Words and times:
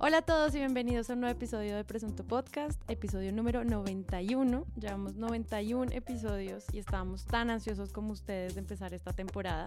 Hola 0.00 0.18
a 0.18 0.22
todos 0.22 0.54
y 0.54 0.58
bienvenidos 0.58 1.10
a 1.10 1.14
un 1.14 1.22
nuevo 1.22 1.36
episodio 1.36 1.74
de 1.74 1.82
Presunto 1.82 2.22
Podcast, 2.22 2.80
episodio 2.88 3.32
número 3.32 3.64
91. 3.64 4.64
Llevamos 4.80 5.16
91 5.16 5.90
episodios 5.90 6.66
y 6.72 6.78
estábamos 6.78 7.24
tan 7.24 7.50
ansiosos 7.50 7.92
como 7.92 8.12
ustedes 8.12 8.54
de 8.54 8.60
empezar 8.60 8.94
esta 8.94 9.12
temporada. 9.12 9.66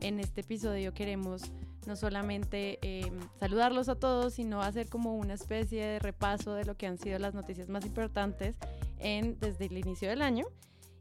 En 0.00 0.20
este 0.20 0.42
episodio 0.42 0.92
queremos 0.92 1.50
no 1.86 1.96
solamente 1.96 2.80
em, 2.82 3.18
saludarlos 3.40 3.88
a 3.88 3.94
todos, 3.94 4.34
sino 4.34 4.60
hacer 4.60 4.90
como 4.90 5.16
una 5.16 5.32
especie 5.32 5.82
de 5.82 5.98
repaso 6.00 6.52
de 6.52 6.66
lo 6.66 6.76
que 6.76 6.86
han 6.86 6.98
sido 6.98 7.18
las 7.18 7.32
noticias 7.32 7.70
más 7.70 7.86
importantes 7.86 8.56
en, 8.98 9.38
desde 9.40 9.64
el 9.64 9.78
inicio 9.78 10.10
del 10.10 10.20
año. 10.20 10.44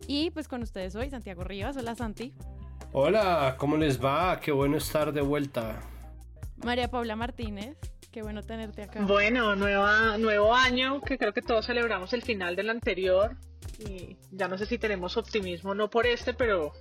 Y 0.07 0.31
pues 0.31 0.47
con 0.47 0.61
ustedes 0.61 0.95
hoy, 0.95 1.09
Santiago 1.09 1.43
Rivas. 1.43 1.75
Hola 1.75 1.93
Santi. 1.95 2.33
Hola, 2.93 3.55
¿cómo 3.57 3.75
les 3.75 4.01
va? 4.01 4.39
Qué 4.39 4.53
bueno 4.53 4.77
estar 4.77 5.11
de 5.11 5.19
vuelta. 5.19 5.81
María 6.63 6.89
Paula 6.89 7.17
Martínez. 7.17 7.75
Qué 8.11 8.21
bueno 8.21 8.43
tenerte 8.43 8.83
acá. 8.83 9.01
Bueno, 9.05 9.55
nueva, 9.55 10.17
nuevo 10.17 10.53
año, 10.53 11.01
que 11.01 11.17
creo 11.17 11.33
que 11.33 11.41
todos 11.41 11.65
celebramos 11.65 12.11
el 12.11 12.21
final 12.21 12.57
del 12.57 12.69
anterior. 12.69 13.37
Y 13.79 14.17
ya 14.31 14.49
no 14.49 14.57
sé 14.57 14.65
si 14.65 14.77
tenemos 14.77 15.15
optimismo, 15.15 15.73
no 15.73 15.89
por 15.89 16.05
este, 16.05 16.33
pero. 16.33 16.73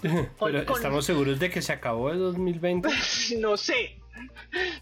pero 0.40 0.58
¿estamos 0.60 1.04
seguros 1.04 1.40
de 1.40 1.50
que 1.50 1.60
se 1.60 1.72
acabó 1.72 2.10
el 2.10 2.18
2020? 2.18 2.88
no 3.40 3.56
sé, 3.56 4.00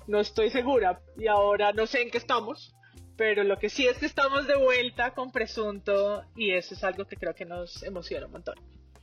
no 0.07 0.21
estoy 0.21 0.51
segura. 0.51 1.01
Y 1.17 1.27
ahora 1.27 1.73
no 1.73 1.87
sé 1.87 2.03
en 2.03 2.11
qué 2.11 2.19
estamos. 2.19 2.75
Pero 3.17 3.45
lo 3.45 3.59
que 3.59 3.71
sí 3.71 3.87
es 3.87 3.97
que 3.97 4.07
estamos 4.07 4.47
de 4.47 4.57
vuelta 4.57 5.15
con 5.15 5.31
Presunto 5.31 6.25
y 6.35 6.51
eso 6.51 6.75
es 6.75 6.83
algo 6.83 7.07
que 7.07 7.17
creo 7.17 7.33
que 7.33 7.45
nos 7.45 7.83
emociona 7.85 8.27
un 8.27 8.33
montón. 8.33 8.57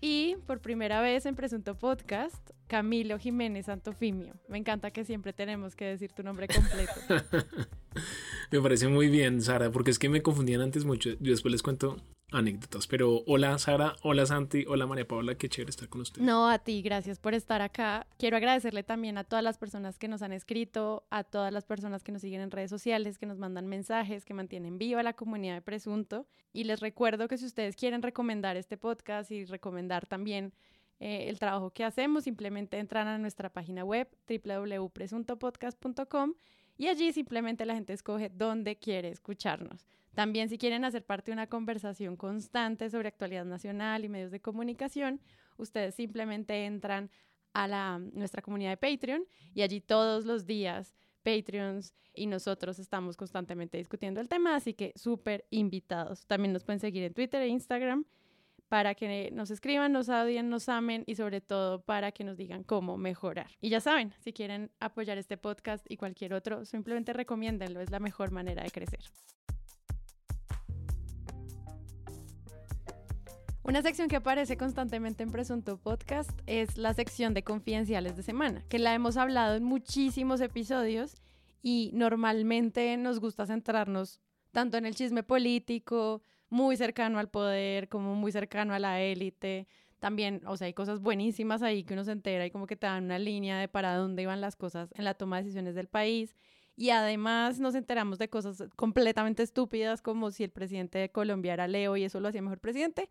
Y 0.04 0.36
por 0.48 0.62
primera 0.62 1.00
vez 1.00 1.28
en 1.28 1.36
Presunto 1.36 1.76
Podcast, 1.76 2.50
Camilo 2.66 3.20
Jiménez 3.20 3.68
Santofimio. 3.68 4.34
Me 4.50 4.58
encanta 4.58 4.90
que 4.90 5.06
siempre 5.06 5.32
tenemos 5.32 5.76
que 5.76 5.86
decir 5.86 6.12
tu 6.12 6.24
nombre 6.24 6.48
completo. 6.48 6.94
me 8.52 8.62
parece 8.62 8.88
muy 8.88 9.10
bien, 9.10 9.42
Sara, 9.42 9.72
porque 9.72 9.92
es 9.92 10.00
que 10.00 10.10
me 10.10 10.24
confundían 10.24 10.62
antes 10.62 10.86
mucho. 10.86 11.12
Yo 11.20 11.32
después 11.32 11.52
les 11.52 11.62
cuento 11.62 11.98
anécdotas. 12.32 12.88
Pero 12.88 13.24
hola 13.28 13.58
Sara, 13.60 13.96
hola 14.02 14.26
Santi, 14.26 14.66
hola 14.68 14.88
María 14.88 15.08
Paula, 15.08 15.36
qué 15.36 15.50
chévere 15.50 15.70
estar 15.70 15.90
con 15.90 16.02
ustedes. 16.02 16.26
No, 16.26 16.50
a 16.50 16.60
ti, 16.60 16.82
gracias 16.82 17.20
por 17.20 17.34
estar 17.34 17.62
acá. 17.62 18.08
Quiero 18.18 18.38
agradecerle 18.38 18.84
también 18.84 19.18
a 19.18 19.24
todas 19.24 19.44
las 19.44 19.58
personas 19.58 19.98
que 19.98 20.08
nos 20.08 20.22
han 20.22 20.32
escrito, 20.32 21.06
a 21.10 21.24
todas 21.24 21.52
las 21.52 21.66
personas 21.66 22.04
que 22.04 22.12
nos 22.12 22.22
siguen 22.22 22.42
en 22.42 22.52
redes 22.52 22.70
sociales, 22.70 23.18
que 23.18 23.26
nos 23.26 23.38
mandan 23.38 23.68
mensajes, 23.68 24.26
que 24.26 24.34
mantienen 24.34 24.78
viva 24.78 25.04
la 25.04 25.14
comunidad 25.14 25.56
de 25.56 25.62
Presunto. 25.62 26.28
Y 26.54 26.64
les 26.64 26.80
recuerdo 26.80 27.28
que 27.28 27.38
si 27.38 27.46
ustedes 27.46 27.76
quieren 27.76 28.02
recomendar 28.02 28.58
este 28.58 28.78
podcast 28.78 29.32
y 29.32 29.46
recomendar 29.46 30.06
también 30.06 30.54
eh, 31.00 31.30
el 31.30 31.40
trabajo 31.40 31.72
que 31.72 31.84
hacemos, 31.84 32.26
simplemente 32.26 32.78
entran 32.78 33.08
a 33.08 33.18
nuestra 33.18 33.50
página 33.50 33.84
web 33.84 34.08
www.presuntopodcast.com 34.28 36.34
y 36.78 36.88
allí 36.88 37.12
simplemente 37.12 37.66
la 37.66 37.76
gente 37.76 37.94
escoge 37.94 38.30
dónde 38.30 38.78
quiere 38.78 39.10
escucharnos. 39.10 39.86
También 40.14 40.50
si 40.50 40.58
quieren 40.58 40.84
hacer 40.84 41.06
parte 41.06 41.32
de 41.32 41.34
una 41.34 41.48
conversación 41.48 42.18
constante 42.18 42.90
sobre 42.90 43.08
actualidad 43.08 43.46
nacional 43.46 44.04
y 44.04 44.10
medios 44.10 44.32
de 44.32 44.42
comunicación, 44.42 45.22
ustedes 45.58 45.96
simplemente 45.96 46.66
entran 46.66 47.10
a 47.54 48.00
nuestra 48.14 48.42
comunidad 48.42 48.72
de 48.72 48.78
Patreon 48.78 49.26
y 49.54 49.62
allí 49.62 49.82
todos 49.82 50.26
los 50.26 50.46
días 50.46 50.96
Patreons 51.24 51.94
y 52.14 52.28
nosotros 52.28 52.80
estamos 52.80 53.16
constantemente 53.16 53.78
discutiendo 53.78 54.20
el 54.20 54.28
tema, 54.28 54.56
así 54.56 54.74
que 54.74 54.94
súper 54.96 55.46
invitados. 55.50 56.26
También 56.28 56.54
nos 56.54 56.64
pueden 56.64 56.80
seguir 56.80 57.04
en 57.04 57.14
Twitter 57.14 57.42
e 57.42 57.48
Instagram 57.48 58.06
para 58.68 58.96
que 58.96 59.32
nos 59.34 59.52
escriban, 59.52 59.92
nos 59.92 60.08
odien, 60.08 60.50
nos 60.50 60.70
amen 60.70 61.04
y 61.06 61.16
sobre 61.16 61.42
todo 61.42 61.82
para 61.82 62.12
que 62.12 62.24
nos 62.24 62.38
digan 62.38 62.64
cómo 62.64 62.98
mejorar. 62.98 63.48
Y 63.60 63.70
ya 63.70 63.82
saben, 63.82 64.14
si 64.20 64.32
quieren 64.32 64.72
apoyar 64.80 65.18
este 65.18 65.38
podcast 65.38 65.86
y 65.90 65.98
cualquier 65.98 66.34
otro, 66.34 66.64
simplemente 66.66 67.12
recomiéndenlo, 67.12 67.82
es 67.82 67.92
la 67.92 68.00
mejor 68.00 68.32
manera 68.32 68.64
de 68.64 68.72
crecer. 68.72 69.02
Una 73.64 73.84
sección 73.84 74.08
que 74.08 74.16
aparece 74.16 74.58
constantemente 74.58 75.22
en 75.22 75.32
Presunto 75.32 75.78
Podcast 75.78 76.32
es 76.48 76.78
la 76.78 76.96
sección 76.96 77.36
de 77.36 77.44
confidenciales 77.44 78.16
de 78.16 78.24
semana, 78.24 78.66
que 78.70 78.80
la 78.80 78.96
hemos 78.96 79.18
hablado 79.18 79.56
en 79.56 79.64
muchísimos 79.64 80.42
episodios 80.42 81.16
y 81.62 81.92
normalmente 81.94 82.98
nos 82.98 83.20
gusta 83.20 83.46
centrarnos 83.46 84.20
tanto 84.52 84.78
en 84.78 84.88
el 84.88 84.96
chisme 84.96 85.22
político, 85.22 86.24
muy 86.50 86.76
cercano 86.76 87.20
al 87.20 87.30
poder, 87.30 87.88
como 87.88 88.16
muy 88.16 88.32
cercano 88.32 88.74
a 88.74 88.80
la 88.80 89.00
élite. 89.00 89.68
También, 90.00 90.42
o 90.48 90.58
sea, 90.58 90.66
hay 90.66 90.74
cosas 90.74 91.00
buenísimas 91.00 91.62
ahí 91.62 91.84
que 91.84 91.94
uno 91.94 92.04
se 92.04 92.14
entera 92.14 92.48
y 92.48 92.52
como 92.52 92.66
que 92.66 92.76
te 92.76 92.88
dan 92.88 93.06
una 93.06 93.20
línea 93.20 93.60
de 93.60 93.68
para 93.68 93.96
dónde 93.96 94.24
iban 94.24 94.42
las 94.42 94.56
cosas 94.56 94.92
en 94.96 95.06
la 95.06 95.14
toma 95.14 95.38
de 95.38 95.44
decisiones 95.44 95.76
del 95.76 95.88
país. 95.88 96.36
Y 96.76 96.90
además 96.90 97.60
nos 97.60 97.76
enteramos 97.76 98.18
de 98.18 98.28
cosas 98.28 98.64
completamente 98.76 99.44
estúpidas 99.44 100.02
como 100.02 100.32
si 100.32 100.44
el 100.44 100.50
presidente 100.50 100.98
de 100.98 101.12
Colombia 101.12 101.54
era 101.54 101.68
Leo 101.68 101.96
y 101.96 102.04
eso 102.04 102.20
lo 102.20 102.28
hacía 102.28 102.42
mejor 102.42 102.60
presidente. 102.60 103.08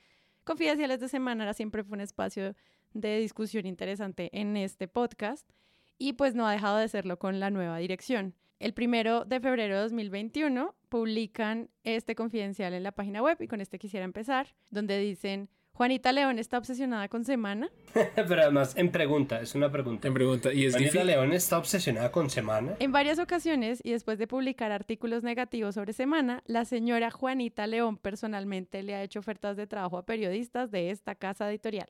Confidenciales 0.50 0.98
de 0.98 1.08
Semana 1.08 1.54
siempre 1.54 1.84
fue 1.84 1.94
un 1.94 2.00
espacio 2.00 2.56
de 2.92 3.20
discusión 3.20 3.66
interesante 3.66 4.30
en 4.32 4.56
este 4.56 4.88
podcast 4.88 5.48
y 5.96 6.14
pues 6.14 6.34
no 6.34 6.44
ha 6.44 6.50
dejado 6.50 6.78
de 6.78 6.88
serlo 6.88 7.20
con 7.20 7.38
la 7.38 7.50
nueva 7.50 7.78
dirección. 7.78 8.34
El 8.58 8.74
primero 8.74 9.24
de 9.24 9.38
febrero 9.38 9.76
de 9.76 9.82
2021 9.82 10.74
publican 10.88 11.70
este 11.84 12.16
confidencial 12.16 12.74
en 12.74 12.82
la 12.82 12.90
página 12.90 13.22
web 13.22 13.36
y 13.40 13.46
con 13.46 13.60
este 13.60 13.78
quisiera 13.78 14.04
empezar, 14.04 14.56
donde 14.70 14.98
dicen, 14.98 15.48
Juanita 15.80 16.12
León 16.12 16.38
está 16.38 16.58
obsesionada 16.58 17.08
con 17.08 17.24
Semana. 17.24 17.70
Pero 18.14 18.42
además, 18.42 18.76
en 18.76 18.92
pregunta, 18.92 19.40
es 19.40 19.54
una 19.54 19.72
pregunta. 19.72 20.08
En 20.08 20.12
pregunta, 20.12 20.52
¿y 20.52 20.66
es 20.66 20.74
¿Juanita 20.74 21.04
León 21.04 21.32
está 21.32 21.56
obsesionada 21.56 22.12
con 22.12 22.28
Semana? 22.28 22.76
En 22.80 22.92
varias 22.92 23.18
ocasiones, 23.18 23.80
y 23.82 23.92
después 23.92 24.18
de 24.18 24.26
publicar 24.26 24.72
artículos 24.72 25.22
negativos 25.22 25.76
sobre 25.76 25.94
Semana, 25.94 26.42
la 26.44 26.66
señora 26.66 27.10
Juanita 27.10 27.66
León 27.66 27.96
personalmente 27.96 28.82
le 28.82 28.94
ha 28.94 29.02
hecho 29.02 29.20
ofertas 29.20 29.56
de 29.56 29.66
trabajo 29.66 29.96
a 29.96 30.04
periodistas 30.04 30.70
de 30.70 30.90
esta 30.90 31.14
casa 31.14 31.48
editorial. 31.48 31.88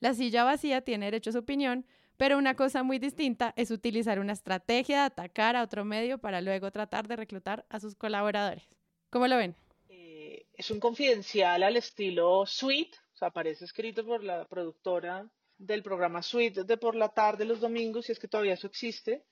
La 0.00 0.14
silla 0.14 0.42
vacía 0.42 0.80
tiene 0.80 1.04
derecho 1.04 1.28
a 1.28 1.32
su 1.34 1.40
opinión, 1.40 1.84
pero 2.16 2.38
una 2.38 2.54
cosa 2.54 2.84
muy 2.84 2.98
distinta 2.98 3.52
es 3.56 3.70
utilizar 3.70 4.18
una 4.18 4.32
estrategia 4.32 5.00
de 5.00 5.04
atacar 5.08 5.56
a 5.56 5.62
otro 5.62 5.84
medio 5.84 6.16
para 6.16 6.40
luego 6.40 6.70
tratar 6.70 7.06
de 7.06 7.16
reclutar 7.16 7.66
a 7.68 7.80
sus 7.80 7.96
colaboradores. 7.96 8.66
¿Cómo 9.10 9.26
lo 9.26 9.36
ven? 9.36 9.54
Eh, 9.90 10.46
es 10.54 10.70
un 10.70 10.80
confidencial 10.80 11.62
al 11.64 11.76
estilo 11.76 12.46
Suite, 12.46 12.96
o 13.16 13.18
sea, 13.18 13.28
aparece 13.28 13.64
escrito 13.64 14.04
por 14.04 14.22
la 14.22 14.44
productora 14.44 15.26
del 15.56 15.82
programa 15.82 16.20
Suite 16.20 16.64
de 16.64 16.76
por 16.76 16.94
la 16.94 17.08
tarde 17.08 17.46
los 17.46 17.60
domingos, 17.60 18.04
si 18.04 18.12
es 18.12 18.18
que 18.18 18.28
todavía 18.28 18.52
eso 18.52 18.66
existe. 18.66 19.24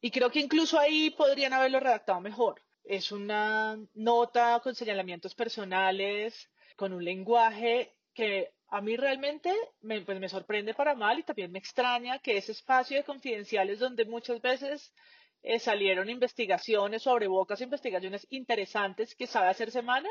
Y 0.00 0.12
creo 0.12 0.30
que 0.30 0.38
incluso 0.38 0.78
ahí 0.78 1.10
podrían 1.10 1.52
haberlo 1.52 1.80
redactado 1.80 2.20
mejor. 2.20 2.62
Es 2.84 3.10
una 3.10 3.76
nota 3.94 4.60
con 4.62 4.76
señalamientos 4.76 5.34
personales, 5.34 6.48
con 6.76 6.92
un 6.92 7.04
lenguaje 7.04 7.96
que 8.14 8.52
a 8.68 8.80
mí 8.80 8.96
realmente 8.96 9.52
me, 9.80 10.02
pues 10.02 10.20
me 10.20 10.28
sorprende 10.28 10.72
para 10.72 10.94
mal 10.94 11.18
y 11.18 11.24
también 11.24 11.50
me 11.50 11.58
extraña 11.58 12.20
que 12.20 12.36
ese 12.36 12.52
espacio 12.52 12.96
de 12.96 13.02
confidenciales 13.02 13.80
donde 13.80 14.04
muchas 14.04 14.40
veces 14.40 14.94
eh, 15.42 15.58
salieron 15.58 16.08
investigaciones 16.08 17.02
sobre 17.02 17.26
bocas, 17.26 17.60
investigaciones 17.60 18.24
interesantes 18.30 19.16
que 19.16 19.26
sabe 19.26 19.48
hacer 19.48 19.72
semana, 19.72 20.08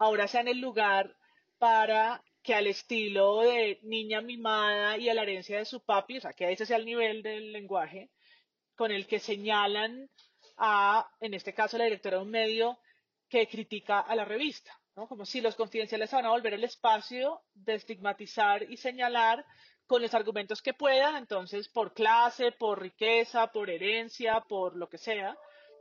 ahora 0.00 0.26
sea 0.26 0.40
en 0.40 0.48
el 0.48 0.60
lugar 0.60 1.16
para 1.58 2.22
que 2.46 2.54
al 2.54 2.68
estilo 2.68 3.40
de 3.40 3.80
niña 3.82 4.20
mimada 4.20 4.96
y 4.96 5.08
a 5.08 5.14
la 5.14 5.22
herencia 5.22 5.58
de 5.58 5.64
su 5.64 5.84
papi, 5.84 6.18
o 6.18 6.20
sea, 6.20 6.32
que 6.32 6.52
ese 6.52 6.64
sea 6.64 6.76
el 6.76 6.86
nivel 6.86 7.20
del 7.20 7.52
lenguaje 7.52 8.10
con 8.76 8.92
el 8.92 9.08
que 9.08 9.18
señalan 9.18 10.08
a, 10.56 11.10
en 11.20 11.34
este 11.34 11.52
caso, 11.52 11.76
la 11.76 11.84
directora 11.86 12.18
de 12.18 12.22
un 12.22 12.30
medio 12.30 12.78
que 13.28 13.48
critica 13.48 13.98
a 13.98 14.14
la 14.14 14.24
revista. 14.24 14.72
Como 14.94 15.26
si 15.26 15.40
los 15.40 15.56
confidenciales 15.56 16.12
van 16.12 16.24
a 16.24 16.30
volver 16.30 16.54
el 16.54 16.62
espacio 16.62 17.42
de 17.52 17.74
estigmatizar 17.74 18.62
y 18.62 18.76
señalar 18.76 19.44
con 19.84 20.00
los 20.00 20.14
argumentos 20.14 20.62
que 20.62 20.72
puedan, 20.72 21.16
entonces 21.16 21.68
por 21.68 21.94
clase, 21.94 22.52
por 22.52 22.80
riqueza, 22.80 23.48
por 23.48 23.68
herencia, 23.70 24.40
por 24.48 24.76
lo 24.76 24.88
que 24.88 24.98
sea, 24.98 25.36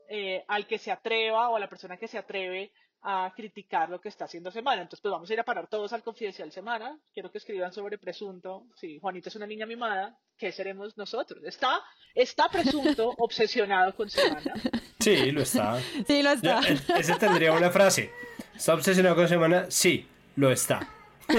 eh, 0.09 0.44
al 0.47 0.65
que 0.65 0.79
se 0.79 0.91
atreva 0.91 1.50
o 1.50 1.57
a 1.57 1.59
la 1.59 1.69
persona 1.69 1.97
que 1.97 2.07
se 2.07 2.18
atreve 2.18 2.71
a 3.07 3.31
criticar 3.36 3.88
lo 3.90 4.02
que 4.02 4.10
está 4.10 4.25
haciendo 4.25 4.50
Semana. 4.50 4.81
Entonces, 4.81 5.02
pues 5.02 5.12
vamos 5.12 5.30
a 5.30 5.34
ir 5.34 5.40
a 5.40 5.44
parar 5.44 5.68
todos 5.68 5.94
al 5.94 6.02
Confidencial 6.02 6.52
Semana. 6.52 6.98
Quiero 7.13 7.31
que 7.31 7.38
escriban 7.38 7.72
sobre 7.72 8.00
presunto. 8.00 8.63
Si 8.75 8.98
Juanita 9.00 9.30
es 9.30 9.36
una 9.36 9.46
niña 9.46 9.68
mimada, 9.68 10.18
¿qué 10.38 10.52
seremos 10.52 10.98
nosotros? 10.98 11.44
Está, 11.44 11.84
está 12.16 12.50
presunto 12.50 13.13
obsesionado 13.19 13.96
con 13.96 14.10
Semana. 14.10 14.56
Sí, 15.00 15.31
lo 15.31 15.44
está. 15.44 15.80
Sí, 16.07 16.24
lo 16.24 16.31
está. 16.31 16.62
ese 16.98 17.13
tendría 17.19 17.54
una 17.54 17.69
frase. 17.69 18.12
¿Está 18.56 18.74
obsesionado 18.74 19.16
con 19.16 19.28
Semana? 19.28 19.68
Sí, 19.69 20.07
lo 20.36 20.52
está. 20.52 20.90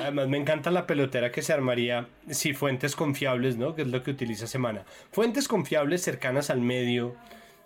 Además, 0.00 0.28
me 0.28 0.38
encanta 0.38 0.72
la 0.72 0.84
pelotera 0.86 1.30
que 1.30 1.42
se 1.42 1.52
armaría 1.52 2.08
si 2.28 2.54
fuentes 2.54 2.96
confiables, 2.96 3.56
¿no? 3.56 3.76
Que 3.76 3.82
es 3.82 3.88
lo 3.88 4.02
que 4.02 4.10
utiliza 4.10 4.48
Semana. 4.48 4.84
Fuentes 5.12 5.46
confiables 5.46 6.02
cercanas 6.02 6.50
al 6.50 6.60
medio, 6.60 7.14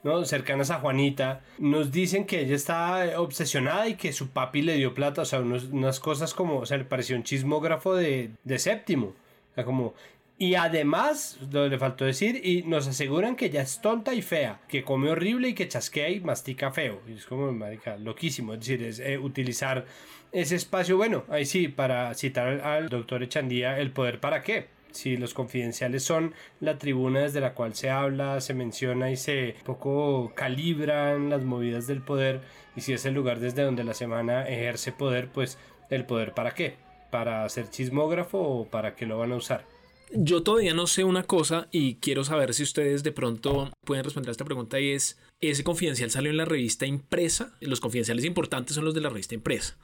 ¿no? 0.03 0.25
Cercanas 0.25 0.71
a 0.71 0.81
Juanita, 0.81 1.43
nos 1.59 1.93
dicen 1.93 2.25
que 2.27 2.41
ella 2.41 2.57
está 2.57 3.21
obsesionada 3.21 3.89
y 3.89 3.95
que 3.95 4.13
su 4.13 4.31
papi 4.31 4.63
le 4.63 4.77
dio 4.77 4.95
plata, 4.95 5.23
o 5.23 5.25
sea, 5.25 5.41
unas 5.41 6.01
cosas 6.01 6.35
como, 6.35 6.59
o 6.59 6.67
sea, 6.67 6.79
le 6.79 6.85
pareció 6.85 7.17
un 7.17 7.23
chismógrafo 7.23 7.95
de, 7.95 8.31
de 8.45 8.59
séptimo. 8.59 9.15
O 9.53 9.55
sea, 9.55 9.65
como, 9.65 9.95
Y 10.39 10.55
además, 10.57 11.39
lo 11.53 11.69
le 11.69 11.79
faltó 11.79 12.05
decir, 12.05 12.41
y 12.45 12.63
nos 12.65 12.89
aseguran 12.89 13.37
que 13.37 13.47
ella 13.47 13.63
es 13.63 13.81
tonta 13.81 14.15
y 14.15 14.23
fea, 14.23 14.61
que 14.69 14.83
come 14.83 15.11
horrible 15.11 15.49
y 15.49 15.55
que 15.55 15.69
chasquea 15.69 16.09
y 16.11 16.21
mastica 16.21 16.73
feo. 16.73 17.01
Y 17.09 17.13
es 17.13 17.27
como, 17.27 17.53
marica, 17.53 17.97
loquísimo. 17.97 18.55
Es 18.55 18.61
decir, 18.61 18.83
es 18.83 18.99
eh, 18.99 19.19
utilizar 19.19 19.87
ese 20.33 20.57
espacio, 20.57 20.97
bueno, 20.97 21.25
ahí 21.29 21.45
sí, 21.45 21.69
para 21.69 22.13
citar 22.15 22.61
al 22.63 22.89
doctor 22.89 23.23
Echandía, 23.23 23.79
el 23.79 23.93
poder 23.93 24.19
para 24.19 24.43
qué 24.43 24.69
si 24.93 25.17
los 25.17 25.35
confidenciales 25.35 26.03
son 26.03 26.35
la 26.61 26.79
tribuna 26.79 27.21
desde 27.21 27.41
la 27.41 27.55
cual 27.55 27.75
se 27.75 27.91
habla, 27.91 28.41
se 28.41 28.55
menciona 28.55 29.11
y 29.11 29.17
se 29.17 29.57
poco 29.65 30.33
calibran 30.35 31.31
las 31.31 31.45
movidas 31.45 31.87
del 31.87 32.03
poder, 32.03 32.41
y 32.77 32.81
si 32.81 32.93
es 32.93 33.05
el 33.05 33.15
lugar 33.15 33.41
desde 33.41 33.63
donde 33.63 33.85
la 33.85 33.95
semana 33.95 34.49
ejerce 34.49 34.93
poder, 34.93 35.29
pues 35.29 35.59
el 35.91 36.05
poder 36.07 36.35
para 36.35 36.55
qué? 36.55 36.77
¿Para 37.11 37.49
ser 37.49 37.69
chismógrafo 37.69 38.39
o 38.39 38.65
para 38.67 38.95
qué 38.95 39.07
lo 39.07 39.19
van 39.19 39.33
a 39.33 39.37
usar? 39.37 39.67
Yo 40.15 40.43
todavía 40.43 40.75
no 40.75 40.87
sé 40.87 41.05
una 41.05 41.23
cosa 41.23 41.69
y 41.71 41.95
quiero 41.95 42.23
saber 42.23 42.53
si 42.53 42.63
ustedes 42.63 43.03
de 43.03 43.13
pronto 43.13 43.71
pueden 43.85 44.05
responder 44.05 44.29
a 44.29 44.33
esta 44.33 44.45
pregunta 44.45 44.79
y 44.79 44.91
es, 44.91 45.19
¿ese 45.41 45.65
confidencial 45.65 46.11
salió 46.11 46.31
en 46.31 46.37
la 46.37 46.45
revista 46.45 46.85
impresa? 46.85 47.57
Los 47.61 47.81
confidenciales 47.81 48.27
importantes 48.27 48.75
son 48.75 48.85
los 48.85 48.95
de 48.95 49.01
la 49.01 49.09
revista 49.09 49.35
impresa, 49.35 49.79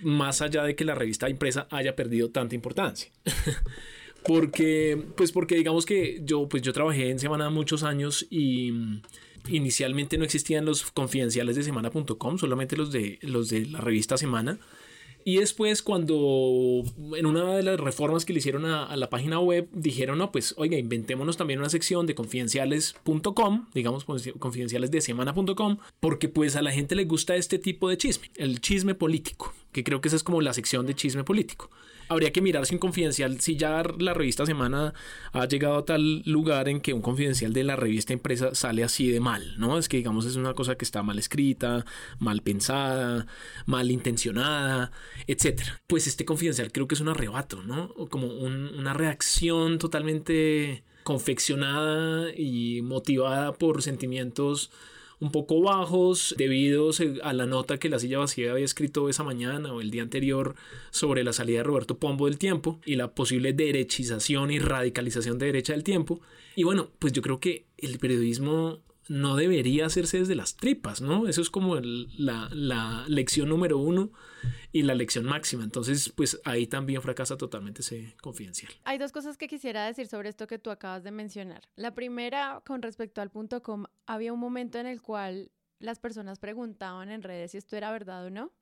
más 0.00 0.40
allá 0.40 0.64
de 0.64 0.74
que 0.74 0.86
la 0.86 0.94
revista 0.94 1.28
impresa 1.28 1.68
haya 1.70 1.96
perdido 1.96 2.30
tanta 2.30 2.54
importancia. 2.54 3.12
Porque, 4.28 5.02
pues 5.16 5.32
porque 5.32 5.54
digamos 5.54 5.86
que 5.86 6.20
yo, 6.22 6.50
pues 6.50 6.62
yo 6.62 6.74
trabajé 6.74 7.08
en 7.08 7.18
Semana 7.18 7.48
muchos 7.48 7.82
años 7.82 8.26
y 8.28 8.72
mm, 8.72 9.02
inicialmente 9.48 10.18
no 10.18 10.24
existían 10.24 10.66
los 10.66 10.90
confidenciales 10.90 11.56
de 11.56 11.62
semana.com, 11.62 12.36
solamente 12.36 12.76
los 12.76 12.92
de, 12.92 13.18
los 13.22 13.48
de 13.48 13.64
la 13.64 13.80
revista 13.80 14.18
Semana. 14.18 14.58
Y 15.24 15.38
después 15.38 15.80
cuando 15.80 16.82
en 17.16 17.24
una 17.24 17.56
de 17.56 17.62
las 17.62 17.80
reformas 17.80 18.26
que 18.26 18.34
le 18.34 18.40
hicieron 18.40 18.66
a, 18.66 18.94
la 18.96 19.08
página 19.08 19.40
web 19.40 19.66
dijeron, 19.72 20.18
no, 20.18 20.30
pues 20.30 20.52
oiga, 20.58 20.76
inventémonos 20.76 21.38
también 21.38 21.60
una 21.60 21.70
sección 21.70 22.04
de 22.04 22.14
confidenciales.com, 22.14 23.68
digamos 23.72 24.04
confidenciales 24.38 24.90
de 24.90 25.00
semana.com, 25.00 25.78
porque 26.00 26.28
pues 26.28 26.54
a 26.54 26.60
la 26.60 26.72
gente 26.72 26.94
le 26.96 27.06
gusta 27.06 27.34
este 27.34 27.58
tipo 27.58 27.88
de 27.88 27.96
chisme, 27.96 28.30
el 28.36 28.60
chisme 28.60 28.94
político, 28.94 29.54
que 29.72 29.84
creo 29.84 30.02
que 30.02 30.08
esa 30.08 30.16
es 30.16 30.22
como 30.22 30.42
la 30.42 30.52
sección 30.52 30.84
de 30.84 30.94
chisme 30.94 31.24
político 31.24 31.70
habría 32.08 32.32
que 32.32 32.40
mirar 32.40 32.66
sin 32.66 32.78
confidencial 32.78 33.40
si 33.40 33.56
ya 33.56 33.82
la 33.98 34.14
revista 34.14 34.46
Semana 34.46 34.94
ha 35.32 35.46
llegado 35.46 35.76
a 35.78 35.84
tal 35.84 36.22
lugar 36.24 36.68
en 36.68 36.80
que 36.80 36.92
un 36.92 37.02
confidencial 37.02 37.52
de 37.52 37.64
la 37.64 37.76
revista 37.76 38.12
impresa 38.12 38.54
sale 38.54 38.84
así 38.84 39.10
de 39.10 39.20
mal, 39.20 39.54
¿no? 39.58 39.78
Es 39.78 39.88
que 39.88 39.98
digamos 39.98 40.26
es 40.26 40.36
una 40.36 40.54
cosa 40.54 40.76
que 40.76 40.84
está 40.84 41.02
mal 41.02 41.18
escrita, 41.18 41.84
mal 42.18 42.42
pensada, 42.42 43.26
mal 43.66 43.90
intencionada, 43.90 44.90
etcétera. 45.26 45.80
Pues 45.86 46.06
este 46.06 46.24
confidencial 46.24 46.72
creo 46.72 46.88
que 46.88 46.94
es 46.94 47.00
un 47.00 47.08
arrebato, 47.08 47.62
¿no? 47.62 47.94
Como 48.10 48.28
una 48.28 48.94
reacción 48.94 49.78
totalmente 49.78 50.84
confeccionada 51.02 52.30
y 52.36 52.82
motivada 52.82 53.52
por 53.52 53.82
sentimientos 53.82 54.70
un 55.20 55.32
poco 55.32 55.60
bajos 55.60 56.34
debido 56.38 56.90
a 57.22 57.32
la 57.32 57.46
nota 57.46 57.78
que 57.78 57.88
la 57.88 57.98
silla 57.98 58.18
vacía 58.18 58.52
había 58.52 58.64
escrito 58.64 59.08
esa 59.08 59.24
mañana 59.24 59.72
o 59.72 59.80
el 59.80 59.90
día 59.90 60.02
anterior 60.02 60.54
sobre 60.90 61.24
la 61.24 61.32
salida 61.32 61.58
de 61.58 61.64
Roberto 61.64 61.98
Pombo 61.98 62.26
del 62.26 62.38
tiempo 62.38 62.80
y 62.84 62.96
la 62.96 63.12
posible 63.14 63.52
derechización 63.52 64.50
y 64.50 64.58
radicalización 64.58 65.38
de 65.38 65.46
derecha 65.46 65.72
del 65.72 65.84
tiempo. 65.84 66.20
Y 66.54 66.62
bueno, 66.62 66.90
pues 66.98 67.12
yo 67.12 67.22
creo 67.22 67.40
que 67.40 67.66
el 67.76 67.98
periodismo 67.98 68.80
no 69.08 69.36
debería 69.36 69.86
hacerse 69.86 70.18
desde 70.18 70.34
las 70.34 70.56
tripas, 70.56 71.00
¿no? 71.00 71.26
Eso 71.26 71.40
es 71.40 71.50
como 71.50 71.76
la, 71.76 72.48
la, 72.52 73.04
lección 73.08 73.48
número 73.48 73.78
uno 73.78 74.12
y 74.70 74.82
la 74.82 74.94
lección 74.94 75.24
máxima. 75.24 75.64
Entonces, 75.64 76.10
pues 76.10 76.40
ahí 76.44 76.66
también 76.66 77.00
fracasa 77.00 77.36
totalmente 77.36 77.80
ese 77.80 78.14
confidencial. 78.20 78.72
Hay 78.84 78.98
dos 78.98 79.12
cosas 79.12 79.38
que 79.38 79.48
quisiera 79.48 79.86
decir 79.86 80.08
sobre 80.08 80.28
esto 80.28 80.46
que 80.46 80.58
tú 80.58 80.70
acabas 80.70 81.04
de 81.04 81.10
mencionar. 81.10 81.62
La 81.74 81.94
primera, 81.94 82.62
con 82.66 82.82
respecto 82.82 83.20
al 83.22 83.30
punto 83.30 83.62
com, 83.62 83.84
había 84.06 84.32
un 84.32 84.40
momento 84.40 84.78
en 84.78 84.86
el 84.86 85.00
cual 85.00 85.50
las 85.78 85.98
personas 85.98 86.38
preguntaban 86.38 87.10
en 87.10 87.22
redes 87.22 87.52
si 87.52 87.58
esto 87.58 87.76
era 87.76 87.90
verdad 87.90 88.26
o 88.26 88.30
no. 88.30 88.52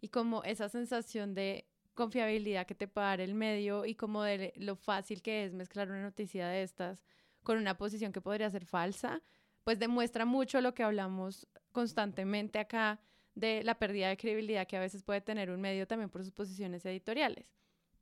Y 0.00 0.08
como 0.08 0.42
esa 0.44 0.68
sensación 0.68 1.34
de 1.34 1.66
confiabilidad 1.94 2.66
que 2.66 2.74
te 2.74 2.88
puede 2.88 3.06
dar 3.06 3.20
el 3.20 3.34
medio 3.34 3.86
y 3.86 3.94
como 3.94 4.22
de 4.22 4.52
lo 4.56 4.76
fácil 4.76 5.22
que 5.22 5.44
es 5.44 5.54
mezclar 5.54 5.88
una 5.88 6.02
noticia 6.02 6.48
de 6.48 6.62
estas 6.62 7.04
con 7.42 7.58
una 7.58 7.76
posición 7.76 8.12
que 8.12 8.20
podría 8.20 8.50
ser 8.50 8.64
falsa, 8.64 9.22
pues 9.64 9.78
demuestra 9.78 10.24
mucho 10.24 10.60
lo 10.60 10.74
que 10.74 10.82
hablamos 10.82 11.48
constantemente 11.72 12.58
acá 12.58 13.00
de 13.34 13.64
la 13.64 13.78
pérdida 13.78 14.08
de 14.08 14.16
credibilidad 14.16 14.66
que 14.66 14.76
a 14.76 14.80
veces 14.80 15.02
puede 15.02 15.20
tener 15.20 15.50
un 15.50 15.60
medio 15.60 15.86
también 15.86 16.10
por 16.10 16.22
sus 16.22 16.32
posiciones 16.32 16.84
editoriales. 16.86 17.46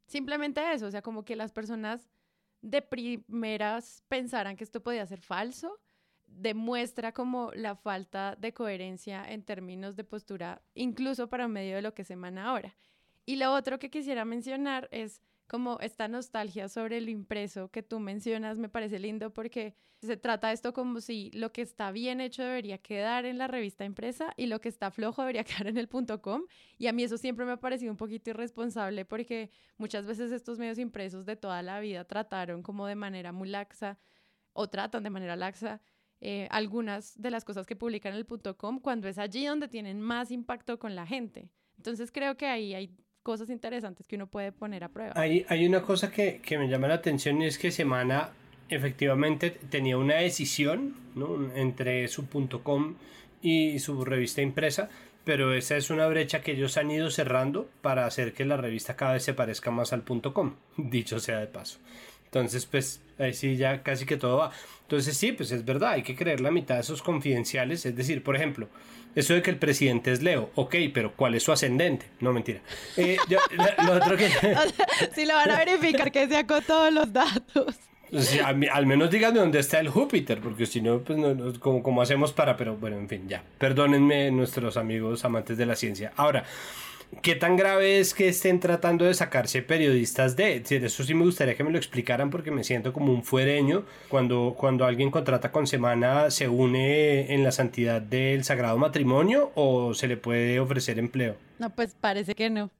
Simplemente 0.06 0.60
eso, 0.72 0.86
o 0.86 0.90
sea, 0.90 1.00
como 1.00 1.24
que 1.24 1.36
las 1.36 1.52
personas 1.52 2.10
de 2.60 2.82
primeras 2.82 4.02
pensaran 4.08 4.56
que 4.56 4.64
esto 4.64 4.82
podía 4.82 5.06
ser 5.06 5.20
falso, 5.20 5.80
demuestra 6.26 7.12
como 7.12 7.50
la 7.54 7.76
falta 7.76 8.36
de 8.36 8.52
coherencia 8.52 9.24
en 9.30 9.42
términos 9.42 9.96
de 9.96 10.04
postura, 10.04 10.62
incluso 10.74 11.28
para 11.28 11.48
medio 11.48 11.76
de 11.76 11.82
lo 11.82 11.94
que 11.94 12.04
se 12.04 12.14
emana 12.14 12.48
ahora. 12.48 12.76
Y 13.24 13.36
lo 13.36 13.52
otro 13.52 13.78
que 13.78 13.90
quisiera 13.90 14.24
mencionar 14.24 14.88
es 14.90 15.22
como 15.52 15.78
esta 15.80 16.08
nostalgia 16.08 16.66
sobre 16.70 16.98
lo 17.02 17.10
impreso 17.10 17.70
que 17.70 17.82
tú 17.82 18.00
mencionas 18.00 18.56
me 18.56 18.70
parece 18.70 18.98
lindo 18.98 19.34
porque 19.34 19.74
se 20.00 20.16
trata 20.16 20.50
esto 20.50 20.72
como 20.72 21.02
si 21.02 21.30
lo 21.34 21.52
que 21.52 21.60
está 21.60 21.92
bien 21.92 22.22
hecho 22.22 22.42
debería 22.42 22.78
quedar 22.78 23.26
en 23.26 23.36
la 23.36 23.48
revista 23.48 23.84
impresa 23.84 24.32
y 24.38 24.46
lo 24.46 24.62
que 24.62 24.70
está 24.70 24.90
flojo 24.90 25.20
debería 25.20 25.44
quedar 25.44 25.66
en 25.66 25.76
el 25.76 25.88
punto 25.88 26.22
com. 26.22 26.44
Y 26.78 26.86
a 26.86 26.94
mí 26.94 27.02
eso 27.02 27.18
siempre 27.18 27.44
me 27.44 27.52
ha 27.52 27.56
parecido 27.58 27.92
un 27.92 27.98
poquito 27.98 28.30
irresponsable 28.30 29.04
porque 29.04 29.50
muchas 29.76 30.06
veces 30.06 30.32
estos 30.32 30.58
medios 30.58 30.78
impresos 30.78 31.26
de 31.26 31.36
toda 31.36 31.60
la 31.60 31.80
vida 31.80 32.06
trataron 32.06 32.62
como 32.62 32.86
de 32.86 32.94
manera 32.94 33.30
muy 33.30 33.50
laxa 33.50 33.98
o 34.54 34.70
tratan 34.70 35.02
de 35.02 35.10
manera 35.10 35.36
laxa 35.36 35.82
eh, 36.22 36.48
algunas 36.50 37.20
de 37.20 37.30
las 37.30 37.44
cosas 37.44 37.66
que 37.66 37.76
publican 37.76 38.14
en 38.14 38.20
el 38.20 38.24
punto 38.24 38.56
com 38.56 38.80
cuando 38.80 39.06
es 39.06 39.18
allí 39.18 39.44
donde 39.44 39.68
tienen 39.68 40.00
más 40.00 40.30
impacto 40.30 40.78
con 40.78 40.96
la 40.96 41.06
gente. 41.06 41.50
Entonces 41.76 42.10
creo 42.10 42.38
que 42.38 42.46
ahí 42.46 42.72
hay 42.72 42.96
cosas 43.22 43.50
interesantes 43.50 44.06
que 44.06 44.16
uno 44.16 44.26
puede 44.26 44.52
poner 44.52 44.84
a 44.84 44.88
prueba. 44.88 45.12
Hay, 45.16 45.46
hay 45.48 45.66
una 45.66 45.82
cosa 45.82 46.10
que, 46.10 46.40
que 46.42 46.58
me 46.58 46.68
llama 46.68 46.88
la 46.88 46.94
atención 46.94 47.40
y 47.42 47.46
es 47.46 47.58
que 47.58 47.70
Semana 47.70 48.30
efectivamente 48.68 49.50
tenía 49.50 49.98
una 49.98 50.16
decisión 50.16 50.94
¿no? 51.14 51.52
entre 51.54 52.08
su 52.08 52.26
.com 52.62 52.94
y 53.40 53.78
su 53.80 54.04
revista 54.04 54.40
impresa, 54.40 54.88
pero 55.24 55.54
esa 55.54 55.76
es 55.76 55.90
una 55.90 56.06
brecha 56.06 56.40
que 56.42 56.52
ellos 56.52 56.76
han 56.76 56.90
ido 56.90 57.10
cerrando 57.10 57.68
para 57.80 58.06
hacer 58.06 58.32
que 58.32 58.44
la 58.44 58.56
revista 58.56 58.96
cada 58.96 59.14
vez 59.14 59.24
se 59.24 59.34
parezca 59.34 59.70
más 59.70 59.92
al 59.92 60.04
.com, 60.04 60.54
dicho 60.76 61.20
sea 61.20 61.38
de 61.38 61.46
paso. 61.46 61.78
Entonces, 62.24 62.64
pues 62.64 63.02
ahí 63.18 63.34
sí 63.34 63.56
ya 63.56 63.82
casi 63.82 64.06
que 64.06 64.16
todo 64.16 64.38
va. 64.38 64.52
Entonces 64.82 65.16
sí, 65.16 65.32
pues 65.32 65.52
es 65.52 65.66
verdad, 65.66 65.90
hay 65.90 66.02
que 66.02 66.16
creer 66.16 66.40
la 66.40 66.50
mitad 66.50 66.76
de 66.76 66.80
esos 66.80 67.02
confidenciales. 67.02 67.84
Es 67.84 67.94
decir, 67.94 68.22
por 68.22 68.36
ejemplo, 68.36 68.68
eso 69.14 69.34
de 69.34 69.42
que 69.42 69.50
el 69.50 69.56
presidente 69.56 70.12
es 70.12 70.22
Leo, 70.22 70.50
ok, 70.54 70.74
pero 70.92 71.12
¿cuál 71.14 71.34
es 71.34 71.42
su 71.42 71.52
ascendente? 71.52 72.06
No, 72.20 72.32
mentira. 72.32 72.60
Eh, 72.96 73.16
lo 73.86 73.92
otro 73.92 74.16
que... 74.16 74.28
si 75.14 75.26
lo 75.26 75.34
van 75.34 75.50
a 75.50 75.58
verificar, 75.58 76.10
que 76.10 76.28
sea 76.28 76.46
con 76.46 76.62
todos 76.62 76.92
los 76.92 77.12
datos. 77.12 77.76
al, 78.44 78.86
menos 78.86 79.10
díganme 79.10 79.38
dónde 79.38 79.58
está 79.58 79.80
el 79.80 79.88
Júpiter, 79.88 80.40
porque 80.40 80.66
si 80.66 80.80
no, 80.80 81.00
pues 81.00 81.18
no, 81.18 81.58
como, 81.60 81.82
como 81.82 82.02
hacemos 82.02 82.32
para, 82.32 82.56
pero 82.56 82.76
bueno, 82.76 82.98
en 82.98 83.08
fin, 83.08 83.28
ya. 83.28 83.42
Perdónenme 83.58 84.30
nuestros 84.30 84.76
amigos 84.76 85.24
amantes 85.24 85.58
de 85.58 85.66
la 85.66 85.76
ciencia. 85.76 86.12
Ahora, 86.16 86.44
¿Qué 87.20 87.36
tan 87.36 87.56
grave 87.56 88.00
es 88.00 88.14
que 88.14 88.28
estén 88.28 88.58
tratando 88.58 89.04
de 89.04 89.14
sacarse 89.14 89.62
periodistas 89.62 90.34
de? 90.34 90.62
Eso 90.68 91.04
sí 91.04 91.14
me 91.14 91.24
gustaría 91.24 91.54
que 91.54 91.62
me 91.62 91.70
lo 91.70 91.76
explicaran 91.76 92.30
porque 92.30 92.50
me 92.50 92.64
siento 92.64 92.92
como 92.92 93.12
un 93.12 93.22
fuereño. 93.22 93.84
Cuando, 94.08 94.54
cuando 94.56 94.86
alguien 94.86 95.10
contrata 95.10 95.52
con 95.52 95.66
semana, 95.66 96.30
¿se 96.30 96.48
une 96.48 97.32
en 97.32 97.44
la 97.44 97.52
santidad 97.52 98.00
del 98.00 98.44
sagrado 98.44 98.78
matrimonio 98.78 99.52
o 99.54 99.94
se 99.94 100.08
le 100.08 100.16
puede 100.16 100.58
ofrecer 100.58 100.98
empleo? 100.98 101.36
No, 101.58 101.70
pues 101.70 101.94
parece 102.00 102.34
que 102.34 102.48
no. 102.48 102.70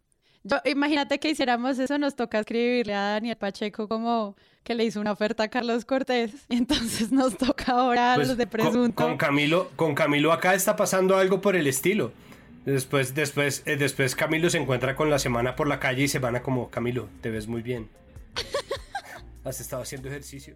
Yo, 0.45 0.57
imagínate 0.65 1.21
que 1.21 1.31
hiciéramos 1.31 1.79
eso, 1.79 1.99
nos 1.99 2.17
toca 2.17 2.41
escribirle 2.41 2.95
a 2.95 3.12
Daniel 3.12 3.37
Pacheco 3.37 3.87
como 3.87 4.35
que 4.65 4.75
le 4.75 4.85
hizo 4.85 5.01
una 5.01 5.12
oferta 5.12 5.45
a 5.45 5.49
Carlos 5.49 5.85
Cortés 5.85 6.33
y 6.49 6.57
entonces 6.59 7.12
nos 7.12 7.37
toca 7.37 7.73
ahora 7.73 8.15
pues, 8.17 8.29
los 8.29 8.37
de 8.37 8.47
presunto. 8.47 9.05
con, 9.05 9.17
Camilo, 9.17 9.71
con 9.77 9.95
Camilo 9.95 10.33
acá 10.33 10.55
está 10.55 10.75
pasando 10.75 11.17
algo 11.17 11.41
por 11.41 11.55
el 11.55 11.67
estilo. 11.67 12.12
Después, 12.64 13.14
después, 13.14 13.62
eh, 13.66 13.76
después 13.76 14.14
Camilo 14.14 14.49
se 14.49 14.59
encuentra 14.59 14.95
con 14.95 15.11
la 15.11 15.19
semana 15.19 15.57
por 15.57 15.66
la 15.66 15.81
calle 15.81 16.04
y 16.04 16.09
se 16.09 16.21
van 16.21 16.37
a 16.37 16.42
como, 16.42 16.71
Camilo, 16.71 17.09
te 17.21 17.31
ves 17.31 17.49
muy 17.49 17.62
bien. 17.62 17.90
¿Has 19.45 19.61
estado 19.61 19.83
haciendo 19.83 20.09
ejercicio? 20.09 20.54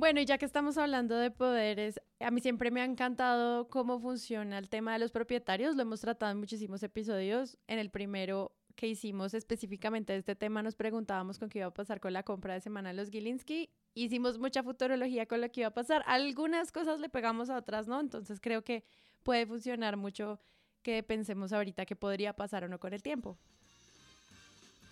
Bueno, 0.00 0.18
y 0.18 0.24
ya 0.24 0.38
que 0.38 0.46
estamos 0.46 0.78
hablando 0.78 1.14
de 1.14 1.30
poderes, 1.30 2.00
a 2.20 2.30
mí 2.30 2.40
siempre 2.40 2.70
me 2.70 2.80
ha 2.80 2.86
encantado 2.86 3.68
cómo 3.68 4.00
funciona 4.00 4.56
el 4.56 4.70
tema 4.70 4.94
de 4.94 4.98
los 4.98 5.10
propietarios. 5.10 5.76
Lo 5.76 5.82
hemos 5.82 6.00
tratado 6.00 6.32
en 6.32 6.38
muchísimos 6.38 6.82
episodios. 6.82 7.58
En 7.66 7.78
el 7.78 7.90
primero 7.90 8.50
que 8.76 8.86
hicimos 8.86 9.34
específicamente 9.34 10.14
de 10.14 10.20
este 10.20 10.34
tema, 10.34 10.62
nos 10.62 10.74
preguntábamos 10.74 11.38
con 11.38 11.50
qué 11.50 11.58
iba 11.58 11.68
a 11.68 11.74
pasar 11.74 12.00
con 12.00 12.14
la 12.14 12.22
compra 12.22 12.54
de 12.54 12.62
semana 12.62 12.88
de 12.88 12.94
los 12.94 13.10
Gilinski. 13.10 13.68
Hicimos 13.92 14.38
mucha 14.38 14.62
futurología 14.62 15.26
con 15.26 15.42
lo 15.42 15.50
que 15.50 15.60
iba 15.60 15.68
a 15.68 15.74
pasar. 15.74 16.02
Algunas 16.06 16.72
cosas 16.72 16.98
le 16.98 17.10
pegamos 17.10 17.50
a 17.50 17.58
otras, 17.58 17.86
¿no? 17.86 18.00
Entonces 18.00 18.40
creo 18.40 18.64
que 18.64 18.84
puede 19.22 19.44
funcionar 19.44 19.98
mucho 19.98 20.40
que 20.80 21.02
pensemos 21.02 21.52
ahorita 21.52 21.84
que 21.84 21.94
podría 21.94 22.32
pasar 22.32 22.64
o 22.64 22.68
no 22.68 22.80
con 22.80 22.94
el 22.94 23.02
tiempo. 23.02 23.36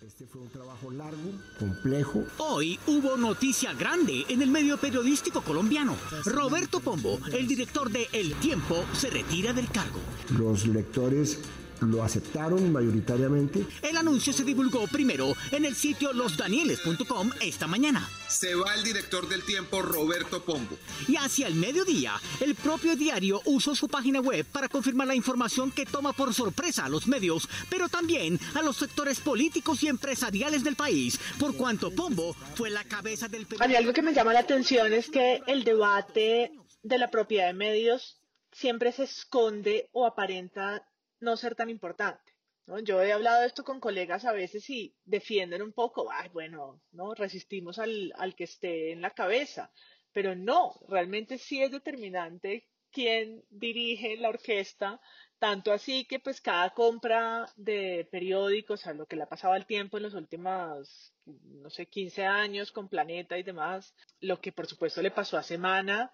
Este 0.01 0.25
fue 0.25 0.41
un 0.41 0.49
trabajo 0.49 0.89
largo, 0.91 1.17
complejo. 1.59 2.23
Hoy 2.37 2.79
hubo 2.87 3.17
noticia 3.17 3.73
grande 3.73 4.23
en 4.29 4.41
el 4.41 4.49
medio 4.49 4.77
periodístico 4.77 5.41
colombiano. 5.41 5.93
Roberto 6.23 6.79
Pombo, 6.79 7.19
el 7.33 7.47
director 7.47 7.91
de 7.91 8.07
El 8.13 8.33
Tiempo, 8.35 8.85
se 8.93 9.09
retira 9.09 9.51
del 9.51 9.69
cargo. 9.69 9.99
Los 10.37 10.65
lectores 10.67 11.41
lo 11.81 12.03
aceptaron 12.03 12.71
mayoritariamente. 12.71 13.65
El 13.81 13.97
anuncio 13.97 14.33
se 14.33 14.43
divulgó 14.43 14.87
primero 14.87 15.33
en 15.51 15.65
el 15.65 15.75
sitio 15.75 16.13
losdanieles.com 16.13 17.31
esta 17.41 17.67
mañana. 17.67 18.07
Se 18.27 18.55
va 18.55 18.75
el 18.75 18.83
director 18.83 19.27
del 19.27 19.43
tiempo 19.43 19.81
Roberto 19.81 20.43
Pombo. 20.43 20.77
Y 21.07 21.15
hacia 21.15 21.47
el 21.47 21.55
mediodía, 21.55 22.13
el 22.39 22.55
propio 22.55 22.95
diario 22.95 23.41
usó 23.45 23.75
su 23.75 23.87
página 23.87 24.19
web 24.19 24.45
para 24.45 24.69
confirmar 24.69 25.07
la 25.07 25.15
información 25.15 25.71
que 25.71 25.85
toma 25.85 26.13
por 26.13 26.33
sorpresa 26.33 26.85
a 26.85 26.89
los 26.89 27.07
medios, 27.07 27.47
pero 27.69 27.89
también 27.89 28.39
a 28.53 28.61
los 28.61 28.77
sectores 28.77 29.19
políticos 29.19 29.83
y 29.83 29.87
empresariales 29.87 30.63
del 30.63 30.75
país, 30.75 31.19
por 31.39 31.55
cuanto 31.55 31.91
Pombo 31.91 32.35
fue 32.55 32.69
la 32.69 32.83
cabeza 32.83 33.27
del... 33.27 33.47
A 33.59 33.67
mí 33.67 33.75
algo 33.75 33.93
que 33.93 34.01
me 34.01 34.13
llama 34.13 34.33
la 34.33 34.39
atención 34.39 34.93
es 34.93 35.09
que 35.09 35.41
el 35.47 35.63
debate 35.63 36.51
de 36.83 36.97
la 36.97 37.09
propiedad 37.09 37.47
de 37.47 37.53
medios 37.53 38.19
siempre 38.51 38.91
se 38.91 39.03
esconde 39.03 39.89
o 39.91 40.05
aparenta 40.05 40.83
no 41.19 41.37
ser 41.37 41.55
tan 41.55 41.69
importante. 41.69 42.33
Yo 42.83 43.01
he 43.01 43.11
hablado 43.11 43.41
de 43.41 43.47
esto 43.47 43.63
con 43.63 43.79
colegas 43.79 44.25
a 44.25 44.31
veces 44.31 44.69
y 44.69 44.95
defienden 45.03 45.63
un 45.63 45.73
poco, 45.73 46.11
ay, 46.11 46.29
bueno, 46.29 46.81
no 46.91 47.15
resistimos 47.15 47.79
al, 47.79 48.13
al 48.15 48.35
que 48.35 48.43
esté 48.43 48.91
en 48.91 49.01
la 49.01 49.09
cabeza, 49.09 49.71
pero 50.13 50.35
no, 50.35 50.75
realmente 50.87 51.39
sí 51.39 51.63
es 51.63 51.71
determinante 51.71 52.67
quién 52.91 53.43
dirige 53.49 54.17
la 54.17 54.29
orquesta, 54.29 54.99
tanto 55.39 55.71
así 55.71 56.05
que 56.05 56.19
pues 56.19 56.41
cada 56.41 56.71
compra 56.71 57.47
de 57.55 58.07
periódicos, 58.11 58.85
a 58.87 58.93
lo 58.93 59.05
que 59.05 59.15
le 59.15 59.23
ha 59.23 59.29
pasado 59.29 59.53
al 59.53 59.65
tiempo 59.65 59.97
en 59.97 60.03
los 60.03 60.13
últimos, 60.13 61.13
no 61.25 61.69
sé, 61.69 61.87
15 61.87 62.25
años 62.25 62.71
con 62.71 62.89
Planeta 62.89 63.37
y 63.37 63.43
demás, 63.43 63.95
lo 64.19 64.41
que 64.41 64.51
por 64.51 64.67
supuesto 64.67 65.01
le 65.01 65.11
pasó 65.11 65.37
a 65.37 65.43
Semana, 65.43 66.11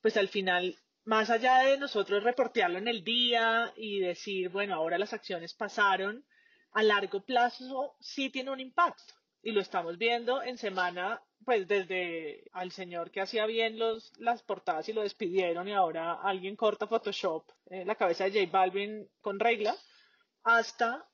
pues 0.00 0.16
al 0.16 0.28
final 0.28 0.76
más 1.04 1.30
allá 1.30 1.58
de 1.64 1.78
nosotros 1.78 2.22
reportearlo 2.22 2.78
en 2.78 2.88
el 2.88 3.04
día 3.04 3.72
y 3.76 4.00
decir, 4.00 4.48
bueno, 4.48 4.74
ahora 4.74 4.98
las 4.98 5.12
acciones 5.12 5.54
pasaron, 5.54 6.24
a 6.72 6.82
largo 6.82 7.24
plazo 7.24 7.94
sí 8.00 8.30
tiene 8.30 8.50
un 8.50 8.60
impacto. 8.60 9.14
Y 9.42 9.52
lo 9.52 9.60
estamos 9.60 9.98
viendo 9.98 10.42
en 10.42 10.56
semana, 10.56 11.22
pues 11.44 11.68
desde 11.68 12.44
al 12.52 12.72
señor 12.72 13.10
que 13.10 13.20
hacía 13.20 13.44
bien 13.44 13.78
los, 13.78 14.10
las 14.18 14.42
portadas 14.42 14.88
y 14.88 14.94
lo 14.94 15.02
despidieron 15.02 15.68
y 15.68 15.74
ahora 15.74 16.14
alguien 16.22 16.56
corta 16.56 16.86
Photoshop 16.86 17.44
en 17.66 17.86
la 17.86 17.94
cabeza 17.94 18.24
de 18.24 18.46
J 18.46 18.50
Balvin 18.50 19.06
con 19.20 19.38
regla, 19.38 19.76
hasta 20.42 21.06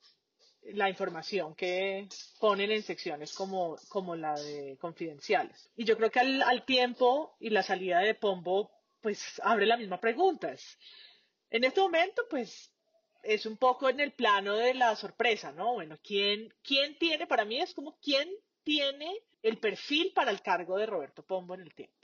la 0.63 0.89
información 0.89 1.57
que 1.57 2.09
ponen 2.39 2.71
en 2.71 2.83
secciones 2.83 3.35
como, 3.35 3.77
como 3.89 4.15
la 4.15 4.35
de 4.35 4.79
confidenciales. 4.81 5.71
Y 5.75 5.85
yo 5.85 5.97
creo 5.97 6.11
que 6.11 6.21
al 6.21 6.65
tiempo 6.65 7.37
y 7.41 7.51
la 7.51 7.65
salida 7.65 7.99
de 7.99 8.15
Pombo 8.15 8.71
pues 9.01 9.41
abre 9.45 9.67
la 9.67 9.77
misma 9.77 10.01
pregunta. 10.01 10.55
En 11.51 11.65
este 11.65 11.81
momento, 11.81 12.23
pues 12.29 12.73
es 13.23 13.47
un 13.47 13.57
poco 13.57 13.89
en 13.89 14.01
el 14.01 14.13
plano 14.13 14.55
de 14.55 14.75
la 14.75 14.97
sorpresa, 14.97 15.53
¿no? 15.53 15.75
Bueno, 15.75 15.99
¿quién, 16.03 16.53
quién 16.63 16.99
tiene, 16.99 17.27
para 17.27 17.45
mí 17.45 17.61
es 17.61 17.75
como 17.75 17.99
quién 18.01 18.29
tiene 18.63 19.23
el 19.43 19.59
perfil 19.59 20.13
para 20.15 20.31
el 20.31 20.43
cargo 20.43 20.77
de 20.77 20.87
Roberto 20.87 21.23
Pombo 21.23 21.55
en 21.55 21.63
el 21.63 21.75
tiempo? 21.75 21.95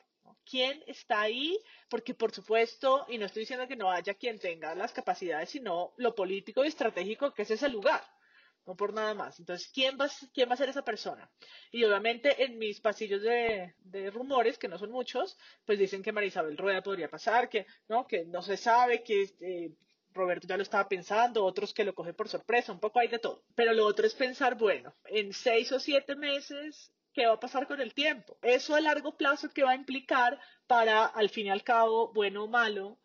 ¿Quién 0.49 0.83
está 0.87 1.23
ahí? 1.23 1.59
Porque 1.88 2.15
por 2.15 2.33
supuesto, 2.33 3.05
y 3.09 3.19
no 3.19 3.26
estoy 3.26 3.41
diciendo 3.41 3.67
que 3.67 3.76
no 3.76 3.91
haya 3.91 4.15
quien 4.15 4.38
tenga 4.38 4.75
las 4.75 4.93
capacidades, 4.93 5.50
sino 5.50 5.93
lo 5.97 6.15
político 6.15 6.65
y 6.65 6.69
estratégico 6.69 7.33
que 7.33 7.43
es 7.43 7.50
ese 7.50 7.69
lugar 7.69 8.05
no 8.66 8.76
por 8.76 8.92
nada 8.92 9.14
más. 9.14 9.38
Entonces, 9.38 9.70
¿quién 9.73 9.96
va, 9.99 10.08
quién 10.35 10.49
va 10.49 10.54
a 10.54 10.56
ser 10.56 10.68
esa 10.68 10.85
persona? 10.85 11.30
Y 11.70 11.85
obviamente 11.85 12.44
en 12.44 12.58
mis 12.58 12.80
pasillos 12.80 13.23
de, 13.23 13.75
rumores, 14.12 14.58
que 14.58 14.68
no 14.68 14.78
son 14.78 14.90
muchos, 14.90 15.38
pues 15.64 15.78
dicen 15.78 16.02
que 16.02 16.12
María 16.12 16.28
Isabel 16.28 16.58
Rueda 16.58 16.82
podría 16.82 17.08
pasar, 17.08 17.49
que 17.49 17.66
no, 17.88 18.06
que 18.06 18.25
no 18.25 18.42
se 18.42 18.56
sabe, 18.56 19.02
que 19.02 19.30
eh, 19.40 19.73
Roberto 20.12 20.46
ya 20.49 20.56
lo 20.56 20.62
estaba 20.62 20.88
pensando, 20.88 21.44
otros 21.44 21.73
que 21.73 21.85
lo 21.85 21.94
cogen 21.94 22.14
por 22.14 22.28
sorpresa, 22.28 22.73
un 22.73 22.80
poco 22.80 22.99
hay 22.99 23.08
de 23.08 23.18
todo. 23.18 23.44
Pero 23.54 23.73
lo 23.73 23.87
otro 23.87 24.06
es 24.06 24.14
pensar, 24.14 24.56
bueno, 24.56 24.94
en 25.04 25.32
seis 25.32 25.70
o 25.73 25.78
siete 25.78 26.16
meses, 26.16 26.92
¿qué 27.12 27.26
va 27.26 27.35
a 27.35 27.40
pasar 27.40 27.66
con 27.66 27.80
el 27.80 27.94
tiempo? 27.94 28.37
Eso 28.42 28.75
a 28.75 28.80
largo 28.80 29.16
plazo, 29.16 29.49
¿qué 29.54 29.62
va 29.62 29.73
a 29.73 29.76
implicar 29.76 30.40
para, 30.66 31.04
al 31.06 31.30
fin 31.30 31.46
y 31.46 31.50
al 31.50 31.62
cabo, 31.62 32.12
bueno 32.12 32.44
o 32.44 32.49
malo, 32.49 32.99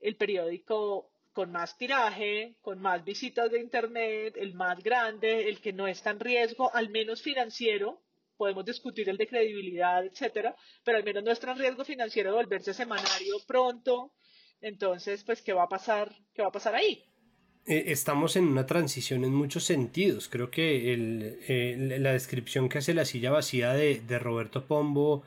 el 0.00 0.16
periódico 0.16 1.10
con 1.32 1.52
más 1.52 1.76
tiraje, 1.76 2.56
con 2.60 2.80
más 2.80 3.04
visitas 3.04 3.50
de 3.50 3.60
Internet, 3.60 4.34
el 4.36 4.54
más 4.54 4.82
grande, 4.82 5.48
el 5.48 5.60
que 5.60 5.72
no 5.72 5.86
está 5.86 6.10
en 6.10 6.20
riesgo, 6.20 6.74
al 6.74 6.90
menos 6.90 7.22
financiero, 7.22 8.02
podemos 8.36 8.64
discutir 8.64 9.08
el 9.08 9.16
de 9.16 9.26
credibilidad, 9.26 10.04
etcétera, 10.04 10.56
pero 10.84 10.98
al 10.98 11.04
menos 11.04 11.24
no 11.24 11.32
está 11.32 11.52
en 11.52 11.58
riesgo 11.58 11.84
financiero 11.84 12.30
de 12.30 12.36
volverse 12.36 12.72
semanario 12.72 13.36
pronto. 13.46 14.12
Entonces, 14.60 15.22
pues, 15.24 15.42
¿qué 15.42 15.52
va 15.52 15.64
a 15.64 15.68
pasar? 15.68 16.12
¿Qué 16.34 16.42
va 16.42 16.48
a 16.48 16.52
pasar 16.52 16.74
ahí? 16.74 17.04
Eh, 17.66 17.84
estamos 17.88 18.36
en 18.36 18.46
una 18.46 18.64
transición 18.64 19.24
en 19.24 19.34
muchos 19.34 19.64
sentidos. 19.64 20.28
Creo 20.28 20.50
que 20.50 20.92
el, 20.94 22.02
la 22.02 22.12
descripción 22.12 22.68
que 22.68 22.78
hace 22.78 22.94
la 22.94 23.04
silla 23.04 23.30
vacía 23.30 23.72
de, 23.74 24.00
de 24.00 24.18
Roberto 24.18 24.66
Pombo 24.66 25.24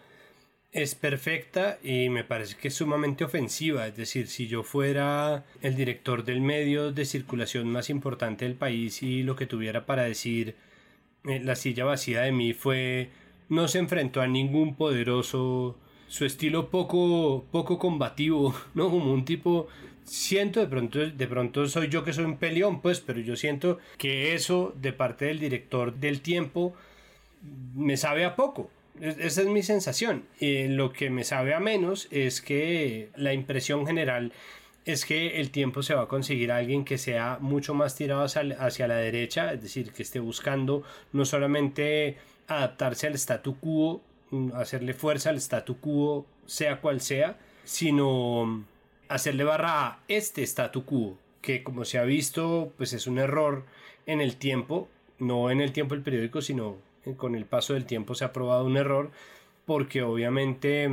es 0.71 0.95
perfecta 0.95 1.79
y 1.83 2.09
me 2.09 2.23
parece 2.23 2.55
que 2.55 2.69
es 2.69 2.75
sumamente 2.75 3.23
ofensiva. 3.23 3.87
Es 3.87 3.95
decir, 3.97 4.27
si 4.27 4.47
yo 4.47 4.63
fuera 4.63 5.45
el 5.61 5.75
director 5.75 6.23
del 6.23 6.41
medio 6.41 6.91
de 6.91 7.05
circulación 7.05 7.67
más 7.69 7.89
importante 7.89 8.45
del 8.45 8.55
país 8.55 9.03
y 9.03 9.23
lo 9.23 9.35
que 9.35 9.47
tuviera 9.47 9.85
para 9.85 10.03
decir 10.03 10.55
eh, 11.25 11.39
la 11.39 11.55
silla 11.55 11.85
vacía 11.85 12.21
de 12.21 12.31
mí 12.31 12.53
fue 12.53 13.09
no 13.49 13.67
se 13.67 13.79
enfrentó 13.79 14.21
a 14.21 14.27
ningún 14.27 14.75
poderoso 14.75 15.77
su 16.07 16.25
estilo 16.25 16.69
poco 16.69 17.45
poco 17.51 17.77
combativo 17.77 18.55
no 18.73 18.89
como 18.89 19.13
un 19.13 19.23
tipo 19.25 19.67
siento 20.03 20.59
de 20.61 20.67
pronto 20.67 20.99
de 20.99 21.27
pronto 21.27 21.67
soy 21.67 21.89
yo 21.89 22.03
que 22.03 22.13
soy 22.13 22.25
un 22.25 22.37
peleón 22.37 22.81
pues 22.81 23.01
pero 23.01 23.19
yo 23.19 23.35
siento 23.35 23.77
que 23.97 24.33
eso 24.33 24.73
de 24.81 24.93
parte 24.93 25.25
del 25.25 25.39
director 25.39 25.93
del 25.93 26.21
tiempo 26.21 26.73
me 27.75 27.97
sabe 27.97 28.25
a 28.25 28.35
poco 28.35 28.71
esa 28.99 29.41
es 29.41 29.47
mi 29.47 29.63
sensación. 29.63 30.23
y 30.39 30.67
lo 30.67 30.91
que 30.91 31.09
me 31.09 31.23
sabe 31.23 31.53
a 31.53 31.59
menos 31.59 32.07
es 32.11 32.41
que 32.41 33.09
la 33.15 33.33
impresión 33.33 33.85
general 33.85 34.33
es 34.85 35.05
que 35.05 35.39
el 35.39 35.51
tiempo 35.51 35.83
se 35.83 35.93
va 35.93 36.03
a 36.03 36.07
conseguir 36.07 36.51
a 36.51 36.57
alguien 36.57 36.85
que 36.85 36.97
sea 36.97 37.37
mucho 37.39 37.73
más 37.73 37.95
tirado 37.95 38.23
hacia, 38.23 38.87
la 38.87 38.95
derecha, 38.95 39.53
es 39.53 39.61
decir, 39.61 39.91
que 39.91 40.03
esté 40.03 40.19
buscando 40.19 40.83
no 41.13 41.25
solamente 41.25 42.17
adaptarse 42.47 43.07
al 43.07 43.15
statu 43.15 43.57
quo, 43.59 44.01
mm, 44.31 44.53
hacerle 44.55 44.93
fuerza 44.93 45.29
al 45.29 45.37
statu 45.37 45.79
quo, 45.79 46.25
sea 46.45 46.81
cual 46.81 47.01
sea, 47.01 47.37
sino 47.63 48.65
hacerle 49.07 49.43
barra 49.43 49.87
a 49.87 49.99
este 50.07 50.43
statu 50.43 50.83
quo, 50.85 51.17
que 51.41 51.63
como 51.63 51.85
se 51.85 51.99
ha 51.99 52.03
visto, 52.03 52.73
pues 52.77 52.93
es 52.93 53.07
un 53.07 53.19
error 53.19 53.65
en 54.07 54.19
el 54.21 54.37
tiempo, 54.37 54.89
no 55.19 55.51
en 55.51 55.61
el 55.61 55.73
tiempo 55.73 55.93
del 55.95 56.03
periódico, 56.03 56.41
sino 56.41 56.77
con 57.17 57.35
el 57.35 57.45
paso 57.45 57.73
del 57.73 57.85
tiempo 57.85 58.15
se 58.15 58.25
ha 58.25 58.33
probado 58.33 58.65
un 58.65 58.77
error 58.77 59.11
porque 59.65 60.01
obviamente 60.01 60.89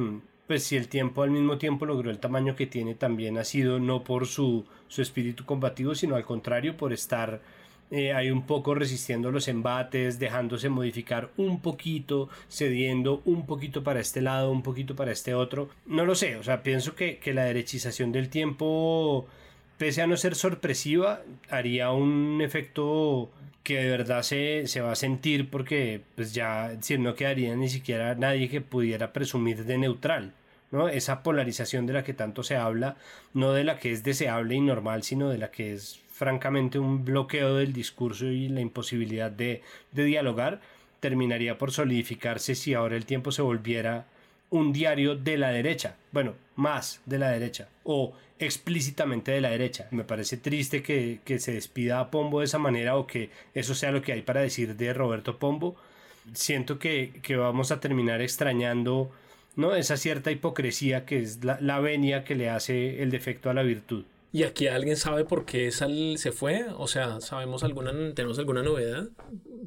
pues 0.47 0.65
si 0.65 0.77
el 0.77 0.88
tiempo 0.88 1.23
al 1.23 1.31
mismo 1.31 1.59
tiempo 1.59 1.85
logró 1.85 2.11
el 2.11 2.19
tamaño 2.19 2.57
que 2.57 2.67
tiene 2.67 2.95
también 2.95 3.38
ha 3.38 3.45
sido 3.45 3.79
no 3.79 4.05
por 4.05 4.27
su, 4.27 4.65
su 4.88 5.03
espíritu 5.03 5.45
combativo 5.45 5.95
sino 5.95 6.17
al 6.17 6.25
contrario 6.25 6.77
por 6.77 6.93
estar 6.93 7.41
eh, 7.91 8.31
un 8.31 8.43
poco 8.47 8.75
resistiendo 8.75 9.31
los 9.31 9.49
embates, 9.49 10.19
dejándose 10.19 10.69
modificar 10.69 11.31
un 11.38 11.61
poquito, 11.62 12.29
cediendo 12.50 13.23
un 13.25 13.47
poquito 13.47 13.83
para 13.83 14.00
este 14.00 14.21
lado, 14.21 14.50
un 14.50 14.62
poquito 14.62 14.95
para 14.95 15.11
este 15.11 15.35
otro. 15.35 15.71
No 15.87 16.05
lo 16.05 16.15
sé, 16.15 16.37
o 16.37 16.43
sea, 16.43 16.62
pienso 16.62 16.95
que, 16.95 17.17
que 17.19 17.33
la 17.33 17.45
derechización 17.45 18.12
del 18.12 18.29
tiempo, 18.29 19.27
pese 19.79 20.03
a 20.03 20.07
no 20.07 20.19
ser 20.19 20.35
sorpresiva, 20.35 21.23
haría 21.49 21.91
un 21.91 22.43
efecto 22.43 23.31
que 23.69 23.77
de 23.83 23.91
verdad 23.91 24.23
se, 24.23 24.67
se, 24.67 24.81
va 24.81 24.93
a 24.93 24.97
sentir 24.97 25.51
porque 25.51 26.01
pues 26.15 26.33
ya 26.33 26.71
decir, 26.71 26.99
no 27.01 27.15
quedaría 27.15 27.55
ni 27.55 27.69
siquiera 27.69 28.15
nadie 28.15 28.49
que 28.49 28.63
pudiera 28.63 29.13
presumir 29.13 29.67
de 29.67 29.77
neutral. 29.77 30.33
¿no? 30.71 30.89
Esa 30.89 31.23
polarización 31.23 31.85
de 31.85 31.93
la 31.93 32.03
que 32.03 32.15
tanto 32.15 32.43
se 32.43 32.57
habla, 32.57 32.97
no 33.35 33.53
de 33.53 33.65
la 33.65 33.79
que 33.79 33.93
es 33.93 34.03
deseable 34.03 34.55
y 34.55 34.63
normal, 34.63 35.03
sino 35.03 35.29
de 35.29 35.37
la 35.37 35.51
que 35.51 35.75
es 35.75 36.01
francamente 36.11 36.79
un 36.79 37.05
bloqueo 37.05 37.57
del 37.57 37.75
discurso 37.75 38.25
y 38.25 38.49
la 38.49 38.63
imposibilidad 38.63 39.31
de, 39.31 39.61
de 39.93 40.05
dialogar, 40.05 40.63
terminaría 41.01 41.59
por 41.59 41.71
solidificarse 41.71 42.55
si 42.55 42.73
ahora 42.73 42.97
el 42.97 43.05
tiempo 43.05 43.33
se 43.33 43.43
volviera 43.43 44.07
un 44.50 44.73
diario 44.73 45.14
de 45.14 45.37
la 45.38 45.50
derecha, 45.50 45.97
bueno, 46.12 46.35
más 46.57 47.00
de 47.07 47.19
la 47.19 47.31
derecha, 47.31 47.69
o 47.85 48.12
explícitamente 48.38 49.33
de 49.33 49.40
la 49.40 49.50
derecha. 49.50 49.88
Me 49.90 50.05
parece 50.05 50.37
triste 50.37 50.83
que, 50.83 51.21
se 51.38 51.52
despida 51.52 52.00
a 52.00 52.11
Pombo 52.11 52.40
de 52.40 52.47
esa 52.47 52.59
manera 52.59 52.97
o 52.97 53.07
que 53.07 53.31
eso 53.55 53.75
sea 53.75 53.93
lo 53.93 54.02
que 54.02 54.12
hay 54.12 54.23
para 54.23 54.40
decir 54.40 54.76
de 54.76 54.93
Roberto 54.95 55.38
Pombo. 55.38 55.76
Siento 56.35 56.78
que, 56.78 57.12
que 57.23 57.37
vamos 57.37 57.73
a 57.73 57.81
terminar 57.81 58.21
extrañando 58.21 59.11
¿no? 59.57 59.75
esa 59.75 59.97
cierta 59.97 60.31
hipocresía 60.31 61.05
que 61.05 61.21
es 61.21 61.45
la, 61.45 61.59
la 61.61 61.81
venia 61.81 62.25
que 62.25 62.35
le 62.35 62.50
hace 62.50 63.02
el 63.02 63.11
defecto 63.11 63.50
a 63.50 63.55
la 63.55 63.62
virtud. 63.62 64.05
¿Y 64.31 64.43
aquí 64.43 64.67
alguien 64.67 64.97
sabe 64.97 65.25
por 65.25 65.47
qué 65.47 65.71
se 65.71 66.33
fue? 66.33 66.67
O 66.77 66.87
sea, 66.87 67.21
¿sabemos 67.23 67.65
alguna, 67.65 67.93
tenemos 68.13 68.39
alguna 68.39 68.63
novedad? 68.63 69.09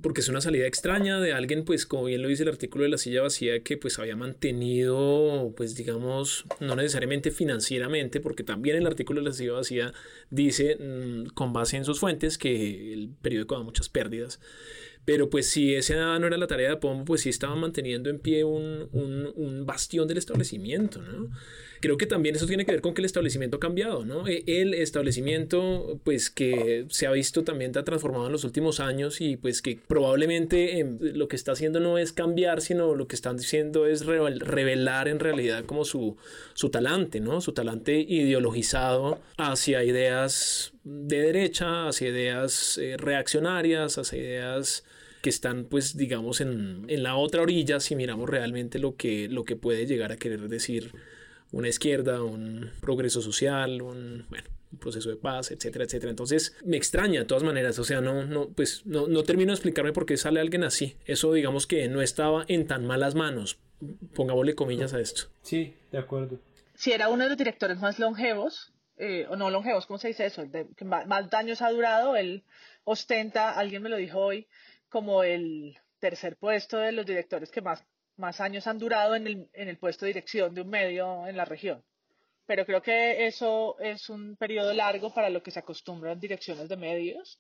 Porque 0.03 0.21
es 0.21 0.29
una 0.29 0.39
salida 0.39 0.67
extraña 0.67 1.19
de 1.19 1.33
alguien, 1.33 1.65
pues 1.65 1.87
como 1.87 2.03
bien 2.05 2.21
lo 2.21 2.27
dice 2.27 2.43
el 2.43 2.49
artículo 2.49 2.83
de 2.83 2.91
la 2.91 2.99
silla 2.99 3.23
vacía, 3.23 3.63
que 3.63 3.77
pues 3.77 3.97
había 3.97 4.15
mantenido, 4.15 5.51
pues 5.57 5.75
digamos, 5.75 6.45
no 6.59 6.75
necesariamente 6.75 7.31
financieramente, 7.31 8.19
porque 8.19 8.43
también 8.43 8.77
el 8.77 8.85
artículo 8.85 9.21
de 9.21 9.29
la 9.29 9.33
silla 9.33 9.53
vacía 9.53 9.93
dice, 10.29 10.77
mm, 10.79 11.33
con 11.33 11.53
base 11.53 11.77
en 11.77 11.85
sus 11.85 11.99
fuentes, 11.99 12.37
que 12.37 12.93
el 12.93 13.09
periódico 13.19 13.55
da 13.55 13.63
muchas 13.63 13.89
pérdidas. 13.89 14.39
Pero 15.05 15.29
pues 15.29 15.49
si 15.49 15.73
esa 15.73 16.17
no 16.19 16.27
era 16.27 16.37
la 16.37 16.47
tarea 16.47 16.69
de 16.69 16.77
Pombo, 16.77 17.05
pues 17.05 17.21
sí 17.21 17.29
estaba 17.29 17.55
manteniendo 17.55 18.09
en 18.09 18.19
pie 18.19 18.43
un, 18.43 18.89
un, 18.93 19.65
bastión 19.65 20.07
del 20.07 20.17
establecimiento, 20.17 21.01
¿no? 21.01 21.29
Creo 21.79 21.97
que 21.97 22.05
también 22.05 22.35
eso 22.35 22.45
tiene 22.45 22.63
que 22.63 22.71
ver 22.71 22.81
con 22.81 22.93
que 22.93 23.01
el 23.01 23.05
establecimiento 23.05 23.57
ha 23.57 23.59
cambiado, 23.59 24.05
¿no? 24.05 24.27
E, 24.27 24.43
el 24.45 24.75
establecimiento, 24.75 25.99
pues 26.03 26.29
que 26.29 26.85
se 26.89 27.07
ha 27.07 27.11
visto 27.11 27.43
también 27.43 27.75
ha 27.75 27.83
transformado 27.83 28.27
en 28.27 28.31
los 28.31 28.43
últimos 28.43 28.79
años 28.79 29.19
y 29.21 29.37
pues 29.37 29.63
que 29.63 29.79
probablemente 29.87 30.79
em, 30.79 30.99
lo 31.01 31.27
que 31.27 31.35
está 31.35 31.53
haciendo 31.53 31.79
no 31.79 31.97
es 31.97 32.13
cambiar, 32.13 32.61
sino 32.61 32.93
lo 32.93 33.07
que 33.07 33.15
están 33.15 33.37
diciendo 33.37 33.87
es 33.87 34.05
revelar 34.05 35.07
en 35.07 35.19
realidad 35.19 35.65
como 35.65 35.83
su, 35.83 36.17
su 36.53 36.69
talante, 36.69 37.19
¿no? 37.19 37.41
Su 37.41 37.53
talante 37.53 37.99
ideologizado 37.99 39.19
hacia 39.37 39.83
ideas 39.83 40.73
de 40.83 41.21
derecha, 41.21 41.87
hacia 41.87 42.09
ideas 42.09 42.77
eh, 42.77 42.97
reaccionarias, 42.97 43.97
hacia 43.97 44.19
ideas 44.19 44.83
que 45.21 45.29
están 45.29 45.65
pues 45.65 45.95
digamos 45.95 46.41
en, 46.41 46.85
en, 46.87 47.03
la 47.03 47.15
otra 47.15 47.43
orilla 47.43 47.79
si 47.79 47.95
miramos 47.95 48.27
realmente 48.27 48.79
lo 48.79 48.95
que, 48.95 49.27
lo 49.29 49.43
que 49.43 49.55
puede 49.55 49.85
llegar 49.85 50.11
a 50.11 50.17
querer 50.17 50.47
decir 50.47 50.93
una 51.51 51.67
izquierda, 51.67 52.23
un 52.23 52.71
progreso 52.81 53.21
social, 53.21 53.81
un, 53.81 54.25
bueno, 54.29 54.49
un 54.71 54.79
proceso 54.79 55.09
de 55.09 55.17
paz, 55.17 55.51
etcétera, 55.51 55.85
etcétera. 55.85 56.09
Entonces 56.09 56.55
me 56.63 56.77
extraña 56.77 57.19
de 57.19 57.25
todas 57.25 57.43
maneras, 57.43 57.77
o 57.79 57.83
sea, 57.83 58.01
no, 58.01 58.25
no, 58.25 58.49
pues 58.49 58.85
no, 58.85 59.07
no 59.07 59.23
termino 59.23 59.51
de 59.51 59.55
explicarme 59.55 59.93
por 59.93 60.05
qué 60.05 60.17
sale 60.17 60.39
alguien 60.39 60.63
así. 60.63 60.95
Eso 61.05 61.33
digamos 61.33 61.67
que 61.67 61.87
no 61.89 62.01
estaba 62.01 62.45
en 62.47 62.67
tan 62.67 62.85
malas 62.85 63.15
manos. 63.15 63.59
Pongámosle 64.13 64.55
comillas 64.55 64.93
a 64.93 64.99
esto. 64.99 65.23
Sí, 65.41 65.75
de 65.91 65.97
acuerdo. 65.97 66.39
Si 66.75 66.91
era 66.91 67.09
uno 67.09 67.23
de 67.23 67.29
los 67.29 67.37
directores 67.37 67.79
más 67.79 67.99
longevos, 67.99 68.71
eh, 69.03 69.25
o 69.29 69.35
no 69.35 69.49
longevos, 69.49 69.87
¿cómo 69.87 69.97
se 69.97 70.09
dice 70.09 70.27
eso? 70.27 70.45
De, 70.45 70.67
que 70.77 70.85
más, 70.85 71.07
más 71.07 71.27
daños 71.27 71.63
ha 71.63 71.71
durado, 71.71 72.15
él 72.15 72.43
ostenta, 72.83 73.49
alguien 73.57 73.81
me 73.81 73.89
lo 73.89 73.97
dijo 73.97 74.19
hoy, 74.19 74.47
como 74.89 75.23
el 75.23 75.75
tercer 75.97 76.37
puesto 76.37 76.77
de 76.77 76.91
los 76.91 77.03
directores 77.03 77.49
que 77.49 77.61
más, 77.61 77.83
más 78.17 78.39
años 78.39 78.67
han 78.67 78.77
durado 78.77 79.15
en 79.15 79.25
el, 79.25 79.49
en 79.53 79.69
el 79.69 79.79
puesto 79.79 80.05
de 80.05 80.09
dirección 80.09 80.53
de 80.53 80.61
un 80.61 80.69
medio 80.69 81.25
en 81.25 81.35
la 81.35 81.45
región. 81.45 81.83
Pero 82.45 82.63
creo 82.63 82.83
que 82.83 83.25
eso 83.25 83.75
es 83.79 84.07
un 84.07 84.35
periodo 84.35 84.71
largo 84.71 85.11
para 85.11 85.31
lo 85.31 85.41
que 85.41 85.49
se 85.49 85.59
acostumbran 85.59 86.19
direcciones 86.19 86.69
de 86.69 86.77
medios 86.77 87.39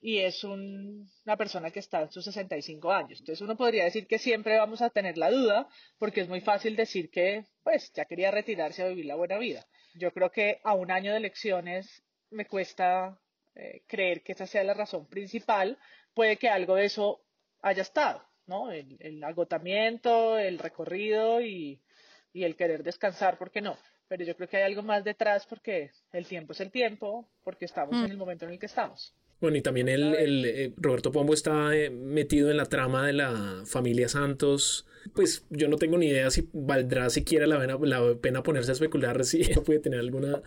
y 0.00 0.18
es 0.18 0.44
una 0.44 1.36
persona 1.36 1.70
que 1.70 1.80
está 1.80 2.02
en 2.02 2.10
sus 2.10 2.24
65 2.24 2.92
años. 2.92 3.18
Entonces 3.20 3.40
uno 3.40 3.56
podría 3.56 3.84
decir 3.84 4.06
que 4.06 4.18
siempre 4.18 4.56
vamos 4.56 4.80
a 4.80 4.90
tener 4.90 5.18
la 5.18 5.30
duda 5.30 5.68
porque 5.98 6.20
es 6.20 6.28
muy 6.28 6.40
fácil 6.40 6.76
decir 6.76 7.10
que 7.10 7.44
pues 7.64 7.92
ya 7.94 8.04
quería 8.04 8.30
retirarse 8.30 8.82
a 8.82 8.88
vivir 8.88 9.06
la 9.06 9.16
buena 9.16 9.38
vida. 9.38 9.66
Yo 9.94 10.12
creo 10.12 10.30
que 10.30 10.60
a 10.62 10.74
un 10.74 10.90
año 10.90 11.10
de 11.10 11.18
elecciones 11.18 12.02
me 12.30 12.46
cuesta 12.46 13.18
eh, 13.54 13.82
creer 13.88 14.22
que 14.22 14.32
esa 14.32 14.46
sea 14.46 14.62
la 14.62 14.74
razón 14.74 15.06
principal, 15.08 15.78
puede 16.14 16.36
que 16.36 16.48
algo 16.48 16.76
de 16.76 16.84
eso 16.84 17.20
haya 17.60 17.82
estado, 17.82 18.22
¿no? 18.46 18.70
El, 18.70 19.22
agotamiento, 19.24 20.38
el 20.38 20.58
recorrido 20.58 21.40
y, 21.40 21.80
el 22.34 22.54
querer 22.54 22.84
descansar, 22.84 23.36
¿por 23.36 23.50
qué 23.50 23.60
no? 23.60 23.76
Pero 24.06 24.24
yo 24.24 24.36
creo 24.36 24.48
que 24.48 24.58
hay 24.58 24.62
algo 24.62 24.82
más 24.82 25.02
detrás 25.02 25.44
porque 25.46 25.90
el 26.12 26.24
tiempo 26.24 26.52
es 26.52 26.60
el 26.60 26.70
tiempo, 26.70 27.28
porque 27.42 27.64
estamos 27.64 27.94
en 27.96 28.02
mm. 28.02 28.12
el 28.12 28.16
momento 28.16 28.44
en 28.44 28.52
el 28.52 28.60
que 28.60 28.66
estamos. 28.66 29.12
Bueno, 29.40 29.56
y 29.56 29.62
también 29.62 29.88
el, 29.88 30.44
eh, 30.44 30.72
Roberto 30.76 31.12
Pombo 31.12 31.32
está 31.32 31.76
eh, 31.76 31.90
metido 31.90 32.50
en 32.50 32.56
la 32.56 32.66
trama 32.66 33.06
de 33.06 33.12
la 33.12 33.62
familia 33.66 34.08
Santos. 34.08 34.86
Pues 35.14 35.44
yo 35.50 35.68
no 35.68 35.76
tengo 35.76 35.96
ni 35.96 36.06
idea 36.06 36.30
si 36.30 36.48
valdrá 36.52 37.08
siquiera 37.08 37.46
la 37.46 37.60
pena, 37.60 37.78
la 37.80 38.16
pena 38.20 38.42
ponerse 38.42 38.72
a 38.72 38.74
especular 38.74 39.24
si 39.24 39.44
puede 39.64 39.78
tener 39.78 40.00
alguna 40.00 40.42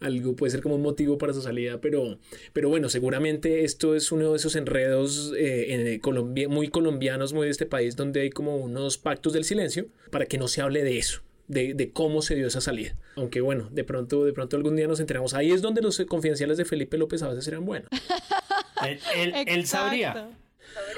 algo 0.00 0.34
puede 0.36 0.50
ser 0.50 0.60
como 0.60 0.76
un 0.76 0.82
motivo 0.82 1.18
para 1.18 1.32
su 1.32 1.42
salida, 1.42 1.80
pero, 1.80 2.18
pero 2.52 2.68
bueno, 2.68 2.88
seguramente 2.88 3.64
esto 3.64 3.94
es 3.94 4.12
uno 4.12 4.32
de 4.32 4.36
esos 4.36 4.56
enredos 4.56 5.32
eh, 5.36 5.74
en 5.74 6.00
Colombia, 6.00 6.48
muy 6.48 6.68
colombianos, 6.68 7.32
muy 7.32 7.46
de 7.46 7.52
este 7.52 7.66
país, 7.66 7.96
donde 7.96 8.20
hay 8.20 8.30
como 8.30 8.56
unos 8.56 8.98
pactos 8.98 9.32
del 9.32 9.44
silencio 9.44 9.86
para 10.10 10.26
que 10.26 10.38
no 10.38 10.48
se 10.48 10.60
hable 10.60 10.82
de 10.82 10.98
eso. 10.98 11.22
De, 11.46 11.74
de, 11.74 11.90
cómo 11.92 12.22
se 12.22 12.34
dio 12.34 12.46
esa 12.46 12.62
salida. 12.62 12.96
Aunque 13.16 13.42
bueno, 13.42 13.68
de 13.70 13.84
pronto, 13.84 14.24
de 14.24 14.32
pronto 14.32 14.56
algún 14.56 14.76
día 14.76 14.86
nos 14.86 15.00
enteramos. 15.00 15.34
Ahí 15.34 15.52
es 15.52 15.60
donde 15.60 15.82
los 15.82 16.00
confidenciales 16.08 16.56
de 16.56 16.64
Felipe 16.64 16.96
López 16.96 17.22
a 17.22 17.28
veces 17.28 17.46
eran 17.48 17.66
buenos. 17.66 17.90
él, 19.14 19.34
él 19.46 19.66
sabría. 19.66 20.30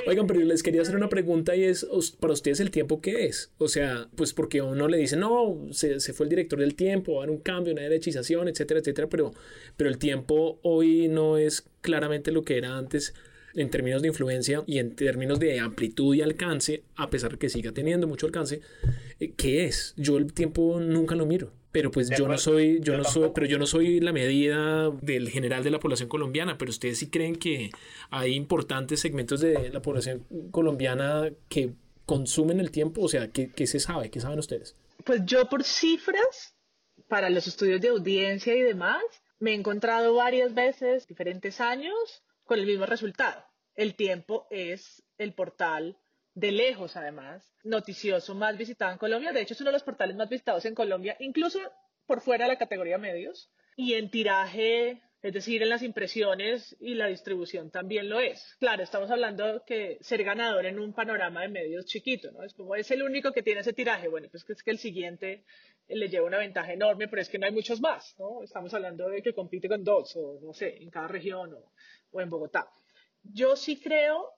Oigan, 0.07 0.27
pero 0.27 0.41
les 0.41 0.63
quería 0.63 0.83
hacer 0.83 0.97
una 0.97 1.09
pregunta 1.09 1.57
y 1.57 1.65
es, 1.65 1.87
¿para 2.21 2.33
ustedes 2.33 2.61
el 2.61 2.71
tiempo 2.71 3.01
qué 3.01 3.27
es? 3.27 3.51
O 3.59 3.69
sea, 3.69 4.09
pues 4.15 4.33
porque 4.33 4.63
uno 4.63 4.89
le 4.89 4.99
dice, 4.99 5.17
no, 5.17 5.69
se, 5.73 5.99
fue 6.13 6.25
el 6.25 6.31
director 6.31 6.59
del 6.59 6.75
tiempo, 6.75 7.15
va 7.15 7.19
a 7.21 7.23
haber 7.25 7.31
un 7.31 7.43
cambio, 7.43 7.73
una 7.73 7.83
derechización, 7.83 8.49
etcétera, 8.49 8.81
etcétera, 8.81 9.09
pero, 9.09 9.33
pero 9.77 9.91
el 9.91 9.99
tiempo 9.99 10.59
hoy 10.63 11.09
no 11.09 11.39
es 11.39 11.65
claramente 11.81 12.31
lo 12.31 12.45
que 12.45 12.57
era 12.57 12.77
antes 12.77 13.15
en 13.55 13.71
términos 13.71 14.03
de 14.03 14.09
influencia 14.09 14.63
y 14.67 14.79
en 14.79 14.95
términos 14.95 15.41
de 15.41 15.59
amplitud 15.59 16.15
y 16.15 16.23
alcance, 16.23 16.83
a 16.95 17.11
pesar 17.11 17.33
de 17.33 17.39
que 17.39 17.49
siga 17.49 17.73
teniendo 17.73 18.07
mucho 18.07 18.27
alcance, 18.27 18.61
¿qué 19.19 19.65
es? 19.65 19.95
Yo 19.97 20.19
el 20.19 20.33
tiempo 20.33 20.81
nunca 20.81 21.15
lo 21.15 21.27
miro 21.27 21.53
pero 21.77 21.91
pues 21.91 22.09
yo 22.09 22.27
no 22.27 22.39
soy, 22.39 22.81
yo, 22.81 22.97
no 22.97 23.05
soy, 23.05 23.33
pero 23.35 23.47
yo 23.47 23.59
no 23.59 23.67
soy 23.67 24.01
la 24.01 24.11
medida 24.11 24.89
del 25.03 25.29
general 25.29 25.63
de 25.63 25.69
la 25.69 25.79
población 25.79 26.09
colombiana, 26.09 26.57
pero 26.57 26.71
ustedes 26.71 26.99
sí 26.99 27.11
creen 27.11 27.37
que 27.37 27.71
hay 28.09 28.33
importantes 28.33 29.01
segmentos 29.01 29.41
de 29.41 29.69
la 29.69 29.83
población 29.83 30.25
colombiana 30.53 31.29
que 31.51 31.75
consumen 32.07 32.61
el 32.61 32.71
tiempo, 32.71 33.03
o 33.03 33.09
sea, 33.11 33.31
¿qué, 33.31 33.51
qué 33.51 33.67
se 33.67 33.79
sabe? 33.79 34.11
¿Qué 34.11 34.21
saben 34.21 34.39
ustedes? 34.39 34.75
Pues 35.05 35.21
yo 35.27 35.51
por 35.51 35.65
cifras, 35.65 36.57
para 37.09 37.29
los 37.29 37.47
estudios 37.47 37.83
de 37.83 37.89
audiencia 37.89 38.55
y 38.55 38.63
demás, 38.63 39.03
me 39.39 39.51
he 39.51 39.55
encontrado 39.55 40.15
varias 40.15 40.55
veces, 40.55 41.07
diferentes 41.07 41.61
años, 41.61 41.93
con 42.47 42.59
el 42.59 42.65
mismo 42.65 42.87
resultado. 42.87 43.45
El 43.75 43.97
tiempo 43.97 44.47
es 44.51 45.03
el 45.19 45.35
portal 45.35 45.99
de 46.37 46.53
lejos 46.53 46.97
además, 46.97 47.51
noticioso 47.65 48.35
más 48.35 48.59
visitado 48.59 48.93
en 48.93 48.99
Colombia. 48.99 49.33
De 49.33 49.41
hecho, 49.41 49.55
es 49.55 49.61
uno 49.63 49.71
de 49.71 49.77
los 49.77 49.83
portales 49.83 50.17
más 50.17 50.29
visitados 50.29 50.67
en 50.67 50.75
Colombia, 50.75 51.17
incluso 51.19 51.59
por 52.07 52.21
fuera 52.21 52.45
de 52.45 52.53
la 52.53 52.59
categoría 52.59 52.99
medios. 52.99 53.51
Y 53.75 53.95
en 53.95 54.11
tiraje, 54.11 55.01
es 55.23 55.33
decir, 55.33 55.63
en 55.63 55.71
las 55.71 55.83
impresiones 55.83 56.77
y 56.79 56.95
la 56.95 57.07
distribución 57.07 57.71
también 57.71 58.11
lo 58.11 58.21
es. 58.21 58.55
Claro, 58.61 58.83
estamos 58.83 59.11
hablando 59.11 59.65
que 59.67 59.97
ser 60.03 60.25
ganador 60.25 60.67
en 60.67 60.79
un 60.79 60.93
panorama 60.93 61.41
de 61.41 61.49
medios 61.49 61.87
chiquito, 61.87 62.31
¿no? 62.33 62.43
Es 62.43 62.53
como 62.53 62.77
es 62.77 62.91
el 62.91 63.03
único 63.03 63.33
que 63.33 63.43
tiene 63.43 63.63
ese 63.63 63.73
tiraje. 63.73 64.09
Bueno, 64.09 64.29
pues 64.31 64.45
es 64.47 64.63
que 64.63 64.71
el 64.71 64.79
siguiente 64.79 65.43
le 65.89 66.09
lleva 66.11 66.27
una 66.27 66.39
ventaja 66.39 66.71
enorme, 66.71 67.09
pero 67.09 67.23
es 67.23 67.31
que 67.31 67.39
no 67.39 67.47
hay 67.47 67.53
muchos 67.53 67.81
más, 67.81 68.15
¿no? 68.19 68.43
Estamos 68.43 68.75
hablando 68.75 69.09
de 69.09 69.23
que 69.23 69.33
compite 69.33 69.69
con 69.69 69.83
dos, 69.83 70.15
o 70.17 70.39
no 70.43 70.53
sé, 70.53 70.83
en 70.83 70.91
cada 70.91 71.09
región 71.09 71.55
o, 71.55 71.73
o 72.11 72.21
en 72.21 72.29
Bogotá. 72.29 72.69
Yo 73.23 73.57
sí 73.57 73.81
creo 73.81 74.36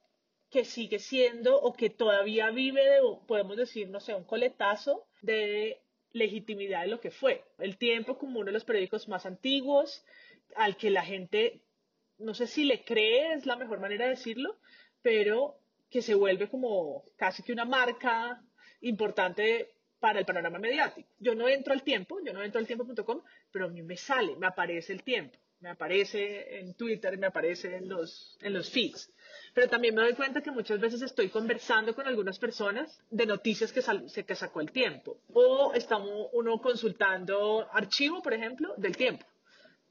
que 0.50 0.64
sigue 0.64 0.98
siendo 0.98 1.60
o 1.60 1.72
que 1.74 1.90
todavía 1.90 2.50
vive 2.50 2.82
de, 2.82 3.00
podemos 3.26 3.56
decir, 3.56 3.88
no 3.88 4.00
sé, 4.00 4.14
un 4.14 4.24
coletazo 4.24 5.06
de 5.20 5.80
legitimidad 6.12 6.82
de 6.82 6.88
lo 6.88 7.00
que 7.00 7.10
fue. 7.10 7.44
El 7.58 7.76
tiempo 7.76 8.18
como 8.18 8.40
uno 8.40 8.46
de 8.46 8.52
los 8.52 8.64
periódicos 8.64 9.08
más 9.08 9.26
antiguos, 9.26 10.04
al 10.56 10.76
que 10.76 10.90
la 10.90 11.04
gente, 11.04 11.60
no 12.18 12.34
sé 12.34 12.46
si 12.46 12.64
le 12.64 12.82
cree, 12.82 13.34
es 13.34 13.44
la 13.44 13.56
mejor 13.56 13.78
manera 13.78 14.04
de 14.04 14.12
decirlo, 14.12 14.56
pero 15.02 15.58
que 15.90 16.02
se 16.02 16.14
vuelve 16.14 16.48
como 16.48 17.04
casi 17.16 17.42
que 17.42 17.52
una 17.52 17.64
marca 17.64 18.42
importante 18.80 19.74
para 20.00 20.20
el 20.20 20.26
panorama 20.26 20.58
mediático. 20.58 21.08
Yo 21.18 21.34
no 21.34 21.48
entro 21.48 21.74
al 21.74 21.82
tiempo, 21.82 22.20
yo 22.24 22.32
no 22.32 22.42
entro 22.42 22.58
al 22.58 22.66
tiempo.com, 22.66 23.22
pero 23.50 23.66
a 23.66 23.68
mí 23.68 23.82
me 23.82 23.96
sale, 23.96 24.36
me 24.36 24.46
aparece 24.46 24.92
el 24.92 25.02
tiempo, 25.02 25.38
me 25.60 25.70
aparece 25.70 26.60
en 26.60 26.74
Twitter, 26.74 27.18
me 27.18 27.26
aparece 27.26 27.76
en 27.76 27.88
los, 27.88 28.38
en 28.40 28.54
los 28.54 28.70
feeds 28.70 29.12
pero 29.58 29.70
también 29.70 29.92
me 29.92 30.02
doy 30.02 30.14
cuenta 30.14 30.40
que 30.40 30.52
muchas 30.52 30.78
veces 30.78 31.02
estoy 31.02 31.30
conversando 31.30 31.92
con 31.92 32.06
algunas 32.06 32.38
personas 32.38 33.02
de 33.10 33.26
noticias 33.26 33.72
que, 33.72 33.82
que 34.22 34.34
sacó 34.36 34.60
el 34.60 34.70
tiempo. 34.70 35.18
O 35.34 35.72
estamos 35.74 36.28
uno 36.32 36.60
consultando 36.60 37.66
archivo, 37.72 38.22
por 38.22 38.34
ejemplo, 38.34 38.72
del 38.76 38.96
tiempo. 38.96 39.26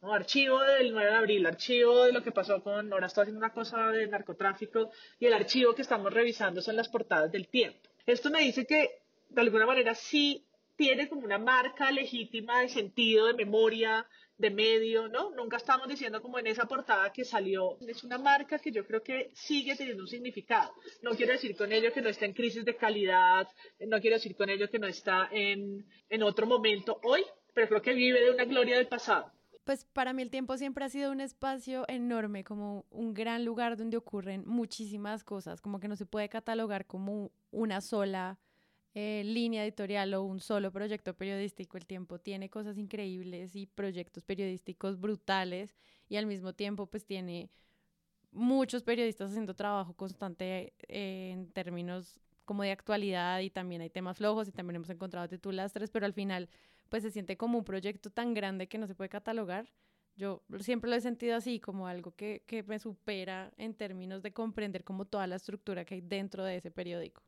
¿no? 0.02 0.14
Archivo 0.14 0.62
del 0.62 0.94
9 0.94 1.10
de 1.10 1.18
abril, 1.18 1.46
archivo 1.46 2.06
de 2.06 2.14
lo 2.14 2.24
que 2.24 2.32
pasó 2.32 2.64
con, 2.64 2.94
ahora 2.94 3.08
estoy 3.08 3.24
haciendo 3.24 3.40
una 3.40 3.52
cosa 3.52 3.92
de 3.92 4.08
narcotráfico, 4.08 4.90
y 5.20 5.26
el 5.26 5.34
archivo 5.34 5.76
que 5.76 5.82
estamos 5.82 6.14
revisando 6.14 6.62
son 6.62 6.78
las 6.78 6.88
portadas 6.88 7.30
del 7.30 7.50
tiempo. 7.50 7.90
Esto 8.06 8.30
me 8.30 8.40
dice 8.40 8.66
que 8.66 9.02
de 9.28 9.42
alguna 9.42 9.66
manera 9.66 9.96
sí 9.96 10.48
tiene 10.78 11.10
como 11.10 11.26
una 11.26 11.40
marca 11.40 11.92
legítima 11.92 12.62
de 12.62 12.70
sentido, 12.70 13.26
de 13.26 13.34
memoria, 13.34 14.08
de 14.38 14.52
medio, 14.52 15.08
¿no? 15.08 15.32
Nunca 15.32 15.58
estamos 15.58 15.88
diciendo 15.88 16.22
como 16.22 16.40
en 16.40 16.48
esa 16.48 16.66
portada 16.66 17.12
que 17.12 17.26
salió. 17.26 17.78
Es 17.88 18.04
una 18.04 18.18
marca 18.18 18.60
que 18.60 18.72
yo 18.72 18.86
creo 18.86 19.02
que 19.02 19.32
sigue 19.34 19.76
teniendo 19.76 20.04
un 20.04 20.08
significado. 20.08 20.74
No 21.02 21.12
quiero 21.12 21.34
decir 21.34 21.56
con 21.56 21.72
ello 21.72 21.92
que 21.92 22.02
no 22.02 22.10
está 22.10 22.26
en 22.26 22.34
crisis 22.34 22.64
de 22.64 22.76
calidad, 22.76 23.48
no 23.80 24.00
quiero 24.00 24.16
decir 24.16 24.36
con 24.36 24.50
ello 24.50 24.70
que 24.70 24.80
no 24.80 24.88
está 24.88 25.28
en, 25.32 25.86
en 26.10 26.24
otro 26.24 26.46
momento 26.46 27.00
hoy, 27.04 27.24
pero 27.54 27.68
creo 27.68 27.82
que 27.82 27.94
vive 27.94 28.22
de 28.22 28.32
una 28.32 28.46
gloria 28.46 28.78
del 28.78 28.88
pasado. 28.88 29.32
Pues 29.64 29.84
para 29.84 30.14
mí 30.14 30.22
el 30.22 30.30
tiempo 30.30 30.56
siempre 30.58 30.86
ha 30.86 30.90
sido 30.90 31.12
un 31.12 31.20
espacio 31.20 31.84
enorme, 31.90 32.46
como 32.46 32.86
un 32.90 33.14
gran 33.14 33.44
lugar 33.44 33.76
donde 33.76 33.98
ocurren 33.98 34.44
muchísimas 34.46 35.26
cosas, 35.26 35.60
como 35.60 35.82
que 35.82 35.90
no 35.90 35.98
se 35.98 36.06
puede 36.06 36.30
catalogar 36.30 36.86
como 36.86 37.32
una 37.52 37.82
sola 37.82 38.40
eh, 39.00 39.24
línea 39.24 39.64
editorial 39.64 40.12
o 40.16 40.24
un 40.24 40.40
solo 40.40 40.72
proyecto 40.72 41.14
periodístico. 41.14 41.78
El 41.78 41.86
tiempo 41.86 42.18
tiene 42.18 42.50
cosas 42.50 42.80
increíbles 42.80 43.56
y 43.56 43.68
proyectos 43.68 44.24
periodísticos 44.24 45.00
brutales 45.00 45.76
y 46.10 46.16
al 46.16 46.26
mismo 46.26 46.54
tiempo 46.54 46.88
pues 46.88 47.06
tiene 47.06 47.52
muchos 48.32 48.82
periodistas 48.82 49.30
haciendo 49.30 49.54
trabajo 49.54 49.94
constante 49.94 50.74
eh, 50.88 51.30
en 51.32 51.52
términos 51.52 52.20
como 52.44 52.64
de 52.64 52.72
actualidad 52.72 53.42
y 53.42 53.52
también 53.52 53.82
hay 53.82 53.92
temas 53.92 54.18
flojos 54.18 54.48
y 54.48 54.52
también 54.52 54.78
hemos 54.78 54.90
encontrado 54.90 55.28
titulastres, 55.28 55.92
pero 55.92 56.08
al 56.08 56.14
final 56.14 56.50
pues 56.90 57.04
se 57.04 57.12
siente 57.12 57.38
como 57.38 57.60
un 57.60 57.66
proyecto 57.66 58.10
tan 58.10 58.34
grande 58.34 58.68
que 58.68 58.80
no 58.80 58.88
se 58.88 58.96
puede 58.96 59.10
catalogar. 59.10 59.72
Yo 60.16 60.42
siempre 60.60 60.90
lo 60.90 60.96
he 60.96 61.02
sentido 61.02 61.36
así, 61.36 61.60
como 61.60 61.86
algo 61.86 62.16
que, 62.16 62.42
que 62.48 62.64
me 62.64 62.80
supera 62.80 63.52
en 63.58 63.76
términos 63.76 64.24
de 64.24 64.34
comprender 64.34 64.84
como 64.84 65.06
toda 65.06 65.28
la 65.28 65.36
estructura 65.36 65.86
que 65.86 65.94
hay 65.94 66.02
dentro 66.02 66.44
de 66.44 66.56
ese 66.56 66.72
periódico 66.72 67.22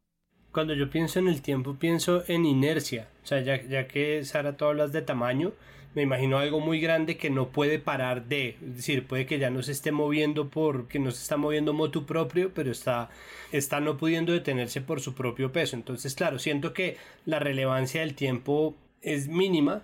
cuando 0.51 0.73
yo 0.73 0.89
pienso 0.89 1.19
en 1.19 1.27
el 1.27 1.41
tiempo, 1.41 1.75
pienso 1.75 2.23
en 2.27 2.45
inercia. 2.45 3.07
O 3.23 3.27
sea, 3.27 3.41
ya, 3.41 3.61
ya 3.61 3.87
que 3.87 4.23
Sara, 4.25 4.57
tú 4.57 4.65
hablas 4.65 4.91
de 4.91 5.01
tamaño, 5.01 5.53
me 5.95 6.03
imagino 6.03 6.37
algo 6.37 6.59
muy 6.59 6.79
grande 6.79 7.17
que 7.17 7.29
no 7.29 7.49
puede 7.49 7.79
parar 7.79 8.25
de, 8.25 8.49
es 8.61 8.75
decir, 8.77 9.07
puede 9.07 9.25
que 9.25 9.39
ya 9.39 9.49
no 9.49 9.63
se 9.63 9.71
esté 9.71 9.91
moviendo 9.91 10.49
porque 10.49 10.99
no 10.99 11.11
se 11.11 11.21
está 11.21 11.37
moviendo 11.37 11.73
motu 11.73 12.05
propio, 12.05 12.51
pero 12.53 12.71
está, 12.71 13.09
está 13.51 13.79
no 13.79 13.97
pudiendo 13.97 14.33
detenerse 14.33 14.81
por 14.81 15.01
su 15.01 15.13
propio 15.13 15.51
peso. 15.51 15.75
Entonces, 15.75 16.13
claro, 16.15 16.39
siento 16.39 16.73
que 16.73 16.97
la 17.25 17.39
relevancia 17.39 18.01
del 18.01 18.15
tiempo 18.15 18.75
es 19.01 19.27
mínima 19.27 19.83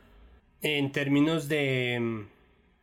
en 0.62 0.92
términos 0.92 1.48
de, 1.48 2.26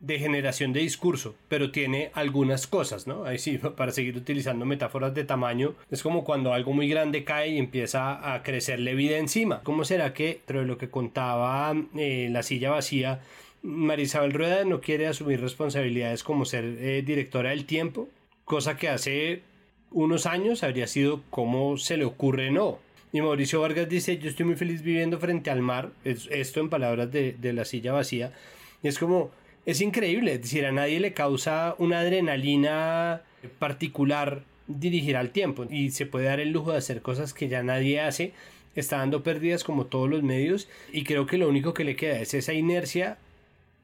de 0.03 0.19
generación 0.19 0.73
de 0.73 0.81
discurso, 0.81 1.33
pero 1.47 1.71
tiene 1.71 2.11
algunas 2.13 2.67
cosas, 2.67 3.07
¿no? 3.07 3.23
Ahí 3.23 3.39
sí, 3.39 3.57
para 3.77 3.93
seguir 3.93 4.17
utilizando 4.17 4.65
metáforas 4.65 5.13
de 5.13 5.23
tamaño, 5.23 5.75
es 5.89 6.03
como 6.03 6.25
cuando 6.25 6.53
algo 6.53 6.73
muy 6.73 6.89
grande 6.89 7.23
cae 7.23 7.49
y 7.51 7.57
empieza 7.57 8.33
a 8.33 8.43
crecerle 8.43 8.95
vida 8.95 9.17
encima. 9.17 9.61
¿Cómo 9.63 9.85
será 9.85 10.13
que, 10.13 10.41
de 10.45 10.65
lo 10.65 10.77
que 10.77 10.89
contaba 10.89 11.73
eh, 11.97 12.27
la 12.29 12.43
silla 12.43 12.71
vacía, 12.71 13.21
Marisabel 13.61 14.33
Rueda 14.33 14.65
no 14.65 14.81
quiere 14.81 15.07
asumir 15.07 15.39
responsabilidades 15.39 16.23
como 16.23 16.43
ser 16.43 16.65
eh, 16.65 17.01
directora 17.05 17.51
del 17.51 17.65
tiempo? 17.65 18.09
Cosa 18.43 18.75
que 18.75 18.89
hace 18.89 19.41
unos 19.89 20.25
años 20.25 20.63
habría 20.63 20.87
sido 20.87 21.21
como 21.29 21.77
se 21.77 21.95
le 21.95 22.03
ocurre 22.03 22.51
no. 22.51 22.79
Y 23.13 23.21
Mauricio 23.21 23.61
Vargas 23.61 23.87
dice, 23.87 24.17
yo 24.17 24.29
estoy 24.29 24.47
muy 24.47 24.55
feliz 24.55 24.81
viviendo 24.81 25.17
frente 25.17 25.49
al 25.49 25.61
mar, 25.61 25.91
esto 26.03 26.59
en 26.59 26.69
palabras 26.69 27.09
de, 27.11 27.33
de 27.39 27.53
la 27.53 27.63
silla 27.63 27.93
vacía, 27.93 28.33
y 28.81 28.87
es 28.87 28.97
como, 28.97 29.31
es 29.65 29.81
increíble, 29.81 30.33
es 30.33 30.41
decir, 30.41 30.65
a 30.65 30.71
nadie 30.71 30.99
le 30.99 31.13
causa 31.13 31.75
una 31.77 31.99
adrenalina 31.99 33.21
particular 33.59 34.43
dirigir 34.67 35.17
al 35.17 35.31
tiempo 35.31 35.65
y 35.69 35.91
se 35.91 36.05
puede 36.05 36.25
dar 36.25 36.39
el 36.39 36.51
lujo 36.51 36.71
de 36.71 36.77
hacer 36.77 37.01
cosas 37.01 37.33
que 37.33 37.47
ya 37.47 37.63
nadie 37.63 37.99
hace, 38.01 38.33
está 38.75 38.97
dando 38.97 39.23
pérdidas 39.23 39.63
como 39.63 39.85
todos 39.85 40.09
los 40.09 40.23
medios 40.23 40.67
y 40.91 41.03
creo 41.03 41.25
que 41.25 41.37
lo 41.37 41.47
único 41.47 41.73
que 41.73 41.83
le 41.83 41.95
queda 41.95 42.19
es 42.19 42.33
esa 42.33 42.53
inercia 42.53 43.17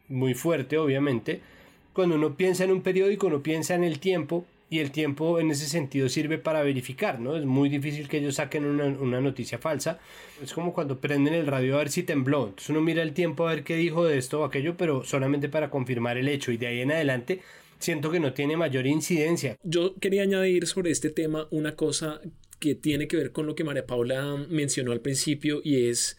muy 0.08 0.34
fuerte 0.34 0.78
obviamente. 0.78 1.42
Cuando 1.94 2.15
uno 2.15 2.36
piensa 2.36 2.63
en 2.63 2.72
un 2.72 2.82
periódico, 2.82 3.28
uno 3.28 3.42
piensa 3.42 3.76
en 3.76 3.84
el 3.84 4.00
tiempo 4.00 4.46
y 4.70 4.80
el 4.80 4.92
tiempo 4.92 5.40
en 5.40 5.52
ese 5.52 5.68
sentido 5.68 6.10
sirve 6.10 6.38
para 6.38 6.62
verificar, 6.62 7.20
¿no? 7.20 7.36
Es 7.36 7.46
muy 7.46 7.70
difícil 7.70 8.08
que 8.08 8.18
ellos 8.18 8.36
saquen 8.36 8.66
una, 8.66 8.86
una, 8.86 9.20
noticia 9.20 9.58
falsa. 9.58 10.00
Es 10.42 10.54
como 10.54 10.74
cuando 10.74 11.00
prenden 11.00 11.34
el 11.34 11.48
radio 11.48 11.76
a 11.76 11.80
ver 11.80 11.90
si 11.90 12.04
tembló. 12.04 12.44
Entonces 12.50 12.70
uno 12.70 12.82
mira 12.82 13.02
el 13.02 13.14
tiempo 13.14 13.48
a 13.48 13.54
ver 13.54 13.64
qué 13.64 13.76
dijo 13.76 14.06
de 14.06 14.18
esto 14.18 14.42
o 14.42 14.44
aquello, 14.46 14.78
pero 14.78 15.04
solamente 15.04 15.50
para 15.50 15.70
confirmar 15.70 16.18
el 16.18 16.28
hecho. 16.28 16.52
Y 16.52 16.58
de 16.58 16.68
ahí 16.68 16.82
en 16.82 16.92
adelante 16.92 17.42
siento 17.80 18.12
que 18.12 18.20
no 18.20 18.34
tiene 18.34 18.58
mayor 18.58 18.86
incidencia. 18.86 19.58
Yo 19.64 19.96
quería 19.96 20.24
añadir 20.24 20.68
sobre 20.68 20.92
este 20.92 21.10
tema 21.10 21.48
una 21.50 21.76
cosa 21.76 22.22
que 22.60 22.76
tiene 22.76 23.08
que 23.08 23.18
ver 23.18 23.32
con 23.32 23.48
lo 23.48 23.56
que 23.56 23.64
María 23.64 23.88
Paula 23.88 24.46
mencionó 24.50 24.92
al 24.92 25.02
principio 25.02 25.62
y 25.64 25.88
es 25.88 26.18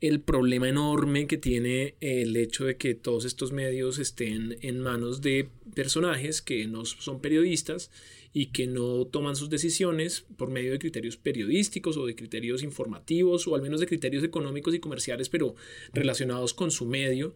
el 0.00 0.20
problema 0.20 0.68
enorme 0.68 1.26
que 1.26 1.36
tiene 1.36 1.94
el 2.00 2.36
hecho 2.36 2.64
de 2.64 2.76
que 2.76 2.94
todos 2.94 3.24
estos 3.24 3.52
medios 3.52 3.98
estén 3.98 4.56
en 4.62 4.80
manos 4.80 5.20
de 5.20 5.48
personajes 5.74 6.40
que 6.40 6.66
no 6.66 6.84
son 6.84 7.20
periodistas 7.20 7.90
y 8.32 8.46
que 8.46 8.66
no 8.66 9.04
toman 9.06 9.36
sus 9.36 9.50
decisiones 9.50 10.24
por 10.36 10.50
medio 10.50 10.72
de 10.72 10.78
criterios 10.78 11.16
periodísticos 11.16 11.96
o 11.96 12.06
de 12.06 12.14
criterios 12.14 12.62
informativos 12.62 13.46
o 13.46 13.54
al 13.54 13.62
menos 13.62 13.80
de 13.80 13.86
criterios 13.86 14.24
económicos 14.24 14.74
y 14.74 14.80
comerciales, 14.80 15.28
pero 15.28 15.54
relacionados 15.92 16.54
con 16.54 16.70
su 16.70 16.86
medio 16.86 17.34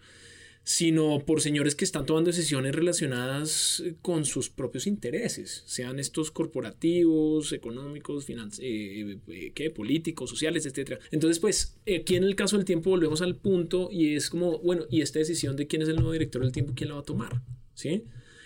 sino 0.65 1.21
por 1.27 1.43
señores 1.43 1.75
que 1.75 1.85
están 1.85 2.07
tomando 2.07 2.31
decisiones 2.31 2.75
relacionadas 2.75 3.83
eh, 3.85 3.95
con 4.01 4.25
sus 4.25 4.49
propios 4.49 4.87
intereses, 4.87 5.63
sean 5.67 5.99
estos 5.99 6.31
corporativos, 6.31 7.53
económicos, 7.53 8.27
eh, 8.61 9.19
eh, 9.29 9.71
políticos, 9.71 10.31
sociales, 10.31 10.65
etc. 10.65 10.99
Entonces, 11.11 11.39
pues, 11.39 11.77
aquí 11.83 12.17
en 12.17 12.25
el 12.25 12.35
caso 12.35 12.57
del 12.57 12.65
tiempo 12.65 12.91
volvemos 12.91 13.21
al 13.21 13.37
punto 13.37 13.91
y 13.93 14.15
es 14.15 14.31
como, 14.31 14.59
bueno, 14.61 14.87
¿y 14.91 15.03
esta 15.03 15.19
decisión 15.19 15.55
de 15.55 15.67
quién 15.67 15.83
es 15.83 15.89
el 15.89 15.97
nuevo 15.97 16.13
director 16.13 16.43
del 16.43 16.53
tiempo, 16.53 16.73
quién 16.75 16.89
la 16.89 16.95
va 16.95 17.03
a 17.03 17.05
tomar? 17.05 17.43
¿Sí? 17.75 18.05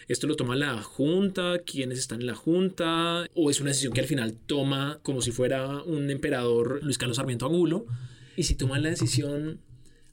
Esto 0.08 0.26
lo 0.26 0.34
toma 0.34 0.56
la 0.56 0.82
Junta, 0.82 1.60
quiénes 1.64 1.98
están 1.98 2.22
en 2.22 2.26
la 2.26 2.34
Junta, 2.34 3.26
o 3.34 3.50
es 3.50 3.60
una 3.60 3.70
decisión 3.70 3.92
que 3.92 4.00
al 4.00 4.06
final 4.06 4.34
toma 4.46 4.98
como 5.02 5.22
si 5.22 5.30
fuera 5.30 5.82
un 5.82 6.10
emperador 6.10 6.82
Luis 6.82 6.98
Carlos 6.98 7.18
Sarmiento 7.18 7.46
Angulo. 7.46 7.86
Y 8.34 8.44
si 8.44 8.54
toman 8.54 8.82
la 8.82 8.88
decisión, 8.88 9.60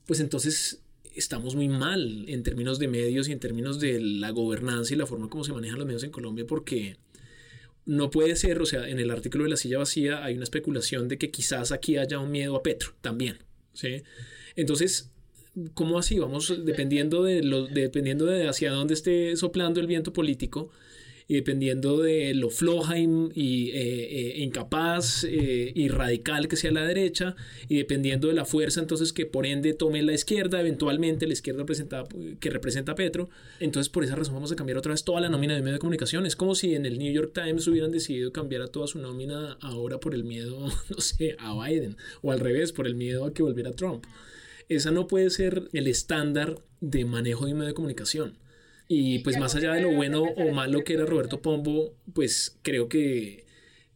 pues 0.05 0.19
entonces 0.19 0.84
estamos 1.15 1.55
muy 1.55 1.69
mal 1.69 2.25
en 2.27 2.43
términos 2.43 2.79
de 2.79 2.87
medios 2.87 3.27
y 3.27 3.31
en 3.31 3.39
términos 3.39 3.79
de 3.79 3.99
la 3.99 4.31
gobernanza 4.31 4.93
y 4.93 4.97
la 4.97 5.05
forma 5.05 5.29
como 5.29 5.43
se 5.43 5.53
manejan 5.53 5.79
los 5.79 5.87
medios 5.87 6.03
en 6.03 6.11
Colombia 6.11 6.45
porque 6.45 6.97
no 7.85 8.09
puede 8.09 8.35
ser, 8.35 8.61
o 8.61 8.65
sea, 8.65 8.87
en 8.89 8.99
el 8.99 9.11
artículo 9.11 9.43
de 9.43 9.51
la 9.51 9.57
silla 9.57 9.77
vacía 9.77 10.23
hay 10.23 10.35
una 10.35 10.43
especulación 10.43 11.07
de 11.07 11.17
que 11.17 11.31
quizás 11.31 11.71
aquí 11.71 11.97
haya 11.97 12.19
un 12.19 12.31
miedo 12.31 12.55
a 12.55 12.63
Petro 12.63 12.93
también, 13.01 13.39
¿sí? 13.73 14.03
Entonces, 14.55 15.11
¿cómo 15.73 15.99
así? 15.99 16.17
Vamos 16.17 16.65
dependiendo 16.65 17.23
de, 17.23 17.43
lo, 17.43 17.67
dependiendo 17.67 18.25
de 18.25 18.47
hacia 18.47 18.71
dónde 18.71 18.95
esté 18.95 19.35
soplando 19.37 19.79
el 19.79 19.87
viento 19.87 20.13
político, 20.13 20.71
y 21.27 21.35
dependiendo 21.35 22.01
de 22.01 22.33
lo 22.35 22.49
floja 22.49 22.99
y, 22.99 23.71
eh, 23.71 23.73
eh, 23.73 24.33
incapaz 24.43 25.23
eh, 25.23 25.71
y 25.73 25.87
radical 25.87 26.47
que 26.47 26.55
sea 26.55 26.71
la 26.71 26.85
derecha, 26.85 27.35
y 27.67 27.77
dependiendo 27.77 28.27
de 28.27 28.33
la 28.33 28.45
fuerza 28.45 28.79
entonces 28.79 29.11
que 29.11 29.25
por 29.25 29.45
ende 29.45 29.73
tome 29.73 30.03
la 30.03 30.13
izquierda, 30.13 30.59
eventualmente 30.59 31.25
la 31.25 31.33
izquierda 31.33 31.65
que 32.39 32.49
representa 32.49 32.91
a 32.91 32.95
Petro, 32.95 33.29
entonces 33.59 33.89
por 33.89 34.03
esa 34.03 34.15
razón 34.15 34.35
vamos 34.35 34.51
a 34.51 34.55
cambiar 34.55 34.77
otra 34.77 34.91
vez 34.91 35.03
toda 35.03 35.19
la 35.21 35.29
nómina 35.29 35.55
de 35.55 35.61
medio 35.61 35.73
de 35.73 35.79
comunicación. 35.79 36.25
Es 36.25 36.35
como 36.35 36.53
si 36.53 36.75
en 36.75 36.85
el 36.85 36.99
New 36.99 37.11
York 37.11 37.31
Times 37.33 37.67
hubieran 37.67 37.91
decidido 37.91 38.31
cambiar 38.31 38.61
a 38.61 38.67
toda 38.67 38.87
su 38.87 38.99
nómina 38.99 39.57
ahora 39.61 39.99
por 39.99 40.13
el 40.13 40.23
miedo, 40.23 40.59
no 40.89 41.01
sé, 41.01 41.35
a 41.39 41.53
Biden, 41.65 41.97
o 42.21 42.31
al 42.31 42.39
revés, 42.39 42.71
por 42.71 42.85
el 42.85 42.95
miedo 42.95 43.25
a 43.25 43.33
que 43.33 43.43
volviera 43.43 43.71
Trump. 43.71 44.05
Esa 44.69 44.91
no 44.91 45.07
puede 45.07 45.29
ser 45.29 45.69
el 45.73 45.87
estándar 45.87 46.59
de 46.81 47.05
manejo 47.05 47.45
de 47.45 47.53
medio 47.53 47.67
de 47.67 47.73
comunicación. 47.73 48.37
Y 48.87 49.19
pues 49.19 49.37
más 49.37 49.55
allá 49.55 49.73
de 49.73 49.81
lo 49.81 49.91
bueno 49.91 50.23
o 50.23 50.51
malo 50.51 50.83
que 50.83 50.93
era 50.93 51.05
Roberto 51.05 51.41
Pombo, 51.41 51.93
pues 52.13 52.57
creo 52.61 52.87
que, 52.87 53.45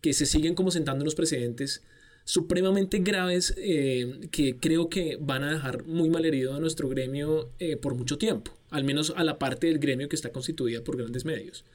que 0.01 0.13
se 0.13 0.25
siguen 0.25 0.55
como 0.55 0.71
sentando 0.71 1.03
unos 1.03 1.15
precedentes 1.15 1.83
supremamente 2.25 2.99
graves 2.99 3.55
eh, 3.57 4.27
que 4.31 4.57
creo 4.57 4.89
que 4.89 5.17
van 5.19 5.43
a 5.43 5.51
dejar 5.51 5.85
muy 5.85 6.09
mal 6.09 6.25
herido 6.25 6.53
a 6.53 6.59
nuestro 6.59 6.87
gremio 6.87 7.49
eh, 7.59 7.75
por 7.75 7.95
mucho 7.95 8.17
tiempo, 8.17 8.51
al 8.69 8.83
menos 8.83 9.13
a 9.15 9.23
la 9.23 9.39
parte 9.39 9.67
del 9.67 9.79
gremio 9.79 10.09
que 10.09 10.15
está 10.15 10.31
constituida 10.31 10.83
por 10.83 10.97
grandes 10.97 11.25
medios 11.25 11.65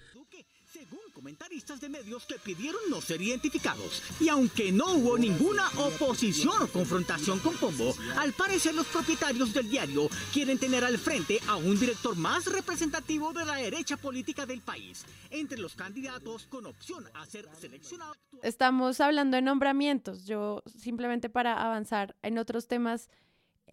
comentaristas 1.24 1.80
de 1.80 1.88
medios 1.88 2.26
que 2.26 2.38
pidieron 2.38 2.82
no 2.90 3.00
ser 3.00 3.22
identificados. 3.22 4.02
Y 4.20 4.28
aunque 4.28 4.70
no 4.70 4.92
hubo 4.92 5.16
ninguna 5.16 5.66
oposición 5.78 6.62
o 6.62 6.66
confrontación 6.66 7.38
con 7.38 7.56
Pombo, 7.56 7.94
al 8.18 8.34
parecer 8.34 8.74
los 8.74 8.86
propietarios 8.88 9.54
del 9.54 9.70
diario 9.70 10.10
quieren 10.34 10.58
tener 10.58 10.84
al 10.84 10.98
frente 10.98 11.40
a 11.48 11.56
un 11.56 11.80
director 11.80 12.14
más 12.14 12.44
representativo 12.44 13.32
de 13.32 13.46
la 13.46 13.54
derecha 13.54 13.96
política 13.96 14.44
del 14.44 14.60
país, 14.60 15.06
entre 15.30 15.56
los 15.56 15.74
candidatos 15.74 16.46
con 16.50 16.66
opción 16.66 17.08
a 17.14 17.24
ser 17.24 17.48
seleccionados. 17.58 18.18
Estamos 18.42 19.00
hablando 19.00 19.36
de 19.36 19.42
nombramientos. 19.42 20.26
Yo 20.26 20.62
simplemente 20.76 21.30
para 21.30 21.54
avanzar 21.54 22.16
en 22.20 22.36
otros 22.36 22.66
temas 22.68 23.08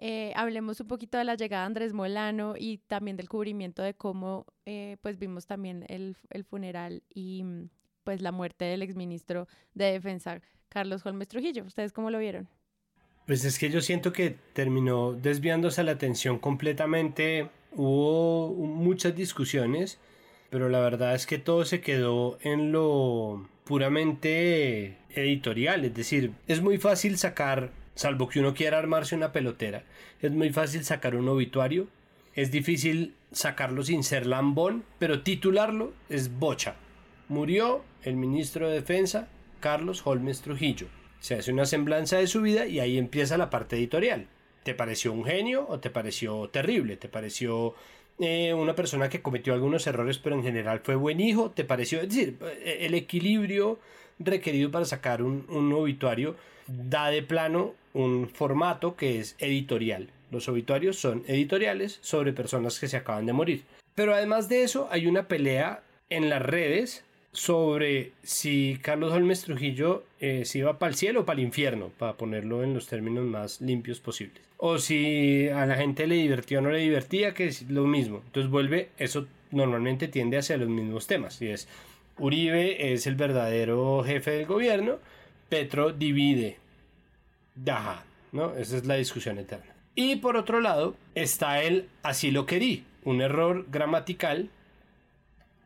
eh, 0.04 0.34
hablemos 0.36 0.80
un 0.82 0.88
poquito 0.88 1.20
de 1.20 1.24
la 1.24 1.36
llegada 1.36 1.62
de 1.62 1.68
Andrés 1.68 1.94
Molano 1.94 2.56
y 2.58 2.80
también 2.80 3.18
del 3.18 3.30
cubrimiento 3.30 3.84
de 3.84 3.94
cómo 3.94 4.48
eh, 4.66 4.98
pues 5.02 5.20
vimos 5.20 5.46
también 5.46 5.86
el, 5.90 6.18
el, 6.32 6.44
funeral 6.44 7.04
y 7.08 7.44
mm, 7.44 7.70
pues 8.04 8.20
la 8.24 8.32
muerte 8.32 8.66
del 8.66 8.82
exministro 8.82 9.48
de 9.76 9.92
Defensa, 9.92 10.42
Carlos 10.70 11.06
Holmes 11.06 11.28
Trujillo. 11.28 11.64
¿Ustedes 11.66 11.94
cómo 11.94 12.10
lo 12.10 12.18
vieron? 12.18 12.50
Pues 13.28 13.46
es 13.46 13.60
que 13.60 13.70
yo 13.70 13.80
siento 13.80 14.12
que 14.12 14.38
terminó 14.54 15.14
desviándose 15.14 15.84
la 15.84 15.92
atención 15.92 16.40
completamente. 16.40 17.52
Hubo 17.76 18.56
muchas 18.56 19.16
discusiones, 19.16 20.00
pero 20.50 20.68
la 20.70 20.80
verdad 20.80 21.14
es 21.14 21.28
que 21.28 21.38
todo 21.38 21.64
se 21.64 21.80
quedó 21.80 22.40
en 22.42 22.72
lo 22.72 23.48
puramente 23.66 24.98
editorial. 25.12 25.86
Es 25.86 25.94
decir, 25.94 26.34
es 26.48 26.60
muy 26.60 26.80
fácil 26.80 27.20
sacar, 27.20 27.72
salvo 27.96 28.30
que 28.30 28.40
uno 28.40 28.54
quiera 28.54 28.78
armarse 28.78 29.16
una 29.16 29.32
pelotera, 29.32 29.84
es 30.22 30.32
muy 30.32 30.52
fácil 30.52 30.84
sacar 30.84 31.16
un 31.16 31.28
obituario. 31.28 31.88
Es 32.34 32.50
difícil 32.50 33.14
sacarlo 33.32 33.84
sin 33.84 34.04
ser 34.04 34.26
lambón, 34.26 34.86
pero 35.00 35.22
titularlo 35.22 35.94
es 36.10 36.40
bocha. 36.40 36.76
Murió 37.28 37.84
el 38.04 38.16
ministro 38.16 38.70
de 38.70 38.76
Defensa, 38.76 39.28
Carlos 39.60 40.02
Holmes 40.06 40.42
Trujillo. 40.42 40.88
Se 41.20 41.36
hace 41.36 41.52
una 41.52 41.66
semblanza 41.66 42.18
de 42.18 42.28
su 42.28 42.42
vida 42.42 42.68
y 42.68 42.80
ahí 42.80 42.98
empieza 42.98 43.38
la 43.38 43.50
parte 43.50 43.76
editorial. 43.76 44.28
¿Te 44.64 44.74
pareció 44.74 45.12
un 45.12 45.26
genio 45.26 45.66
o 45.68 45.80
te 45.80 45.90
pareció 45.90 46.50
terrible? 46.50 46.98
¿Te 46.98 47.10
pareció 47.10 47.74
eh, 48.22 48.54
una 48.54 48.76
persona 48.76 49.10
que 49.10 49.22
cometió 49.22 49.54
algunos 49.54 49.86
errores 49.88 50.18
pero 50.20 50.36
en 50.36 50.44
general 50.44 50.82
fue 50.84 50.96
buen 50.96 51.20
hijo? 51.20 51.52
¿Te 51.52 51.66
pareció? 51.66 52.02
Es 52.02 52.10
decir, 52.10 52.38
eh, 52.64 52.80
el 52.82 52.94
equilibrio 52.94 53.80
requerido 54.20 54.72
para 54.72 54.86
sacar 54.86 55.22
un, 55.22 55.46
un 55.50 55.74
obituario 55.74 56.36
da 56.68 57.10
de 57.10 57.24
plano 57.24 57.74
un 57.94 58.30
formato 58.30 58.96
que 58.96 59.20
es 59.20 59.36
editorial. 59.40 60.10
Los 60.30 60.48
obituarios 60.48 60.98
son 60.98 61.24
editoriales 61.28 62.00
sobre 62.02 62.32
personas 62.32 62.80
que 62.80 62.88
se 62.88 62.98
acaban 62.98 63.26
de 63.26 63.34
morir. 63.34 63.66
Pero 63.96 64.14
además 64.14 64.48
de 64.48 64.64
eso 64.64 64.88
hay 64.92 65.08
una 65.08 65.28
pelea 65.28 65.84
en 66.10 66.30
las 66.30 66.42
redes 66.42 67.04
sobre 67.34 68.12
si 68.24 68.78
Carlos 68.82 69.14
Holmes 69.14 69.44
Trujillo 69.44 70.04
eh, 70.20 70.44
se 70.46 70.60
iba 70.60 70.78
para 70.80 70.90
el 70.90 70.96
cielo 70.96 71.22
o 71.22 71.26
para 71.26 71.40
el 71.40 71.46
infierno, 71.46 71.92
para 71.98 72.18
ponerlo 72.18 72.64
en 72.64 72.74
los 72.74 72.88
términos 72.88 73.26
más 73.26 73.62
limpios 73.62 74.00
posibles. 74.00 74.44
O 74.58 74.78
si 74.78 75.48
a 75.50 75.66
la 75.66 75.76
gente 75.76 76.08
le 76.08 76.16
divirtió 76.16 76.60
o 76.60 76.62
no 76.62 76.72
le 76.72 76.80
divertía, 76.80 77.34
que 77.34 77.48
es 77.48 77.70
lo 77.70 77.86
mismo. 77.86 78.22
Entonces 78.26 78.52
vuelve, 78.52 78.90
eso 78.98 79.28
normalmente 79.52 80.08
tiende 80.08 80.38
hacia 80.38 80.58
los 80.58 80.70
mismos 80.70 81.08
temas. 81.08 81.42
Y 81.42 81.48
es, 81.48 81.68
Uribe 82.18 82.94
es 82.94 83.08
el 83.08 83.16
verdadero 83.16 84.04
jefe 84.04 84.32
del 84.32 84.46
gobierno, 84.46 85.00
Petro 85.50 85.92
divide. 85.92 86.58
Ajá, 87.68 88.04
¿no? 88.32 88.56
Esa 88.56 88.78
es 88.78 88.86
la 88.86 88.96
discusión 88.96 89.38
eterna. 89.40 89.74
Y 89.96 90.18
por 90.18 90.38
otro 90.38 90.62
lado 90.62 90.96
está 91.16 91.64
el 91.64 91.90
así 92.04 92.32
lo 92.32 92.46
querí, 92.46 92.86
un 93.04 93.22
error 93.22 93.66
gramatical 93.70 94.50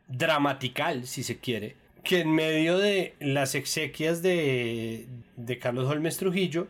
dramatical, 0.08 1.06
si 1.06 1.22
se 1.22 1.38
quiere, 1.38 1.76
que 2.04 2.20
en 2.20 2.30
medio 2.30 2.78
de 2.78 3.14
las 3.20 3.54
exequias 3.54 4.22
de, 4.22 5.06
de 5.36 5.58
Carlos 5.58 5.88
Holmes 5.88 6.16
Trujillo 6.16 6.68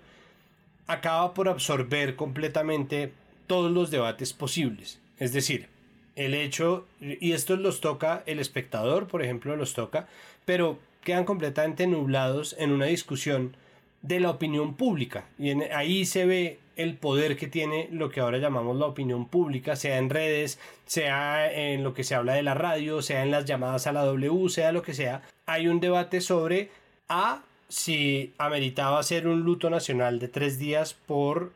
acaba 0.87 1.35
por 1.35 1.49
absorber 1.49 2.17
completamente 2.17 3.13
todos 3.47 3.71
los 3.71 3.91
debates 3.91 4.33
posibles. 4.33 5.01
Es 5.19 5.33
decir, 5.33 5.69
el 6.15 6.35
hecho, 6.35 6.87
y 7.01 7.33
esto 7.33 7.57
los 7.57 7.81
toca 7.81 8.23
el 8.27 8.39
espectador, 8.39 9.07
por 9.07 9.23
ejemplo, 9.23 9.57
los 9.57 9.75
toca, 9.75 10.09
pero 10.45 10.79
quedan 11.03 11.25
completamente 11.25 11.87
nublados 11.87 12.57
en 12.59 12.73
una 12.73 12.87
discusión 12.87 13.57
de 14.03 14.21
la 14.21 14.31
opinión 14.31 14.75
pública. 14.75 15.27
Y 15.39 15.51
ahí 15.65 16.07
se 16.07 16.25
ve 16.25 16.59
el 16.77 16.97
poder 16.97 17.37
que 17.37 17.49
tiene 17.49 17.89
lo 17.91 18.11
que 18.11 18.21
ahora 18.21 18.39
llamamos 18.39 18.77
la 18.77 18.87
opinión 18.87 19.27
pública, 19.27 19.77
sea 19.77 19.99
en 19.99 20.11
redes, 20.11 20.59
sea 20.85 21.53
en 21.53 21.83
lo 21.83 21.95
que 21.95 22.05
se 22.05 22.15
habla 22.15 22.35
de 22.35 22.43
la 22.43 22.55
radio, 22.55 23.03
sea 23.03 23.23
en 23.23 23.31
las 23.31 23.47
llamadas 23.47 23.87
a 23.87 23.93
la 23.93 24.05
W, 24.05 24.49
sea 24.49 24.73
lo 24.73 24.83
que 24.83 24.95
sea. 24.95 25.23
Hay 25.47 25.69
un 25.69 25.81
debate 25.81 26.21
sobre 26.21 26.71
A, 27.09 27.43
si 27.69 28.33
ameritaba 28.39 28.99
hacer 28.99 29.27
un 29.27 29.41
luto 29.41 29.71
nacional 29.71 30.19
de 30.19 30.29
tres 30.29 30.59
días 30.59 30.95
por 30.95 31.53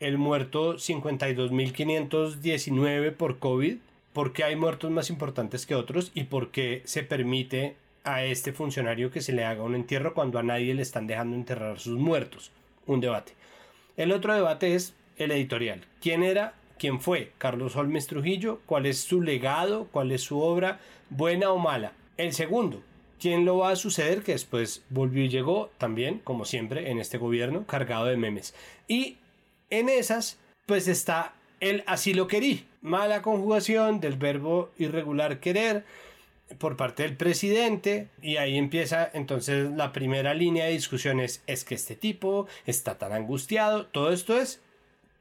el 0.00 0.18
muerto 0.18 0.74
52.519 0.74 3.12
por 3.12 3.38
COVID, 3.38 3.76
porque 4.12 4.44
hay 4.44 4.56
muertos 4.56 4.90
más 4.90 5.08
importantes 5.10 5.66
que 5.66 5.74
otros 5.74 6.10
y 6.14 6.24
porque 6.24 6.82
se 6.84 7.02
permite 7.02 7.76
a 8.04 8.24
este 8.24 8.52
funcionario 8.52 9.10
que 9.10 9.22
se 9.22 9.32
le 9.32 9.44
haga 9.44 9.62
un 9.62 9.74
entierro 9.74 10.14
cuando 10.14 10.38
a 10.38 10.42
nadie 10.42 10.74
le 10.74 10.82
están 10.82 11.06
dejando 11.06 11.36
enterrar 11.36 11.78
sus 11.78 11.98
muertos. 11.98 12.50
Un 12.86 13.00
debate. 13.00 13.32
El 13.96 14.10
otro 14.10 14.34
debate 14.34 14.74
es 14.74 14.94
el 15.18 15.30
editorial. 15.30 15.84
¿Quién 16.00 16.24
era? 16.24 16.54
¿Quién 16.78 17.00
fue? 17.00 17.30
Carlos 17.38 17.76
Holmes 17.76 18.08
Trujillo. 18.08 18.60
¿Cuál 18.66 18.86
es 18.86 19.00
su 19.00 19.22
legado? 19.22 19.86
¿Cuál 19.92 20.10
es 20.10 20.22
su 20.22 20.40
obra? 20.40 20.80
¿Buena 21.10 21.50
o 21.50 21.58
mala? 21.58 21.92
El 22.16 22.32
segundo. 22.32 22.82
¿Quién 23.20 23.44
lo 23.44 23.58
va 23.58 23.70
a 23.70 23.76
suceder? 23.76 24.22
Que 24.22 24.32
después 24.32 24.82
volvió 24.90 25.24
y 25.24 25.28
llegó 25.28 25.70
también, 25.78 26.20
como 26.24 26.44
siempre, 26.44 26.90
en 26.90 26.98
este 26.98 27.18
gobierno, 27.18 27.64
cargado 27.66 28.06
de 28.06 28.16
memes. 28.16 28.54
Y 28.88 29.18
en 29.70 29.88
esas, 29.88 30.38
pues 30.66 30.88
está 30.88 31.34
el 31.60 31.84
así 31.86 32.14
lo 32.14 32.26
querí. 32.26 32.66
Mala 32.82 33.22
conjugación 33.22 34.00
del 34.00 34.16
verbo 34.16 34.70
irregular 34.76 35.38
querer 35.38 35.84
por 36.58 36.76
parte 36.76 37.02
del 37.02 37.16
presidente 37.16 38.08
y 38.22 38.36
ahí 38.36 38.58
empieza 38.58 39.10
entonces 39.12 39.70
la 39.70 39.92
primera 39.92 40.34
línea 40.34 40.66
de 40.66 40.72
discusiones 40.72 41.42
es 41.46 41.64
que 41.64 41.74
este 41.74 41.96
tipo 41.96 42.46
está 42.66 42.98
tan 42.98 43.12
angustiado, 43.12 43.86
todo 43.86 44.12
esto 44.12 44.38
es 44.38 44.60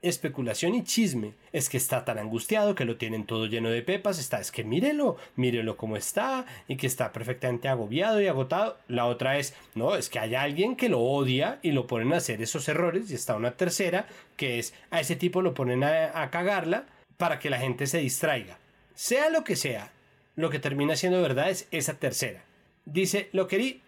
especulación 0.03 0.75
y 0.75 0.83
chisme, 0.83 1.33
es 1.53 1.69
que 1.69 1.77
está 1.77 2.03
tan 2.03 2.19
angustiado 2.19 2.75
que 2.75 2.83
lo 2.83 2.97
tienen 2.97 3.25
todo 3.25 3.47
lleno 3.47 3.69
de 3.69 3.81
pepas, 3.81 4.19
está 4.19 4.39
es 4.41 4.51
que 4.51 4.65
mírelo, 4.65 5.15
mírelo 5.37 5.77
cómo 5.77 5.95
está 5.95 6.45
y 6.67 6.75
que 6.75 6.87
está 6.87 7.13
perfectamente 7.13 7.69
agobiado 7.69 8.21
y 8.21 8.27
agotado. 8.27 8.77
La 8.89 9.05
otra 9.05 9.39
es, 9.39 9.55
no, 9.75 9.95
es 9.95 10.09
que 10.09 10.19
hay 10.19 10.35
alguien 10.35 10.75
que 10.75 10.89
lo 10.89 10.99
odia 10.99 11.59
y 11.63 11.71
lo 11.71 11.87
ponen 11.87 12.11
a 12.11 12.17
hacer 12.17 12.41
esos 12.41 12.67
errores 12.67 13.09
y 13.09 13.15
está 13.15 13.35
una 13.37 13.51
tercera 13.51 14.05
que 14.35 14.59
es 14.59 14.73
a 14.91 14.99
ese 14.99 15.15
tipo 15.15 15.41
lo 15.41 15.53
ponen 15.53 15.85
a, 15.85 16.21
a 16.21 16.29
cagarla 16.29 16.85
para 17.15 17.39
que 17.39 17.49
la 17.49 17.59
gente 17.59 17.87
se 17.87 17.99
distraiga. 17.99 18.57
Sea 18.95 19.29
lo 19.29 19.45
que 19.45 19.55
sea, 19.55 19.91
lo 20.35 20.49
que 20.49 20.59
termina 20.59 20.95
siendo 20.95 21.21
verdad 21.21 21.49
es 21.49 21.67
esa 21.71 21.95
tercera. 21.95 22.43
Dice 22.85 23.29
lo 23.31 23.47
querí, 23.47 23.81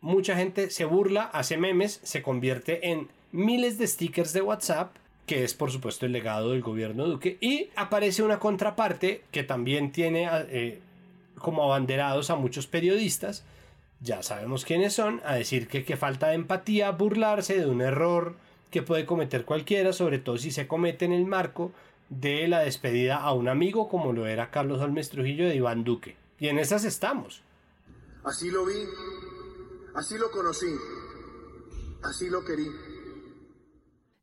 mucha 0.00 0.36
gente 0.36 0.70
se 0.70 0.84
burla, 0.84 1.24
hace 1.24 1.56
memes, 1.56 2.00
se 2.02 2.22
convierte 2.22 2.90
en 2.90 3.08
miles 3.32 3.78
de 3.78 3.86
stickers 3.86 4.32
de 4.32 4.42
WhatsApp, 4.42 4.96
que 5.26 5.44
es 5.44 5.54
por 5.54 5.70
supuesto 5.70 6.06
el 6.06 6.12
legado 6.12 6.50
del 6.50 6.62
gobierno 6.62 7.06
Duque, 7.06 7.38
y 7.40 7.68
aparece 7.76 8.22
una 8.22 8.38
contraparte 8.38 9.22
que 9.30 9.44
también 9.44 9.92
tiene 9.92 10.28
eh, 10.32 10.80
como 11.38 11.62
abanderados 11.64 12.30
a 12.30 12.36
muchos 12.36 12.66
periodistas, 12.66 13.44
ya 14.00 14.22
sabemos 14.22 14.64
quiénes 14.64 14.94
son, 14.94 15.20
a 15.24 15.34
decir 15.34 15.68
que, 15.68 15.84
que 15.84 15.96
falta 15.96 16.28
de 16.28 16.34
empatía, 16.34 16.90
burlarse 16.90 17.58
de 17.58 17.66
un 17.66 17.82
error 17.82 18.34
que 18.70 18.82
puede 18.82 19.04
cometer 19.04 19.44
cualquiera, 19.44 19.92
sobre 19.92 20.18
todo 20.18 20.38
si 20.38 20.50
se 20.50 20.66
comete 20.66 21.04
en 21.04 21.12
el 21.12 21.26
marco 21.26 21.72
de 22.10 22.48
la 22.48 22.60
despedida 22.60 23.16
a 23.16 23.32
un 23.32 23.48
amigo 23.48 23.88
como 23.88 24.12
lo 24.12 24.26
era 24.26 24.50
Carlos 24.50 24.80
Holmes 24.80 25.08
Trujillo 25.08 25.48
de 25.48 25.54
Iván 25.54 25.84
Duque. 25.84 26.16
Y 26.38 26.48
en 26.48 26.58
esas 26.58 26.84
estamos. 26.84 27.42
Así 28.24 28.50
lo 28.50 28.66
vi, 28.66 28.74
así 29.94 30.18
lo 30.18 30.30
conocí, 30.30 30.74
así 32.02 32.28
lo 32.28 32.44
querí. 32.44 32.66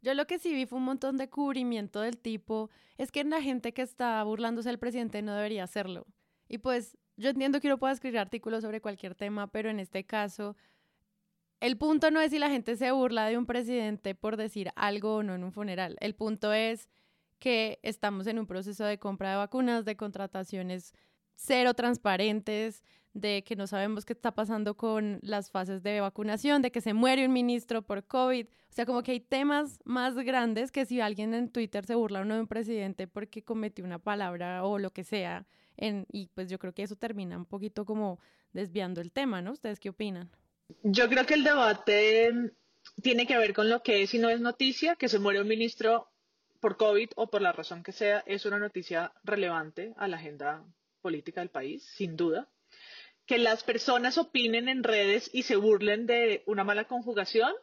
Yo 0.01 0.13
lo 0.13 0.27
que 0.27 0.37
sí 0.37 0.53
vi 0.53 0.65
fue 0.65 0.77
un 0.77 0.85
montón 0.85 1.17
de 1.17 1.29
cubrimiento 1.29 2.01
del 2.01 2.17
tipo, 2.17 2.69
es 2.97 3.11
que 3.11 3.23
la 3.23 3.41
gente 3.41 3.73
que 3.73 3.81
está 3.81 4.23
burlándose 4.23 4.69
del 4.69 4.79
presidente 4.79 5.21
no 5.21 5.33
debería 5.33 5.63
hacerlo. 5.63 6.05
Y 6.47 6.59
pues 6.59 6.97
yo 7.15 7.29
entiendo 7.29 7.59
que 7.59 7.67
uno 7.67 7.79
pueda 7.79 7.93
escribir 7.93 8.19
artículos 8.19 8.61
sobre 8.63 8.81
cualquier 8.81 9.15
tema, 9.15 9.47
pero 9.47 9.69
en 9.69 9.79
este 9.79 10.05
caso, 10.05 10.55
el 11.59 11.77
punto 11.77 12.11
no 12.11 12.21
es 12.21 12.31
si 12.31 12.39
la 12.39 12.49
gente 12.49 12.75
se 12.75 12.91
burla 12.91 13.25
de 13.25 13.37
un 13.37 13.45
presidente 13.45 14.13
por 14.13 14.37
decir 14.37 14.71
algo 14.75 15.15
o 15.15 15.23
no 15.23 15.33
en 15.35 15.43
un 15.43 15.51
funeral. 15.51 15.97
El 15.99 16.13
punto 16.13 16.53
es 16.53 16.87
que 17.39 17.79
estamos 17.83 18.27
en 18.27 18.39
un 18.39 18.47
proceso 18.47 18.85
de 18.85 18.97
compra 18.97 19.31
de 19.31 19.37
vacunas, 19.37 19.85
de 19.85 19.95
contrataciones 19.95 20.93
cero 21.35 21.73
transparentes, 21.73 22.83
de 23.13 23.43
que 23.43 23.55
no 23.55 23.65
sabemos 23.67 24.05
qué 24.05 24.13
está 24.13 24.33
pasando 24.33 24.75
con 24.75 25.19
las 25.21 25.49
fases 25.49 25.81
de 25.81 26.01
vacunación, 26.01 26.61
de 26.61 26.71
que 26.71 26.81
se 26.81 26.93
muere 26.93 27.25
un 27.25 27.33
ministro 27.33 27.81
por 27.81 28.05
COVID. 28.05 28.45
O 28.45 28.73
sea, 28.73 28.85
como 28.85 29.01
que 29.01 29.11
hay 29.11 29.19
temas 29.19 29.79
más 29.85 30.15
grandes 30.15 30.71
que 30.71 30.85
si 30.85 31.01
alguien 31.01 31.33
en 31.33 31.49
Twitter 31.49 31.85
se 31.85 31.95
burla 31.95 32.21
uno 32.21 32.35
de 32.35 32.41
un 32.41 32.47
presidente 32.47 33.07
porque 33.07 33.43
cometió 33.43 33.83
una 33.85 33.97
palabra 33.97 34.63
o 34.65 34.77
lo 34.77 34.91
que 34.91 35.03
sea. 35.03 35.47
Y 36.11 36.27
pues 36.33 36.49
yo 36.49 36.59
creo 36.59 36.73
que 36.73 36.83
eso 36.83 36.95
termina 36.95 37.37
un 37.37 37.45
poquito 37.45 37.85
como 37.85 38.19
desviando 38.53 39.01
el 39.01 39.11
tema, 39.11 39.41
¿no? 39.41 39.51
¿Ustedes 39.51 39.79
qué 39.79 39.89
opinan? 39.89 40.29
Yo 40.83 41.07
creo 41.07 41.25
que 41.25 41.35
el 41.35 41.43
debate 41.43 42.51
tiene 43.01 43.25
que 43.25 43.37
ver 43.37 43.53
con 43.53 43.69
lo 43.69 43.81
que 43.83 44.03
es 44.03 44.13
y 44.13 44.19
no 44.19 44.29
es 44.29 44.41
noticia, 44.41 44.95
que 44.95 45.07
se 45.07 45.19
muere 45.19 45.41
un 45.41 45.47
ministro 45.47 46.07
por 46.59 46.77
COVID 46.77 47.09
o 47.15 47.29
por 47.29 47.41
la 47.41 47.51
razón 47.51 47.83
que 47.83 47.91
sea, 47.91 48.23
es 48.25 48.45
una 48.45 48.59
noticia 48.59 49.11
relevante 49.23 49.93
a 49.97 50.07
la 50.07 50.17
agenda 50.17 50.65
política 51.01 51.41
del 51.41 51.49
país, 51.49 51.83
sin 51.95 52.15
duda. 52.15 52.49
Que 53.25 53.37
las 53.37 53.63
personas 53.63 54.17
opinen 54.17 54.69
en 54.69 54.83
redes 54.83 55.29
y 55.33 55.43
se 55.43 55.55
burlen 55.55 56.05
de 56.05 56.43
una 56.45 56.63
mala 56.63 56.85
conjugación, 56.85 57.53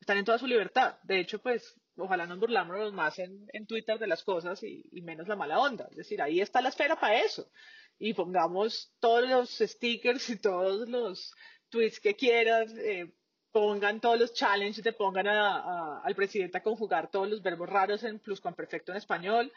están 0.00 0.18
en 0.18 0.24
toda 0.24 0.38
su 0.38 0.46
libertad. 0.46 0.98
De 1.02 1.20
hecho, 1.20 1.40
pues, 1.40 1.78
ojalá 1.96 2.26
nos 2.26 2.38
burlamos 2.38 2.92
más 2.92 3.18
en, 3.18 3.66
Twitter 3.66 3.98
de 3.98 4.06
las 4.06 4.24
cosas 4.24 4.62
y, 4.62 4.84
menos 5.02 5.28
la 5.28 5.36
mala 5.36 5.60
onda. 5.60 5.86
Es 5.90 5.96
decir, 5.96 6.22
ahí 6.22 6.40
está 6.40 6.60
la 6.60 6.70
esfera 6.70 6.98
para 6.98 7.20
eso. 7.20 7.50
Y 7.98 8.14
pongamos 8.14 8.94
todos 8.98 9.28
los 9.28 9.50
stickers 9.50 10.30
y 10.30 10.38
todos 10.40 10.88
los 10.88 11.34
tweets 11.68 12.00
que 12.00 12.16
quieran, 12.16 12.66
eh, 12.78 13.12
pongan 13.52 14.00
todos 14.00 14.18
los 14.18 14.32
challenges, 14.32 14.82
te 14.82 14.92
pongan 14.92 15.26
al 15.26 16.14
presidente 16.14 16.58
a 16.58 16.62
conjugar 16.62 17.10
todos 17.10 17.28
los 17.28 17.42
verbos 17.42 17.68
raros 17.68 18.04
en 18.04 18.18
pluscuamperfecto 18.18 18.92
en 18.92 18.98
español. 18.98 19.52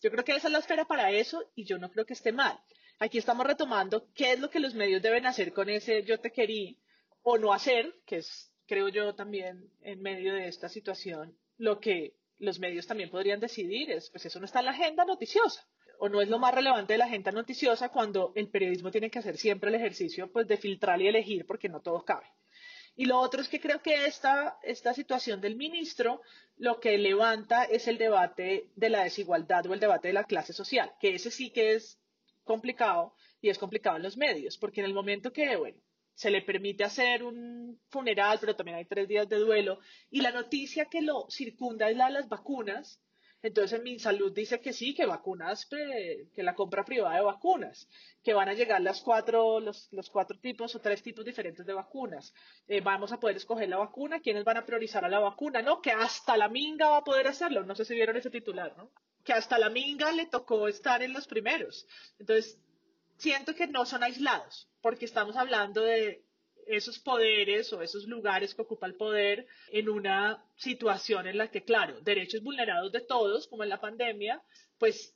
Yo 0.00 0.10
creo 0.10 0.24
que 0.24 0.32
esa 0.32 0.48
es 0.48 0.52
la 0.52 0.58
esfera 0.58 0.84
para 0.84 1.10
eso 1.10 1.50
y 1.54 1.64
yo 1.64 1.78
no 1.78 1.90
creo 1.90 2.06
que 2.06 2.12
esté 2.12 2.32
mal. 2.32 2.58
Aquí 2.98 3.18
estamos 3.18 3.46
retomando 3.46 4.06
qué 4.14 4.32
es 4.32 4.40
lo 4.40 4.50
que 4.50 4.60
los 4.60 4.74
medios 4.74 5.02
deben 5.02 5.26
hacer 5.26 5.52
con 5.52 5.68
ese 5.68 6.04
yo 6.04 6.20
te 6.20 6.30
querí 6.30 6.78
o 7.22 7.38
no 7.38 7.52
hacer, 7.52 7.94
que 8.06 8.18
es, 8.18 8.52
creo 8.66 8.88
yo, 8.88 9.14
también 9.14 9.70
en 9.82 10.02
medio 10.02 10.34
de 10.34 10.48
esta 10.48 10.68
situación, 10.68 11.36
lo 11.58 11.80
que 11.80 12.16
los 12.38 12.58
medios 12.58 12.86
también 12.86 13.10
podrían 13.10 13.40
decidir 13.40 13.90
es, 13.90 14.10
pues 14.10 14.26
eso 14.26 14.38
no 14.38 14.46
está 14.46 14.60
en 14.60 14.66
la 14.66 14.72
agenda 14.72 15.04
noticiosa 15.04 15.66
o 15.98 16.08
no 16.08 16.20
es 16.20 16.28
lo 16.28 16.40
más 16.40 16.52
relevante 16.52 16.94
de 16.94 16.98
la 16.98 17.04
agenda 17.04 17.30
noticiosa 17.30 17.88
cuando 17.88 18.32
el 18.34 18.48
periodismo 18.48 18.90
tiene 18.90 19.10
que 19.10 19.20
hacer 19.20 19.36
siempre 19.36 19.68
el 19.68 19.76
ejercicio 19.76 20.30
pues 20.32 20.48
de 20.48 20.56
filtrar 20.56 21.00
y 21.00 21.06
elegir 21.06 21.46
porque 21.46 21.68
no 21.68 21.80
todo 21.80 22.04
cabe. 22.04 22.26
Y 22.94 23.06
lo 23.06 23.18
otro 23.18 23.40
es 23.40 23.48
que 23.48 23.60
creo 23.60 23.80
que 23.80 24.06
esta, 24.06 24.58
esta 24.62 24.92
situación 24.92 25.40
del 25.40 25.56
ministro 25.56 26.20
lo 26.56 26.78
que 26.78 26.98
levanta 26.98 27.64
es 27.64 27.88
el 27.88 27.96
debate 27.96 28.70
de 28.76 28.90
la 28.90 29.04
desigualdad 29.04 29.66
o 29.66 29.74
el 29.74 29.80
debate 29.80 30.08
de 30.08 30.14
la 30.14 30.24
clase 30.24 30.52
social, 30.52 30.92
que 31.00 31.14
ese 31.14 31.30
sí 31.30 31.50
que 31.50 31.72
es 31.72 31.98
complicado 32.44 33.14
y 33.40 33.48
es 33.48 33.58
complicado 33.58 33.96
en 33.96 34.02
los 34.02 34.16
medios, 34.16 34.58
porque 34.58 34.80
en 34.80 34.86
el 34.86 34.94
momento 34.94 35.32
que, 35.32 35.56
bueno, 35.56 35.78
se 36.14 36.30
le 36.30 36.42
permite 36.42 36.84
hacer 36.84 37.22
un 37.24 37.80
funeral, 37.88 38.38
pero 38.40 38.54
también 38.54 38.76
hay 38.76 38.84
tres 38.84 39.08
días 39.08 39.28
de 39.28 39.36
duelo, 39.36 39.78
y 40.10 40.20
la 40.20 40.30
noticia 40.30 40.84
que 40.84 41.00
lo 41.00 41.26
circunda 41.30 41.88
es 41.88 41.96
la 41.96 42.06
de 42.06 42.12
las 42.12 42.28
vacunas, 42.28 43.00
entonces 43.42 43.82
mi 43.82 43.98
salud 43.98 44.32
dice 44.32 44.60
que 44.60 44.72
sí, 44.72 44.94
que 44.94 45.04
vacunas, 45.04 45.66
que 45.66 46.42
la 46.42 46.54
compra 46.54 46.84
privada 46.84 47.16
de 47.16 47.22
vacunas, 47.22 47.88
que 48.22 48.34
van 48.34 48.48
a 48.48 48.54
llegar 48.54 48.80
las 48.80 49.00
cuatro, 49.00 49.58
los, 49.58 49.88
cuatro 50.12 50.38
tipos 50.38 50.74
o 50.76 50.80
tres 50.80 51.02
tipos 51.02 51.24
diferentes 51.24 51.66
de 51.66 51.72
vacunas. 51.72 52.32
Eh, 52.68 52.80
vamos 52.80 53.12
a 53.12 53.18
poder 53.18 53.36
escoger 53.36 53.68
la 53.68 53.78
vacuna, 53.78 54.20
quiénes 54.20 54.44
van 54.44 54.58
a 54.58 54.64
priorizar 54.64 55.04
a 55.04 55.08
la 55.08 55.18
vacuna, 55.18 55.60
¿no? 55.60 55.82
Que 55.82 55.90
hasta 55.90 56.36
la 56.36 56.48
minga 56.48 56.88
va 56.88 56.98
a 56.98 57.04
poder 57.04 57.26
hacerlo. 57.26 57.64
No 57.64 57.74
sé 57.74 57.84
si 57.84 57.94
vieron 57.94 58.16
ese 58.16 58.30
titular, 58.30 58.76
¿no? 58.76 58.90
Que 59.24 59.32
hasta 59.32 59.58
la 59.58 59.70
minga 59.70 60.12
le 60.12 60.26
tocó 60.26 60.68
estar 60.68 61.02
en 61.02 61.12
los 61.12 61.26
primeros. 61.26 61.86
Entonces, 62.20 62.58
siento 63.16 63.56
que 63.56 63.66
no 63.66 63.84
son 63.86 64.04
aislados, 64.04 64.68
porque 64.80 65.04
estamos 65.04 65.36
hablando 65.36 65.82
de 65.82 66.24
esos 66.66 66.98
poderes 66.98 67.72
o 67.72 67.82
esos 67.82 68.06
lugares 68.06 68.54
que 68.54 68.62
ocupa 68.62 68.86
el 68.86 68.94
poder 68.94 69.46
en 69.70 69.88
una 69.88 70.44
situación 70.56 71.26
en 71.26 71.38
la 71.38 71.50
que, 71.50 71.64
claro, 71.64 72.00
derechos 72.00 72.42
vulnerados 72.42 72.92
de 72.92 73.00
todos, 73.00 73.46
como 73.48 73.62
en 73.62 73.68
la 73.68 73.80
pandemia, 73.80 74.42
pues 74.78 75.14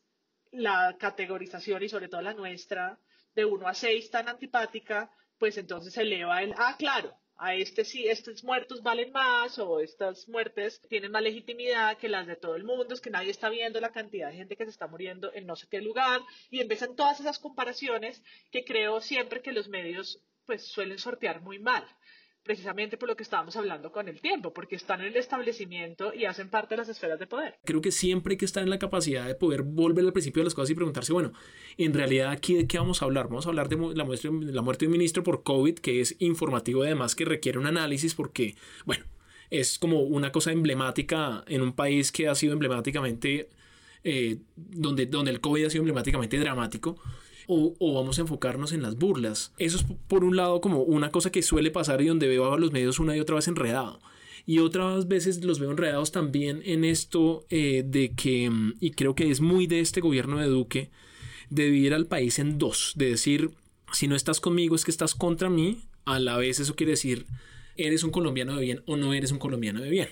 la 0.53 0.97
categorización 0.99 1.83
y 1.83 1.89
sobre 1.89 2.09
todo 2.09 2.23
la 2.23 2.35
nuestra 2.35 2.99
de 3.35 3.45
1 3.45 3.69
a 3.69 3.75
6 3.75 4.11
tan 4.11 4.29
antipática, 4.29 5.11
pues 5.39 5.59
entonces 5.59 5.93
se 5.93 6.03
eleva 6.03 6.43
el, 6.43 6.55
ah, 6.57 6.75
claro, 6.79 7.15
a 7.39 7.55
este 7.55 7.85
sí, 7.85 8.07
estos 8.09 8.43
muertos 8.45 8.83
valen 8.83 9.13
más 9.13 9.59
o 9.59 9.81
estas 9.81 10.27
muertes 10.29 10.81
tienen 10.89 11.13
más 11.13 11.23
legitimidad 11.23 11.99
que 11.99 12.09
las 12.09 12.27
de 12.27 12.37
todo 12.37 12.57
el 12.57 12.65
mundo, 12.65 12.95
es 12.95 13.01
que 13.01 13.11
nadie 13.11 13.31
está 13.31 13.51
viendo 13.51 13.81
la 13.81 13.93
cantidad 13.93 14.31
de 14.31 14.37
gente 14.37 14.57
que 14.57 14.65
se 14.65 14.71
está 14.71 14.87
muriendo 14.87 15.33
en 15.35 15.47
no 15.47 15.57
sé 15.57 15.67
qué 15.69 15.81
lugar 15.83 16.21
y 16.51 16.61
empiezan 16.61 16.97
todas 16.97 17.21
esas 17.21 17.39
comparaciones 17.39 18.23
que 18.51 18.65
creo 18.65 19.01
siempre 19.01 19.43
que 19.43 19.53
los 19.53 19.69
medios 19.69 20.23
pues 20.47 20.63
suelen 20.63 20.99
sortear 20.99 21.43
muy 21.43 21.59
mal, 21.59 21.85
precisamente 22.43 22.97
por 22.97 23.09
lo 23.09 23.17
que 23.17 23.25
estábamos 23.25 23.57
hablando 23.57 23.91
con 23.91 24.09
el 24.09 24.21
tiempo, 24.21 24.53
porque 24.53 24.77
están 24.77 25.01
en 25.01 25.09
el 25.09 25.17
establecimiento 25.17 26.15
y 26.15 26.25
hacen 26.25 26.49
parte 26.49 26.75
de 26.75 26.79
las 26.79 26.89
esferas 26.89 27.19
de 27.19 27.27
poder. 27.27 27.59
Creo 27.65 27.81
que 27.81 27.91
siempre 27.91 28.35
hay 28.35 28.39
que 28.39 28.45
estar 28.45 28.63
en 28.63 28.71
la 28.71 28.79
capacidad 28.79 29.27
de 29.27 29.35
poder 29.35 29.63
volver 29.63 30.05
al 30.05 30.13
principio 30.13 30.41
de 30.41 30.45
las 30.45 30.55
cosas 30.55 30.71
y 30.71 30.75
preguntarse, 30.75 31.13
bueno, 31.13 31.33
en 31.77 31.93
realidad 31.93 32.31
aquí 32.31 32.55
de 32.55 32.67
qué 32.67 32.79
vamos 32.79 33.03
a 33.03 33.05
hablar? 33.05 33.29
Vamos 33.29 33.47
a 33.47 33.49
hablar 33.49 33.69
de 33.69 33.77
la, 33.95 34.05
muerte, 34.05 34.29
de 34.29 34.87
un 34.87 34.93
ministro 34.93 35.25
por 35.25 35.43
COVID, 35.43 35.79
que 35.81 36.01
es 36.01 36.17
informativo 36.21 36.85
además 36.85 37.17
que 37.17 37.25
requiere 37.25 37.59
un 37.59 37.67
análisis 37.67 38.15
porque, 38.15 38.55
bueno, 38.85 39.05
es 39.51 39.79
como 39.79 40.01
una 40.01 40.33
cosa 40.33 40.53
emblemática 40.53 41.45
en 41.49 41.63
un 41.63 41.73
país 41.73 42.13
que 42.13 42.29
ha 42.29 42.35
sido 42.35 42.53
emblemáticamente, 42.53 43.51
eh, 44.05 44.39
donde, 44.55 45.07
donde 45.07 45.33
el 45.33 45.41
COVID 45.41 45.67
ha 45.67 45.71
sido 45.71 45.83
emblemáticamente 45.83 46.39
dramático 46.39 46.97
o, 47.47 47.95
vamos 47.95 48.19
a 48.19 48.23
enfocarnos 48.23 48.73
en 48.73 48.83
las 48.83 48.97
burlas. 48.97 49.53
Eso 49.59 49.77
es 49.77 49.85
por 50.09 50.25
un 50.25 50.37
lado 50.37 50.61
como 50.61 50.83
una 50.83 51.11
cosa 51.11 51.31
que 51.31 51.43
suele 51.43 51.71
pasar 51.71 52.01
y 52.03 52.07
donde 52.07 52.29
veo 52.29 52.53
a 52.53 52.59
los 52.59 52.73
medios 52.73 52.99
una 52.99 53.17
y 53.17 53.21
otra 53.21 53.37
vez 53.37 53.49
enredado. 53.49 54.01
Y 54.47 54.61
otras 54.61 55.09
veces 55.09 55.45
los 55.45 55.59
veo 55.59 55.71
enredados 55.71 56.13
también 56.13 56.63
en 56.65 56.85
esto 56.85 57.47
eh, 57.51 57.83
de 57.85 58.13
que, 58.15 58.49
mm, 58.49 58.75
y 58.81 58.93
creo 58.93 59.15
que 59.15 59.31
es 59.31 59.41
muy 59.41 59.67
de 59.67 59.81
este 59.81 60.01
gobierno 60.01 60.39
de 60.39 60.47
Duque, 60.47 60.91
de 61.51 61.65
dividir 61.67 61.95
al 61.95 62.07
país 62.07 62.39
en 62.39 62.59
dos, 62.59 62.93
de 62.97 63.11
decir, 63.11 63.51
si 63.93 64.09
no 64.09 64.17
estás 64.17 64.41
conmigo 64.41 64.75
es 64.75 64.85
que 64.85 64.91
estás 64.91 65.15
contra 65.15 65.51
mí, 65.51 65.79
a 66.05 66.19
la 66.19 66.37
vez 66.37 66.61
eso 66.61 66.77
quiere 66.77 66.93
decir, 66.93 67.27
eres 67.77 68.05
un 68.05 68.11
colombiano 68.11 68.55
de 68.57 68.63
bien 68.63 68.83
o 68.87 68.97
no 68.97 69.13
eres 69.15 69.33
un 69.33 69.39
colombiano 69.39 69.81
de 69.81 69.91
bien. 69.91 70.09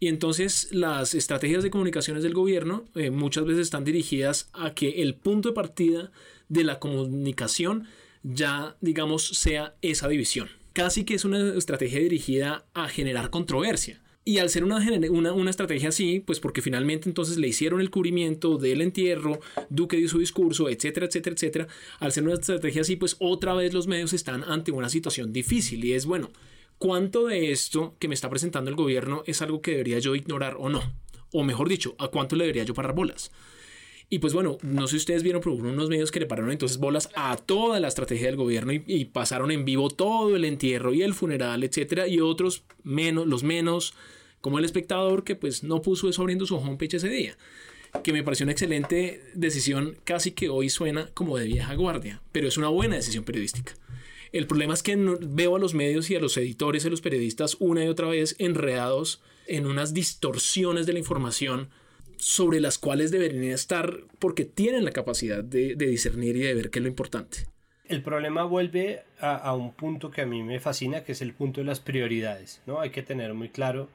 Y 0.00 0.06
entonces 0.06 0.68
las 0.70 1.14
estrategias 1.14 1.62
de 1.62 1.70
comunicaciones 1.70 2.22
del 2.22 2.34
gobierno 2.34 2.84
eh, 2.94 3.10
muchas 3.10 3.44
veces 3.44 3.62
están 3.62 3.84
dirigidas 3.84 4.48
a 4.52 4.72
que 4.72 5.02
el 5.02 5.14
punto 5.14 5.48
de 5.48 5.54
partida 5.54 6.12
de 6.48 6.64
la 6.64 6.78
comunicación 6.78 7.86
ya, 8.22 8.76
digamos, 8.80 9.28
sea 9.28 9.74
esa 9.82 10.08
división. 10.08 10.48
Casi 10.72 11.04
que 11.04 11.14
es 11.14 11.24
una 11.24 11.54
estrategia 11.54 12.00
dirigida 12.00 12.66
a 12.74 12.88
generar 12.88 13.30
controversia. 13.30 14.02
Y 14.24 14.38
al 14.38 14.50
ser 14.50 14.62
una, 14.62 14.76
una, 15.10 15.32
una, 15.32 15.50
estrategia 15.50 15.88
así, 15.88 16.20
pues 16.20 16.38
porque 16.38 16.60
finalmente 16.60 17.08
entonces 17.08 17.38
le 17.38 17.48
hicieron 17.48 17.80
el 17.80 17.88
cubrimiento 17.88 18.58
del 18.58 18.82
entierro, 18.82 19.40
Duque 19.70 19.96
dio 19.96 20.06
su 20.06 20.18
discurso, 20.18 20.68
etcétera, 20.68 21.06
etcétera, 21.06 21.34
etcétera, 21.34 21.68
al 21.98 22.12
ser 22.12 22.24
una 22.24 22.34
estrategia 22.34 22.82
así, 22.82 22.96
pues 22.96 23.16
otra 23.20 23.54
vez 23.54 23.72
los 23.72 23.86
medios 23.86 24.12
están 24.12 24.44
ante 24.44 24.70
una 24.70 24.90
situación 24.90 25.32
difícil 25.32 25.82
y 25.82 25.94
es, 25.94 26.04
bueno, 26.04 26.30
¿cuánto 26.76 27.26
de 27.26 27.52
esto 27.52 27.96
que 27.98 28.06
me 28.06 28.14
está 28.14 28.28
presentando 28.28 28.68
el 28.68 28.76
gobierno 28.76 29.22
es 29.24 29.40
algo 29.40 29.62
que 29.62 29.70
debería 29.70 29.98
yo 29.98 30.14
ignorar 30.14 30.56
o 30.58 30.68
no? 30.68 30.82
O 31.32 31.42
mejor 31.42 31.70
dicho, 31.70 31.94
¿a 31.98 32.08
cuánto 32.08 32.36
le 32.36 32.44
debería 32.44 32.64
yo 32.64 32.74
parar 32.74 32.94
bolas? 32.94 33.30
Y 34.10 34.20
pues 34.20 34.32
bueno, 34.32 34.56
no 34.62 34.86
sé 34.86 34.92
si 34.92 34.96
ustedes 34.98 35.22
vieron, 35.22 35.42
pero 35.42 35.54
unos 35.54 35.90
medios 35.90 36.10
que 36.10 36.20
le 36.20 36.26
pararon 36.26 36.50
entonces 36.50 36.78
bolas 36.78 37.10
a 37.14 37.36
toda 37.36 37.78
la 37.78 37.88
estrategia 37.88 38.26
del 38.26 38.36
gobierno 38.36 38.72
y, 38.72 39.04
pasaron 39.06 39.50
en 39.50 39.64
vivo 39.66 39.90
todo 39.90 40.34
el 40.34 40.44
entierro 40.46 40.94
y 40.94 41.02
el 41.02 41.12
funeral, 41.12 41.62
etcétera, 41.62 42.08
y 42.08 42.20
otros 42.20 42.64
menos, 42.82 43.26
los 43.26 43.42
menos, 43.42 43.94
como 44.40 44.58
el 44.58 44.64
espectador 44.64 45.24
que 45.24 45.36
pues 45.36 45.62
no 45.62 45.82
puso 45.82 46.08
eso 46.08 46.22
abriendo 46.22 46.46
su 46.46 46.56
homepage 46.56 46.96
ese 46.96 47.08
día 47.08 47.36
que 48.02 48.12
me 48.12 48.22
pareció 48.22 48.44
una 48.44 48.52
excelente 48.52 49.22
decisión, 49.34 49.96
casi 50.04 50.32
que 50.32 50.48
hoy 50.48 50.68
suena 50.68 51.08
como 51.14 51.38
de 51.38 51.46
vieja 51.46 51.74
guardia, 51.74 52.20
pero 52.32 52.46
es 52.46 52.58
una 52.58 52.68
buena 52.68 52.96
decisión 52.96 53.24
periodística. 53.24 53.74
El 54.30 54.46
problema 54.46 54.74
es 54.74 54.82
que 54.82 54.94
veo 54.96 55.56
a 55.56 55.58
los 55.58 55.74
medios 55.74 56.10
y 56.10 56.16
a 56.16 56.20
los 56.20 56.36
editores 56.36 56.84
y 56.84 56.88
a 56.88 56.90
los 56.90 57.00
periodistas 57.00 57.56
una 57.60 57.84
y 57.84 57.88
otra 57.88 58.08
vez 58.08 58.36
enredados 58.38 59.22
en 59.46 59.66
unas 59.66 59.94
distorsiones 59.94 60.86
de 60.86 60.92
la 60.92 60.98
información 60.98 61.70
sobre 62.18 62.60
las 62.60 62.78
cuales 62.78 63.10
deberían 63.10 63.44
estar 63.44 64.00
porque 64.18 64.44
tienen 64.44 64.84
la 64.84 64.90
capacidad 64.90 65.42
de, 65.42 65.74
discernir 65.76 66.36
y 66.36 66.40
de 66.40 66.54
ver 66.54 66.70
qué 66.70 66.78
es 66.78 66.82
lo 66.82 66.88
importante. 66.88 67.46
El 67.86 68.02
problema 68.02 68.44
vuelve 68.44 69.02
a, 69.18 69.36
a, 69.36 69.54
un 69.54 69.72
punto 69.72 70.10
que 70.10 70.20
a 70.20 70.26
mí 70.26 70.42
me 70.42 70.60
fascina, 70.60 71.04
que 71.04 71.12
es 71.12 71.22
el 71.22 71.32
punto 71.32 71.60
de 71.60 71.66
las 71.66 71.80
prioridades. 71.80 72.60
¿no? 72.66 72.80
Hay 72.80 72.90
que 72.90 73.02
tener 73.02 73.32
muy 73.32 73.48
claro 73.48 73.88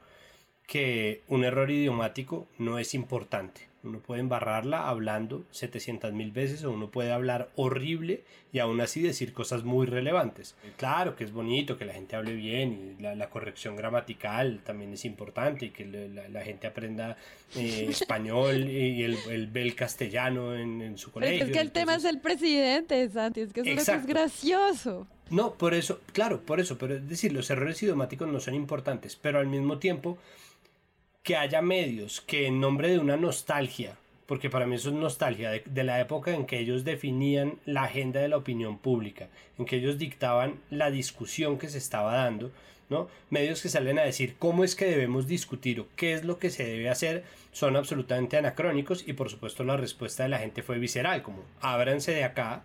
que 0.66 1.22
un 1.28 1.44
error 1.44 1.70
idiomático 1.70 2.48
no 2.58 2.78
es 2.78 2.94
importante. 2.94 3.68
Uno 3.84 4.00
puede 4.00 4.20
embarrarla 4.20 4.88
hablando 4.88 5.44
700 5.50 6.12
mil 6.12 6.30
veces 6.30 6.64
o 6.64 6.70
uno 6.70 6.90
puede 6.90 7.12
hablar 7.12 7.50
horrible 7.56 8.24
y 8.52 8.58
aún 8.58 8.80
así 8.80 9.02
decir 9.02 9.32
cosas 9.32 9.64
muy 9.64 9.86
relevantes. 9.86 10.54
Claro 10.76 11.16
que 11.16 11.24
es 11.24 11.32
bonito 11.32 11.76
que 11.76 11.84
la 11.84 11.92
gente 11.92 12.16
hable 12.16 12.34
bien 12.34 12.96
y 12.98 13.02
la, 13.02 13.28
corrección 13.28 13.76
gramatical 13.76 14.60
también 14.64 14.92
es 14.92 15.04
importante 15.04 15.66
y 15.66 15.70
que 15.70 15.84
la, 16.30 16.42
gente 16.42 16.66
aprenda 16.66 17.16
eh, 17.56 17.86
español 17.90 18.68
y 18.68 19.02
el, 19.02 19.18
el 19.28 19.48
bel 19.48 19.74
castellano 19.74 20.54
en, 20.54 20.96
su 20.98 21.10
colegio. 21.10 21.44
es 21.44 21.50
que 21.50 21.60
el 21.60 21.72
tema 21.72 21.96
es 21.96 22.04
el 22.04 22.20
presidente, 22.20 23.08
Santi, 23.10 23.40
es 23.40 23.52
que 23.52 23.60
eso 23.60 23.92
es 23.92 24.06
gracioso. 24.06 25.06
No, 25.30 25.54
por 25.54 25.74
eso, 25.74 26.00
claro, 26.12 26.42
por 26.42 26.60
eso, 26.60 26.76
pero 26.78 26.96
es 26.96 27.08
decir, 27.08 27.32
los 27.32 27.48
errores 27.50 27.82
idiomáticos 27.82 28.28
no 28.28 28.40
son 28.40 28.54
importantes, 28.54 29.16
pero 29.16 29.38
al 29.38 29.46
mismo 29.46 29.78
tiempo 29.78 30.18
que 31.24 31.36
haya 31.36 31.62
medios 31.62 32.20
que 32.20 32.46
en 32.46 32.60
nombre 32.60 32.90
de 32.90 32.98
una 32.98 33.16
nostalgia, 33.16 33.96
porque 34.26 34.50
para 34.50 34.66
mí 34.66 34.76
eso 34.76 34.90
es 34.90 34.94
nostalgia, 34.94 35.50
de, 35.50 35.84
la 35.84 35.98
época 35.98 36.32
en 36.32 36.44
que 36.44 36.58
ellos 36.58 36.84
definían 36.84 37.54
la 37.64 37.84
agenda 37.84 38.20
de 38.20 38.28
la 38.28 38.36
opinión 38.36 38.78
pública, 38.78 39.28
en 39.58 39.64
que 39.64 39.76
ellos 39.76 39.98
dictaban 39.98 40.60
la 40.70 40.90
discusión 40.90 41.58
que 41.58 41.70
se 41.70 41.78
estaba 41.78 42.14
dando, 42.14 42.52
¿no? 42.90 43.08
Medios 43.30 43.62
que 43.62 43.70
salen 43.70 43.98
a 43.98 44.02
decir 44.02 44.36
cómo 44.38 44.64
es 44.64 44.76
que 44.76 44.84
debemos 44.84 45.26
discutir 45.26 45.80
o 45.80 45.88
qué 45.96 46.12
es 46.12 46.24
lo 46.24 46.38
que 46.38 46.50
se 46.50 46.66
debe 46.66 46.90
hacer 46.90 47.24
son 47.52 47.76
absolutamente 47.76 48.36
anacrónicos 48.36 49.08
y 49.08 49.14
por 49.14 49.30
supuesto 49.30 49.64
la 49.64 49.78
respuesta 49.78 50.24
de 50.24 50.28
la 50.28 50.38
gente 50.38 50.62
fue 50.62 50.78
visceral, 50.78 51.22
como 51.22 51.42
ábranse 51.62 52.12
de 52.12 52.24
acá, 52.24 52.64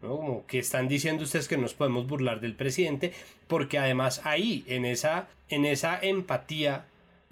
¿no? 0.00 0.16
Como 0.16 0.46
que 0.46 0.60
están 0.60 0.86
diciendo 0.86 1.24
ustedes 1.24 1.48
que 1.48 1.56
nos 1.56 1.74
podemos 1.74 2.06
burlar 2.06 2.40
del 2.40 2.54
presidente, 2.54 3.12
porque 3.48 3.78
además 3.78 4.20
ahí, 4.24 4.64
en 4.68 4.84
esa, 4.84 5.26
en 5.48 5.64
esa 5.64 5.98
empatía 6.00 6.84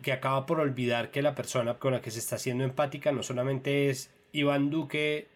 que 0.02 0.12
acaba 0.12 0.46
por 0.46 0.60
olvidar 0.60 1.10
que 1.10 1.22
la 1.22 1.34
persona 1.34 1.74
con 1.74 1.92
la 1.92 2.00
que 2.00 2.10
se 2.10 2.18
está 2.18 2.36
haciendo 2.36 2.64
empática 2.64 3.12
no 3.12 3.22
solamente 3.22 3.90
es 3.90 4.10
Iván 4.32 4.70
Duque, 4.70 5.28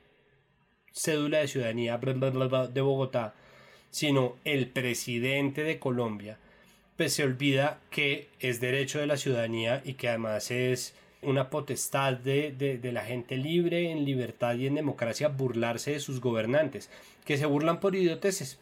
cédula 0.92 1.38
de 1.38 1.48
ciudadanía 1.48 1.98
de 1.98 2.80
Bogotá, 2.80 3.34
sino 3.90 4.36
el 4.44 4.68
presidente 4.68 5.62
de 5.62 5.78
Colombia, 5.78 6.38
pues 6.96 7.14
se 7.14 7.24
olvida 7.24 7.80
que 7.90 8.28
es 8.40 8.60
derecho 8.60 9.00
de 9.00 9.06
la 9.06 9.16
ciudadanía 9.16 9.82
y 9.84 9.94
que 9.94 10.08
además 10.08 10.50
es 10.50 10.94
una 11.22 11.50
potestad 11.50 12.14
de, 12.14 12.52
de, 12.52 12.92
la 12.92 13.04
gente 13.04 13.36
libre, 13.36 13.90
en 13.90 14.04
libertad 14.04 14.56
y 14.56 14.66
en 14.66 14.74
democracia 14.74 15.28
burlarse 15.28 15.92
de 15.92 16.00
sus 16.00 16.20
gobernantes, 16.20 16.90
que 17.24 17.38
se 17.38 17.46
burlan 17.46 17.80
por 17.80 17.94
idioteces. 17.94 18.58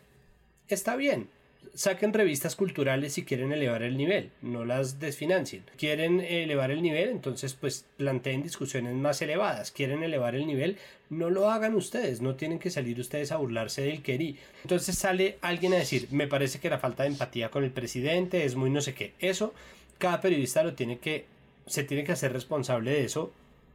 Está 0.69 0.95
bien, 0.97 1.29
saquen 1.75 2.13
revistas 2.13 2.57
culturales 2.57 3.15
si 3.15 3.25
quieren 3.25 3.53
elevar 3.53 3.83
el 3.83 3.97
nivel, 3.97 4.31
no 4.43 4.65
las 4.65 5.01
desfinancien. 5.01 5.63
Quieren 5.77 6.21
elevar 6.21 6.71
el 6.71 6.83
nivel, 6.83 7.09
entonces 7.09 7.55
pues 7.55 7.87
planteen 7.97 8.43
discusiones 8.43 8.95
más 8.95 9.23
elevadas. 9.23 9.71
Quieren 9.71 10.03
elevar 10.03 10.35
el 10.35 10.47
nivel, 10.47 10.77
no 11.09 11.31
lo 11.31 11.51
hagan 11.51 11.75
ustedes, 11.75 12.21
no 12.21 12.35
tienen 12.35 12.59
que 12.59 12.71
salir 12.71 12.99
ustedes 13.01 13.33
a 13.33 13.37
burlarse 13.37 13.83
del 13.83 14.03
querí. 14.03 14.37
Entonces 14.63 14.97
sale 14.97 15.39
alguien 15.41 15.73
a 15.75 15.79
decir, 15.79 16.09
me 16.11 16.27
parece 16.27 16.59
que 16.59 16.71
la 16.71 16.79
falta 16.79 17.05
de 17.05 17.11
empatía 17.11 17.51
con 17.51 17.65
el 17.65 17.71
presidente 17.71 18.45
es 18.45 18.57
muy 18.57 18.71
no 18.71 18.81
sé 18.81 18.95
qué. 18.95 19.13
Eso, 19.19 19.55
cada 19.99 20.21
periodista 20.21 20.63
lo 20.63 20.75
tiene 20.75 20.99
que, 20.99 21.27
se 21.67 21.85
tiene 21.85 22.05
que 22.05 22.13
hacer 22.13 22.33
responsable 22.33 22.91
de 22.91 23.05
eso 23.05 23.33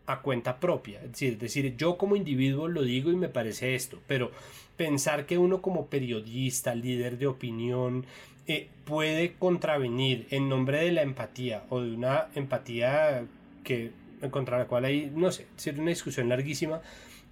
a 0.08 0.22
cuenta 0.22 0.60
propia. 0.60 1.02
Es 1.02 1.12
decir, 1.12 1.38
decir, 1.38 1.76
yo 1.78 1.98
como 1.98 2.16
individuo 2.16 2.68
lo 2.68 2.84
digo 2.84 3.12
y 3.12 3.16
me 3.16 3.30
parece 3.30 3.76
esto, 3.76 4.00
pero 4.08 4.32
pensar 4.78 5.26
que 5.26 5.38
uno 5.38 5.62
como 5.62 5.88
periodista, 5.88 6.76
líder 6.76 7.18
de 7.18 7.28
opinión, 7.28 8.06
eh, 8.48 8.68
puede 8.86 9.34
contravenir 9.34 10.28
en 10.30 10.50
nombre 10.50 10.84
de 10.84 10.92
la 10.92 11.02
empatía 11.02 11.64
o 11.70 11.82
de 11.82 11.94
una 11.94 12.28
empatía 12.36 13.26
que 13.64 13.92
contra 14.32 14.58
la 14.58 14.66
cual 14.66 14.86
hay, 14.86 15.12
no 15.14 15.32
sé, 15.32 15.48
ser 15.56 15.80
una 15.80 15.90
discusión 15.90 16.30
larguísima, 16.30 16.82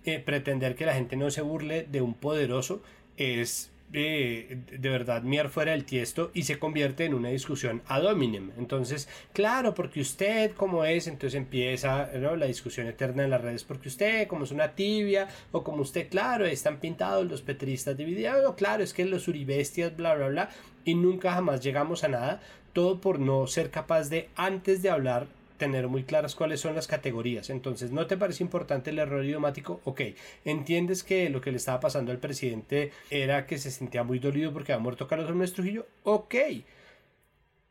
eh, 0.06 0.20
pretender 0.20 0.76
que 0.76 0.86
la 0.86 0.94
gente 0.94 1.16
no 1.16 1.30
se 1.32 1.41
burle 1.41 1.88
de 1.89 2.02
un 2.02 2.14
poderoso 2.14 2.82
es 3.18 3.72
de 3.91 4.89
verdad 4.89 5.21
mirar 5.21 5.49
fuera 5.49 5.73
del 5.73 5.86
tiesto 5.86 6.31
y 6.34 6.43
se 6.43 6.57
convierte 6.57 7.05
en 7.05 7.13
una 7.13 7.29
discusión 7.29 7.84
ad 7.86 8.05
hominem. 8.05 8.51
Entonces, 8.57 9.07
claro, 9.34 9.75
porque 9.75 10.01
usted 10.01 10.51
como 10.53 10.84
es, 10.84 11.05
entonces 11.07 11.38
empieza 11.38 12.09
la 12.13 12.45
discusión 12.47 12.88
eterna 12.88 13.23
en 13.23 13.29
las 13.29 13.41
redes, 13.41 13.63
porque 13.63 13.89
usted 13.89 14.27
como 14.27 14.45
es 14.45 14.51
una 14.51 14.73
tibia, 14.73 15.27
o 15.51 15.63
como 15.63 15.84
usted, 15.84 16.09
claro, 16.09 16.45
están 16.45 16.79
pintados 16.79 17.25
los 17.25 17.43
petristas 17.43 17.95
divididos, 17.95 18.55
claro, 18.55 18.84
es 18.84 18.93
que 18.93 19.05
los 19.05 19.27
uribestias, 19.27 19.95
bla, 19.95 20.15
bla, 20.15 20.27
bla, 20.27 20.49
y 20.86 20.95
nunca 20.95 21.34
jamás 21.34 21.61
llegamos 21.61 22.03
a 22.03 22.07
nada, 22.07 22.41
todo 22.73 22.99
por 22.99 23.19
no 23.19 23.45
ser 23.45 23.69
capaz 23.69 24.09
de, 24.09 24.29
antes 24.36 24.81
de 24.81 24.89
hablar, 24.89 25.27
tener 25.58 25.88
muy 25.88 26.04
claras 26.04 26.36
cuáles 26.36 26.60
son 26.60 26.76
las 26.76 26.88
categorías. 26.88 27.49
Entonces, 27.49 27.91
¿no 27.91 28.08
te 28.08 28.18
parece 28.18 28.43
importante 28.43 28.89
el 28.89 28.99
error 28.99 29.24
idiomático? 29.24 29.82
Ok, 29.86 30.01
entiendes 30.45 31.04
que 31.04 31.30
lo 31.30 31.41
que 31.41 31.51
le 31.51 31.58
estaba 31.58 31.80
pasando 31.80 32.12
al 32.12 32.20
presidente 32.20 32.91
era 33.10 33.45
que 33.45 33.58
se 33.58 33.72
sentía 33.72 34.04
muy 34.04 34.20
dolido 34.20 34.51
porque 34.54 34.74
había 34.74 34.84
muerto 34.84 35.08
Carlos 35.08 35.30
Gómez 35.30 35.54
Trujillo. 35.54 35.86
Ok, 36.04 36.36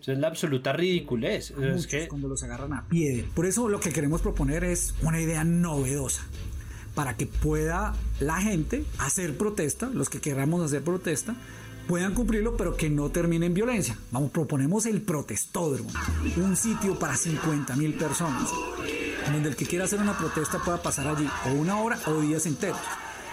es 0.00 0.18
la 0.18 0.28
absoluta 0.28 0.72
ridiculez. 0.72 1.50
Es 1.50 1.86
que... 1.86 2.08
Cuando 2.08 2.28
los 2.28 2.42
agarran 2.42 2.72
a 2.72 2.88
pie. 2.88 3.26
Por 3.34 3.46
eso 3.46 3.68
lo 3.68 3.80
que 3.80 3.92
queremos 3.92 4.22
proponer 4.22 4.64
es 4.64 4.94
una 5.02 5.20
idea 5.20 5.44
novedosa 5.44 6.26
para 6.94 7.14
que 7.14 7.26
pueda 7.26 7.94
la 8.20 8.40
gente 8.40 8.84
hacer 8.98 9.36
protesta, 9.36 9.90
los 9.92 10.08
que 10.08 10.18
queramos 10.18 10.64
hacer 10.64 10.82
protesta, 10.82 11.36
puedan 11.86 12.14
cumplirlo, 12.14 12.56
pero 12.56 12.76
que 12.76 12.90
no 12.90 13.10
termine 13.10 13.46
en 13.46 13.54
violencia. 13.54 13.96
Vamos, 14.10 14.30
proponemos 14.30 14.86
el 14.86 15.02
protestódromo, 15.02 15.90
un 16.36 16.56
sitio 16.56 16.98
para 16.98 17.16
50 17.16 17.76
mil 17.76 17.94
personas, 17.94 18.50
donde 19.32 19.48
el 19.48 19.56
que 19.56 19.66
quiera 19.66 19.84
hacer 19.84 20.00
una 20.00 20.16
protesta 20.16 20.58
pueda 20.58 20.82
pasar 20.82 21.08
allí 21.08 21.28
o 21.46 21.52
una 21.54 21.80
hora 21.80 21.98
o 22.06 22.20
días 22.20 22.46
enteros 22.46 22.78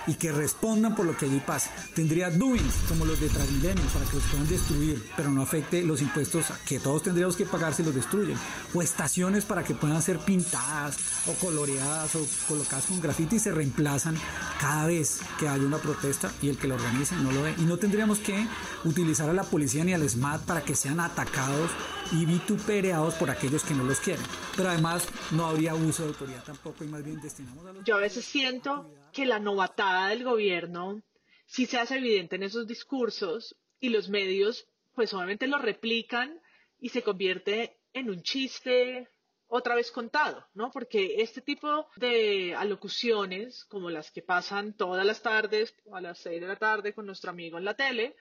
y 0.08 0.16
que 0.16 0.32
respondan 0.32 0.96
por 0.96 1.06
lo 1.06 1.16
que 1.16 1.26
allí 1.26 1.42
pasa. 1.46 1.72
Tendría 1.94 2.30
doings 2.30 2.74
como 2.88 3.06
los 3.06 3.20
de 3.20 3.30
Transmilenio 3.30 3.84
para 3.94 4.06
que 4.06 4.16
los 4.18 4.26
puedan 4.26 4.48
destruir, 4.48 5.10
pero 5.16 5.32
no 5.32 5.42
afecte 5.42 5.84
los 5.84 6.02
impuestos 6.02 6.46
que 6.66 6.80
todos 6.80 7.04
tendríamos 7.04 7.36
que 7.36 7.46
pagar 7.46 7.74
si 7.74 7.84
los 7.84 7.96
destruyen. 7.96 8.38
O 8.74 8.82
estaciones 8.82 9.46
para 9.46 9.64
que 9.64 9.74
puedan 9.74 10.02
ser 10.02 10.20
pintadas 10.20 10.98
o 11.28 11.34
coloreadas 11.34 12.16
o 12.16 12.28
colocadas 12.48 12.86
con 12.86 13.02
grafiti 13.02 13.38
y 13.38 13.40
se 13.40 13.52
reemplazan 13.52 14.16
cada 14.60 14.88
vez 14.88 15.22
que 15.40 15.48
haya 15.48 15.64
una 15.64 15.78
protesta 15.78 16.32
y 16.42 16.50
el 16.50 16.58
que 16.58 16.68
lo 16.68 16.76
organice 16.76 17.16
no 17.16 17.32
lo 17.32 17.44
ve. 17.44 17.54
Y 17.58 17.62
no 17.62 17.78
tendríamos 17.78 18.20
que 18.20 18.48
utilizar 18.84 19.30
a 19.30 19.34
la 19.34 19.44
policía 19.44 19.84
ni 19.84 19.94
al 19.94 20.08
SMAT 20.08 20.42
para 20.44 20.62
que 20.62 20.76
sean 20.76 21.00
atacados 21.00 21.72
y 22.12 22.26
vituperados 22.26 23.14
por 23.16 23.30
aquellos 23.30 23.64
que 23.64 23.74
no 23.74 23.84
los 23.84 24.00
quieren. 24.00 24.26
Pero 24.56 24.70
además 24.70 25.04
no 25.32 25.46
habría 25.46 25.72
abuso 25.72 26.04
de 26.04 26.10
autoridad 26.10 26.44
tampoco 26.44 26.84
y 26.84 26.88
más 26.88 27.04
bien 27.04 27.20
destinamos 27.22 27.66
a 27.66 27.74
los... 27.74 27.84
Yo 27.84 27.96
a 27.96 28.00
veces 28.00 28.26
siento 28.26 28.90
que 29.14 29.26
la 29.26 29.40
novatada 29.40 30.10
del 30.10 30.24
gobierno 30.24 31.02
sí 31.46 31.66
se 31.66 31.78
hace 31.78 31.98
evidente 31.98 32.36
en 32.36 32.44
esos 32.44 32.68
discursos 32.68 33.56
y 33.80 33.90
los 33.90 34.10
medios 34.10 34.68
pues 34.94 35.14
obviamente 35.14 35.48
lo 35.48 35.58
replican 35.58 36.42
y 36.80 36.90
se 36.90 37.02
convierte 37.02 37.80
en 37.94 38.10
un 38.10 38.22
chiste 38.22 39.08
otra 39.48 39.76
vez 39.76 39.92
contado, 39.92 40.48
¿no? 40.56 40.72
Porque 40.72 41.22
este 41.22 41.42
tipo 41.42 41.88
de 41.96 42.56
alocuciones, 42.56 43.66
como 43.66 43.90
las 43.90 44.10
que 44.12 44.24
pasan 44.24 44.76
todas 44.76 45.06
las 45.06 45.22
tardes 45.22 45.76
a 45.92 46.02
las 46.02 46.20
seis 46.20 46.42
de 46.42 46.48
la 46.48 46.56
tarde 46.56 46.94
con 46.94 47.06
nuestro 47.06 47.30
amigo 47.30 47.58
en 47.58 47.66
la 47.66 47.76
tele, 47.76 48.16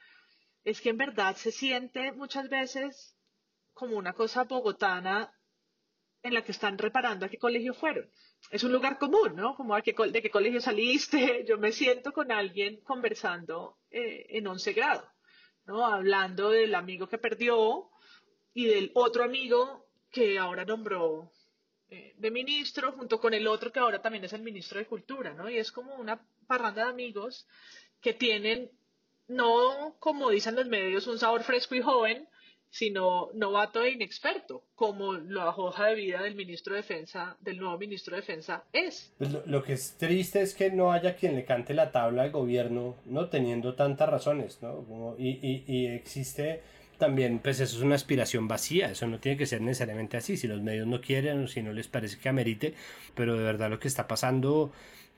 es 0.64 0.80
que 0.80 0.90
en 0.90 0.98
verdad 0.98 1.34
se 1.36 1.50
siente 1.50 2.12
muchas 2.12 2.48
veces 2.48 3.16
como 3.72 3.96
una 3.96 4.12
cosa 4.12 4.44
bogotana 4.44 5.32
en 6.22 6.34
la 6.34 6.44
que 6.44 6.52
están 6.52 6.78
reparando 6.78 7.26
a 7.26 7.28
qué 7.28 7.38
colegio 7.38 7.74
fueron. 7.74 8.08
Es 8.50 8.62
un 8.62 8.72
lugar 8.72 8.98
común, 8.98 9.34
¿no? 9.34 9.54
Como 9.56 9.74
a 9.74 9.80
de 9.80 10.22
qué 10.22 10.30
colegio 10.30 10.60
saliste. 10.60 11.44
Yo 11.48 11.58
me 11.58 11.72
siento 11.72 12.12
con 12.12 12.30
alguien 12.30 12.80
conversando 12.82 13.78
eh, 13.90 14.26
en 14.30 14.46
11 14.46 14.72
grado, 14.72 15.08
¿no? 15.66 15.84
Hablando 15.86 16.50
del 16.50 16.74
amigo 16.74 17.08
que 17.08 17.18
perdió 17.18 17.90
y 18.54 18.66
del 18.66 18.90
otro 18.94 19.24
amigo 19.24 19.86
que 20.10 20.38
ahora 20.38 20.64
nombró 20.64 21.32
eh, 21.88 22.14
de 22.16 22.30
ministro, 22.30 22.92
junto 22.92 23.20
con 23.20 23.34
el 23.34 23.46
otro 23.46 23.72
que 23.72 23.80
ahora 23.80 24.00
también 24.00 24.24
es 24.24 24.32
el 24.32 24.42
ministro 24.42 24.78
de 24.78 24.86
Cultura, 24.86 25.34
¿no? 25.34 25.50
Y 25.50 25.58
es 25.58 25.72
como 25.72 25.96
una 25.96 26.24
parranda 26.46 26.84
de 26.84 26.90
amigos 26.90 27.48
que 28.00 28.12
tienen, 28.12 28.70
no 29.26 29.96
como 29.98 30.30
dicen 30.30 30.54
los 30.54 30.66
medios, 30.66 31.06
un 31.06 31.18
sabor 31.18 31.42
fresco 31.42 31.74
y 31.74 31.82
joven, 31.82 32.28
sino 32.72 33.28
novato 33.34 33.82
e 33.82 33.90
inexperto, 33.90 34.64
como 34.74 35.12
la 35.12 35.50
hoja 35.50 35.88
de 35.88 35.94
vida 35.94 36.22
del 36.22 36.34
ministro 36.34 36.74
de 36.74 36.80
Defensa, 36.80 37.36
del 37.42 37.58
nuevo 37.58 37.76
ministro 37.76 38.16
de 38.16 38.22
Defensa 38.22 38.64
es. 38.72 39.12
Pues 39.18 39.30
lo, 39.46 39.62
que 39.62 39.74
es 39.74 39.98
triste 39.98 40.40
es 40.40 40.54
que 40.54 40.70
no 40.70 40.90
haya 40.90 41.14
quien 41.14 41.36
le 41.36 41.44
cante 41.44 41.74
la 41.74 41.92
tabla 41.92 42.22
al 42.22 42.30
gobierno, 42.30 42.96
¿no? 43.04 43.28
Teniendo 43.28 43.74
tantas 43.74 44.08
razones, 44.08 44.58
¿no? 44.62 45.14
y, 45.18 45.38
y, 45.46 45.64
y 45.66 45.86
existe 45.88 46.62
también, 46.96 47.40
pues 47.40 47.60
eso 47.60 47.76
es 47.76 47.82
una 47.82 47.96
aspiración 47.96 48.48
vacía, 48.48 48.90
eso 48.90 49.06
no 49.06 49.18
tiene 49.18 49.36
que 49.36 49.44
ser 49.44 49.60
necesariamente 49.60 50.16
así, 50.16 50.38
si 50.38 50.48
los 50.48 50.62
medios 50.62 50.86
no 50.86 51.02
quieren 51.02 51.44
o 51.44 51.48
si 51.48 51.60
no 51.60 51.72
les 51.72 51.88
parece 51.88 52.16
que 52.16 52.28
amerite, 52.28 52.74
pero 53.14 53.36
de 53.36 53.42
verdad 53.42 53.68
lo 53.68 53.80
que 53.80 53.88
está 53.88 54.08
pasando 54.08 54.72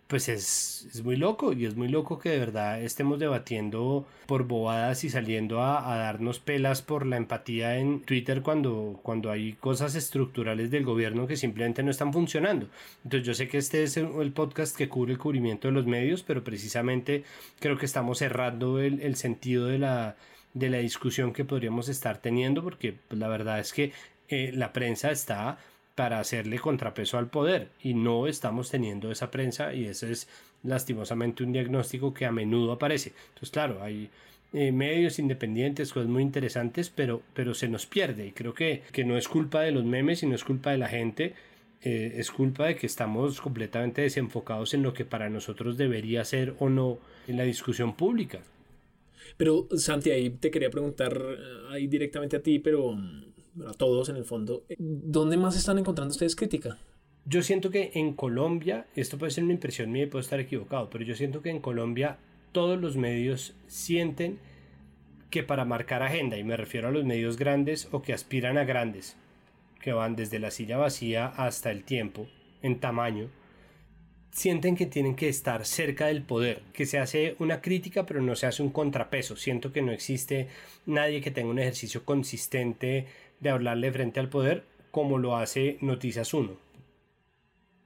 pues 0.07 0.29
es, 0.29 0.87
es, 0.93 1.03
muy 1.03 1.17
loco 1.17 1.53
y 1.53 1.65
es 1.65 1.77
muy 1.77 1.89
loco 1.89 2.19
que 2.19 2.31
de 2.31 2.39
verdad 2.39 2.83
estemos 2.83 3.19
debatiendo 3.19 4.07
por 4.27 4.45
bobadas 4.47 5.03
y 5.05 5.11
saliendo 5.11 5.63
a, 5.63 5.97
darnos 5.97 6.39
pelas 6.39 6.83
por 6.83 7.07
la 7.07 7.17
empatía 7.17 7.79
en 7.79 8.01
Twitter 8.01 8.43
cuando, 8.43 9.01
cuando 9.03 9.31
hay 9.31 9.55
cosas 9.55 9.95
estructurales 9.95 10.71
del 10.71 10.85
gobierno 10.85 11.27
que 11.27 11.37
simplemente 11.37 11.83
no 11.83 11.91
están 11.91 12.13
funcionando. 12.13 12.69
Entonces 13.05 13.27
yo 13.27 13.35
sé 13.35 13.49
que 13.49 13.59
este 13.59 13.83
es 13.83 13.97
el 13.97 14.33
podcast 14.33 14.77
que 14.77 14.89
cubre 14.89 15.13
el 15.13 15.19
cubrimiento 15.19 15.69
de 15.69 15.75
los 15.75 15.87
medios, 15.87 16.23
pero 16.23 16.45
precisamente 16.45 17.25
creo 17.59 17.79
que 17.79 17.87
estamos 17.87 18.19
cerrando 18.19 18.81
el, 18.81 19.01
el 19.01 19.17
sentido 19.17 19.67
de 19.67 19.79
la, 19.79 20.17
de 20.53 20.71
la 20.71 20.79
discusión 20.79 21.33
que 21.33 21.45
podríamos 21.45 21.89
estar 21.89 22.19
teniendo 22.19 22.63
porque 22.63 22.95
pues, 23.09 23.19
la 23.19 23.29
verdad 23.29 23.59
es 23.59 23.73
que 23.73 23.93
eh, 24.29 24.53
la 24.55 24.73
prensa 24.73 25.11
está 25.11 25.59
para 25.95 26.19
hacerle 26.19 26.59
contrapeso 26.59 27.19
al 27.19 27.29
poder 27.29 27.69
y 27.83 27.95
no 27.95 28.27
estamos 28.27 28.71
teniendo 28.71 29.11
esa 29.11 29.31
prensa 29.31 29.75
y 29.75 29.87
ese 29.87 30.13
es 30.13 30.29
lastimosamente 30.63 31.45
un 31.45 31.53
diagnóstico 31.53 32.13
que 32.13 32.27
a 32.27 32.33
menudo 32.33 32.73
aparece. 32.73 33.13
Entonces, 33.29 33.51
claro, 33.51 33.83
hay 33.83 34.11
eh, 34.53 34.73
medios 34.73 35.19
independientes, 35.19 35.93
cosas 35.93 36.09
muy 36.09 36.23
interesantes, 36.23 36.91
pero, 36.91 37.23
pero 37.35 37.55
se 37.55 37.69
nos 37.69 37.87
pierde 37.87 38.27
y 38.27 38.33
creo 38.33 38.55
que, 38.55 38.83
que 38.93 39.05
no 39.05 39.17
es 39.17 39.29
culpa 39.29 39.63
de 39.63 39.73
los 39.73 39.85
memes 39.85 40.23
y 40.23 40.27
no 40.27 40.35
es 40.35 40.45
culpa 40.45 40.73
de 40.73 40.79
la 40.79 40.89
gente, 40.89 41.35
eh, 41.83 42.15
es 42.17 42.31
culpa 42.31 42.67
de 42.67 42.77
que 42.77 42.87
estamos 42.87 43.41
completamente 43.41 44.03
desenfocados 44.03 44.73
en 44.75 44.83
lo 44.83 44.95
que 44.95 45.05
para 45.05 45.29
nosotros 45.29 45.77
debería 45.77 46.25
ser 46.25 46.55
o 46.59 46.69
no 46.71 46.99
en 47.29 47.37
la 47.37 47.45
discusión 47.45 47.95
pública. 47.95 48.41
Pero 49.37 49.69
Santi, 49.77 50.11
ahí 50.11 50.31
te 50.31 50.51
quería 50.51 50.71
preguntar 50.71 51.13
eh, 51.15 51.37
ahí 51.73 51.87
directamente 51.87 52.37
a 52.37 52.43
ti, 52.43 52.59
pero 52.59 52.93
mm, 52.93 53.34
a 53.69 53.73
todos 53.73 54.09
en 54.09 54.17
el 54.17 54.25
fondo, 54.25 54.65
¿dónde 54.79 55.37
más 55.37 55.57
están 55.57 55.79
encontrando 55.79 56.13
ustedes 56.13 56.37
crítica? 56.37 56.79
Yo 57.27 57.43
siento 57.43 57.71
que 57.71 57.93
en 57.95 58.15
Colombia, 58.15 58.87
esto 58.95 59.17
puede 59.17 59.33
ser 59.33 59.45
una 59.45 59.55
impresión 59.55 59.91
mía 59.91 60.05
y 60.05 60.07
puedo 60.07 60.21
estar 60.21 60.41
equivocado, 60.41 60.91
pero 60.91 61.05
yo 61.05 61.15
siento 61.15 61.41
que 61.41 61.51
en 61.51 61.61
Colombia 61.61 62.19
todos 62.53 62.79
los 62.81 62.97
medios 62.97 63.55
sienten 63.67 64.39
que 65.31 65.43
para 65.43 65.65
marcar 65.65 66.03
agenda, 66.03 66.37
y 66.37 66.45
me 66.45 66.57
refiero 66.57 66.89
a 66.89 66.93
los 66.93 67.05
medios 67.05 67.37
grandes 67.37 67.89
o 67.93 68.03
que 68.03 68.13
aspiran 68.13 68.59
a 68.59 68.65
grandes, 68.65 69.17
que 69.81 69.93
van 69.93 70.17
desde 70.17 70.39
la 70.39 70.51
silla 70.51 70.77
vacía 70.77 71.27
hasta 71.27 71.71
el 71.71 71.85
tiempo, 71.85 72.29
en 72.63 72.79
tamaño, 72.79 73.31
sienten 74.35 74.75
que 74.75 74.87
tienen 74.87 75.15
que 75.15 75.29
estar 75.29 75.65
cerca 75.65 76.07
del 76.07 76.23
poder, 76.23 76.63
que 76.73 76.87
se 76.87 76.99
hace 76.99 77.37
una 77.39 77.61
crítica 77.61 78.05
pero 78.05 78.21
no 78.21 78.35
se 78.35 78.47
hace 78.47 78.63
un 78.63 78.71
contrapeso. 78.71 79.37
Siento 79.37 79.73
que 79.73 79.81
no 79.81 79.93
existe 79.93 80.49
nadie 80.87 81.21
que 81.21 81.31
tenga 81.31 81.51
un 81.51 81.59
ejercicio 81.61 82.05
consistente 82.05 83.07
de 83.45 83.51
hablarle 83.51 83.93
frente 83.93 84.19
al 84.19 84.29
poder 84.29 84.65
como 84.91 85.19
lo 85.19 85.37
hace 85.37 85.79
Noticias 85.81 86.35
1. 86.35 86.57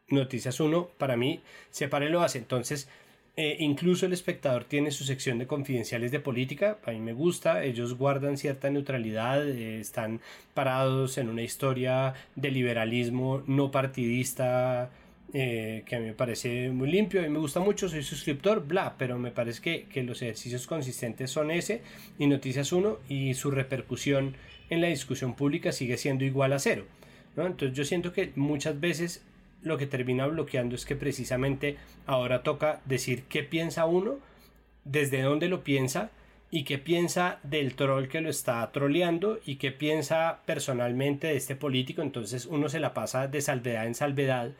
Noticias 0.08 0.58
1 0.58 0.88
para 0.96 1.16
mí 1.18 1.42
se 1.70 1.88
pare 1.88 2.08
lo 2.08 2.22
hace. 2.22 2.38
Entonces 2.38 2.88
eh, 3.36 3.56
incluso 3.60 4.06
el 4.06 4.12
espectador 4.12 4.64
tiene 4.64 4.90
su 4.90 5.04
sección 5.04 5.38
de 5.38 5.46
confidenciales 5.46 6.10
de 6.10 6.18
política, 6.18 6.78
a 6.84 6.90
mí 6.90 6.98
me 6.98 7.12
gusta, 7.12 7.62
ellos 7.62 7.94
guardan 7.94 8.36
cierta 8.36 8.68
neutralidad, 8.68 9.48
eh, 9.48 9.78
están 9.78 10.20
parados 10.54 11.18
en 11.18 11.28
una 11.28 11.42
historia 11.42 12.14
de 12.34 12.50
liberalismo 12.50 13.44
no 13.46 13.70
partidista, 13.70 14.90
eh, 15.32 15.84
que 15.86 15.94
a 15.94 16.00
mí 16.00 16.06
me 16.06 16.14
parece 16.14 16.70
muy 16.70 16.90
limpio 16.90 17.24
y 17.24 17.28
me 17.28 17.38
gusta 17.38 17.60
mucho, 17.60 17.88
soy 17.88 18.02
suscriptor, 18.02 18.66
bla, 18.66 18.96
pero 18.98 19.20
me 19.20 19.30
parece 19.30 19.62
que, 19.62 19.84
que 19.84 20.02
los 20.02 20.20
ejercicios 20.20 20.66
consistentes 20.66 21.30
son 21.30 21.52
ese 21.52 21.82
y 22.18 22.26
Noticias 22.26 22.72
1 22.72 22.98
y 23.08 23.34
su 23.34 23.52
repercusión 23.52 24.34
en 24.70 24.80
la 24.80 24.88
discusión 24.88 25.34
pública 25.34 25.72
sigue 25.72 25.96
siendo 25.96 26.24
igual 26.24 26.52
a 26.52 26.58
cero. 26.58 26.84
¿no? 27.36 27.46
Entonces 27.46 27.76
yo 27.76 27.84
siento 27.84 28.12
que 28.12 28.32
muchas 28.36 28.78
veces 28.80 29.22
lo 29.62 29.78
que 29.78 29.86
termina 29.86 30.26
bloqueando 30.26 30.74
es 30.74 30.84
que 30.84 30.96
precisamente 30.96 31.76
ahora 32.06 32.42
toca 32.42 32.80
decir 32.84 33.24
qué 33.28 33.42
piensa 33.42 33.86
uno, 33.86 34.18
desde 34.84 35.22
dónde 35.22 35.48
lo 35.48 35.64
piensa 35.64 36.10
y 36.50 36.64
qué 36.64 36.78
piensa 36.78 37.40
del 37.42 37.74
troll 37.74 38.08
que 38.08 38.20
lo 38.20 38.30
está 38.30 38.70
troleando 38.72 39.38
y 39.44 39.56
qué 39.56 39.70
piensa 39.70 40.40
personalmente 40.46 41.26
de 41.26 41.36
este 41.36 41.56
político. 41.56 42.02
Entonces 42.02 42.46
uno 42.46 42.68
se 42.68 42.80
la 42.80 42.94
pasa 42.94 43.28
de 43.28 43.40
salvedad 43.40 43.86
en 43.86 43.94
salvedad 43.94 44.52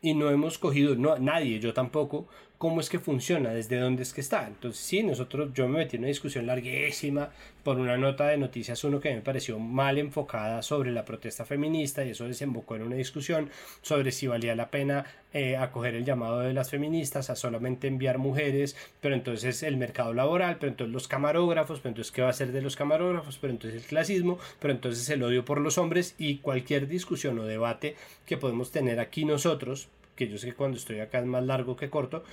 y 0.00 0.14
no 0.14 0.30
hemos 0.30 0.58
cogido, 0.58 0.94
no, 0.96 1.18
nadie, 1.18 1.60
yo 1.60 1.72
tampoco, 1.72 2.28
cómo 2.64 2.80
es 2.80 2.88
que 2.88 2.98
funciona, 2.98 3.50
desde 3.50 3.78
dónde 3.78 4.04
es 4.04 4.14
que 4.14 4.22
está. 4.22 4.46
Entonces, 4.46 4.82
sí, 4.82 5.02
nosotros, 5.02 5.50
yo 5.52 5.68
me 5.68 5.80
metí 5.80 5.96
en 5.96 6.00
una 6.00 6.08
discusión 6.08 6.46
larguísima 6.46 7.28
por 7.62 7.76
una 7.76 7.98
nota 7.98 8.28
de 8.28 8.38
Noticias 8.38 8.82
1 8.82 9.00
que 9.00 9.14
me 9.14 9.20
pareció 9.20 9.58
mal 9.58 9.98
enfocada 9.98 10.62
sobre 10.62 10.90
la 10.90 11.04
protesta 11.04 11.44
feminista 11.44 12.02
y 12.02 12.12
eso 12.12 12.26
desembocó 12.26 12.76
en 12.76 12.84
una 12.84 12.96
discusión 12.96 13.50
sobre 13.82 14.12
si 14.12 14.28
valía 14.28 14.56
la 14.56 14.70
pena 14.70 15.04
eh, 15.34 15.58
acoger 15.58 15.94
el 15.94 16.06
llamado 16.06 16.40
de 16.40 16.54
las 16.54 16.70
feministas 16.70 17.28
a 17.28 17.36
solamente 17.36 17.86
enviar 17.86 18.16
mujeres, 18.16 18.76
pero 19.02 19.14
entonces 19.14 19.62
el 19.62 19.76
mercado 19.76 20.14
laboral, 20.14 20.56
pero 20.58 20.70
entonces 20.70 20.94
los 20.94 21.06
camarógrafos, 21.06 21.80
pero 21.80 21.90
entonces 21.90 22.12
qué 22.12 22.22
va 22.22 22.30
a 22.30 22.32
ser 22.32 22.50
de 22.50 22.62
los 22.62 22.76
camarógrafos, 22.76 23.36
pero 23.36 23.52
entonces 23.52 23.82
el 23.82 23.86
clasismo, 23.86 24.38
pero 24.58 24.72
entonces 24.72 25.06
el 25.10 25.22
odio 25.22 25.44
por 25.44 25.60
los 25.60 25.76
hombres 25.76 26.14
y 26.16 26.38
cualquier 26.38 26.88
discusión 26.88 27.38
o 27.40 27.44
debate 27.44 27.94
que 28.24 28.38
podemos 28.38 28.70
tener 28.70 29.00
aquí 29.00 29.26
nosotros, 29.26 29.88
que 30.16 30.28
yo 30.28 30.38
sé 30.38 30.48
que 30.48 30.54
cuando 30.54 30.76
estoy 30.76 31.00
acá 31.00 31.18
es 31.18 31.26
más 31.26 31.44
largo 31.44 31.76
que 31.76 31.90
corto, 31.90 32.24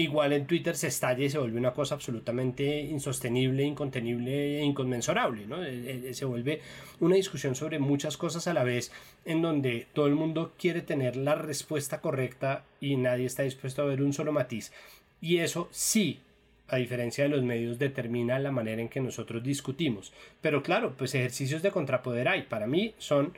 igual 0.00 0.32
en 0.32 0.46
Twitter 0.46 0.76
se 0.76 0.88
estalla 0.88 1.24
y 1.24 1.30
se 1.30 1.38
vuelve 1.38 1.58
una 1.58 1.72
cosa 1.72 1.94
absolutamente 1.94 2.80
insostenible, 2.80 3.62
incontenible 3.62 4.58
e 4.58 4.64
inconmensurable, 4.64 5.46
¿no? 5.46 5.62
Eh, 5.64 6.08
eh, 6.08 6.14
se 6.14 6.24
vuelve 6.24 6.60
una 7.00 7.16
discusión 7.16 7.54
sobre 7.54 7.78
muchas 7.78 8.16
cosas 8.16 8.46
a 8.46 8.54
la 8.54 8.64
vez 8.64 8.92
en 9.24 9.42
donde 9.42 9.86
todo 9.92 10.06
el 10.06 10.14
mundo 10.14 10.52
quiere 10.58 10.82
tener 10.82 11.16
la 11.16 11.34
respuesta 11.34 12.00
correcta 12.00 12.64
y 12.80 12.96
nadie 12.96 13.26
está 13.26 13.42
dispuesto 13.42 13.82
a 13.82 13.86
ver 13.86 14.02
un 14.02 14.12
solo 14.12 14.32
matiz. 14.32 14.72
Y 15.20 15.38
eso 15.38 15.68
sí, 15.70 16.20
a 16.68 16.76
diferencia 16.76 17.24
de 17.24 17.30
los 17.30 17.42
medios, 17.42 17.78
determina 17.78 18.38
la 18.38 18.50
manera 18.50 18.80
en 18.80 18.88
que 18.88 19.00
nosotros 19.00 19.42
discutimos. 19.42 20.12
Pero 20.40 20.62
claro, 20.62 20.94
pues 20.96 21.14
ejercicios 21.14 21.62
de 21.62 21.70
contrapoder 21.70 22.28
hay. 22.28 22.42
Para 22.42 22.66
mí 22.66 22.94
son 22.98 23.32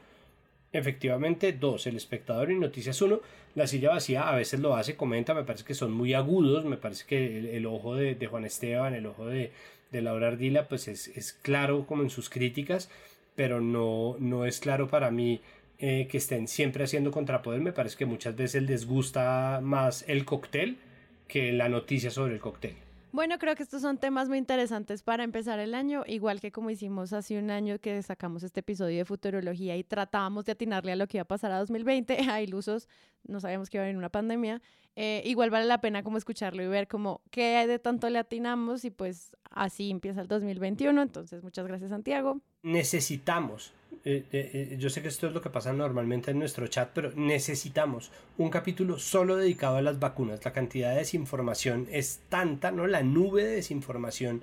efectivamente 0.72 1.52
dos, 1.52 1.86
el 1.86 1.96
espectador 1.96 2.50
y 2.50 2.58
Noticias 2.58 3.00
1. 3.00 3.20
La 3.54 3.66
silla 3.66 3.90
vacía 3.90 4.28
a 4.28 4.36
veces 4.36 4.60
lo 4.60 4.74
hace, 4.74 4.96
comenta, 4.96 5.34
me 5.34 5.44
parece 5.44 5.64
que 5.64 5.74
son 5.74 5.92
muy 5.92 6.14
agudos, 6.14 6.64
me 6.64 6.76
parece 6.76 7.04
que 7.06 7.56
el, 7.56 7.66
ojo 7.66 7.96
de, 7.96 8.26
Juan 8.26 8.44
Esteban, 8.44 8.94
el 8.94 9.06
ojo 9.06 9.26
de, 9.26 9.52
Laura 9.92 10.28
Ardila, 10.28 10.68
pues 10.68 10.88
es, 10.88 11.38
claro 11.42 11.86
como 11.86 12.02
en 12.02 12.10
sus 12.10 12.30
críticas, 12.30 12.90
pero 13.34 13.60
no, 13.60 14.16
no 14.18 14.46
es 14.46 14.58
claro 14.60 14.88
para 14.88 15.10
mí 15.10 15.40
eh, 15.78 16.08
que 16.10 16.16
estén 16.16 16.48
siempre 16.48 16.84
haciendo 16.84 17.10
contrapoder, 17.10 17.60
me 17.60 17.72
parece 17.72 17.98
que 17.98 18.06
muchas 18.06 18.34
veces 18.34 18.62
les 18.62 18.86
gusta 18.86 19.60
más 19.62 20.04
el 20.08 20.24
cóctel 20.24 20.78
que 21.28 21.52
la 21.52 21.68
noticia 21.68 22.10
sobre 22.10 22.34
el 22.34 22.40
cóctel. 22.40 22.74
Bueno, 23.12 23.38
creo 23.38 23.54
que 23.54 23.62
estos 23.62 23.82
son 23.82 23.98
temas 23.98 24.30
muy 24.30 24.38
interesantes 24.38 25.02
para 25.02 25.22
empezar 25.22 25.58
el 25.58 25.74
año, 25.74 26.02
igual 26.06 26.40
que 26.40 26.50
como 26.50 26.70
hicimos 26.70 27.12
hace 27.12 27.38
un 27.38 27.50
año 27.50 27.78
que 27.78 28.02
sacamos 28.02 28.42
este 28.42 28.60
episodio 28.60 28.96
de 28.96 29.04
futurología 29.04 29.76
y 29.76 29.84
tratábamos 29.84 30.46
de 30.46 30.52
atinarle 30.52 30.92
a 30.92 30.96
lo 30.96 31.06
que 31.06 31.18
iba 31.18 31.22
a 31.22 31.26
pasar 31.26 31.52
a 31.52 31.58
2020, 31.58 32.16
a 32.30 32.40
ilusos, 32.40 32.88
no 33.24 33.38
sabíamos 33.38 33.68
que 33.68 33.76
iba 33.76 33.82
a 33.82 33.86
haber 33.86 33.98
una 33.98 34.08
pandemia, 34.08 34.62
eh, 34.96 35.20
igual 35.26 35.50
vale 35.50 35.66
la 35.66 35.82
pena 35.82 36.02
como 36.02 36.16
escucharlo 36.16 36.62
y 36.62 36.68
ver 36.68 36.88
como 36.88 37.20
qué 37.30 37.66
de 37.66 37.78
tanto 37.78 38.08
le 38.08 38.18
atinamos 38.18 38.86
y 38.86 38.90
pues 38.90 39.36
así 39.50 39.90
empieza 39.90 40.22
el 40.22 40.28
2021, 40.28 41.02
entonces 41.02 41.42
muchas 41.42 41.66
gracias 41.66 41.90
Santiago. 41.90 42.40
Necesitamos 42.62 43.74
eh, 44.04 44.24
eh, 44.32 44.50
eh, 44.72 44.76
yo 44.78 44.90
sé 44.90 45.00
que 45.00 45.08
esto 45.08 45.28
es 45.28 45.32
lo 45.32 45.40
que 45.40 45.50
pasa 45.50 45.72
normalmente 45.72 46.32
en 46.32 46.38
nuestro 46.38 46.66
chat, 46.66 46.90
pero 46.92 47.12
necesitamos 47.14 48.10
un 48.36 48.50
capítulo 48.50 48.98
solo 48.98 49.36
dedicado 49.36 49.76
a 49.76 49.82
las 49.82 49.98
vacunas. 49.98 50.44
La 50.44 50.52
cantidad 50.52 50.90
de 50.90 50.96
desinformación 50.98 51.86
es 51.90 52.20
tanta, 52.28 52.72
¿no? 52.72 52.86
La 52.86 53.02
nube 53.02 53.44
de 53.44 53.56
desinformación 53.56 54.42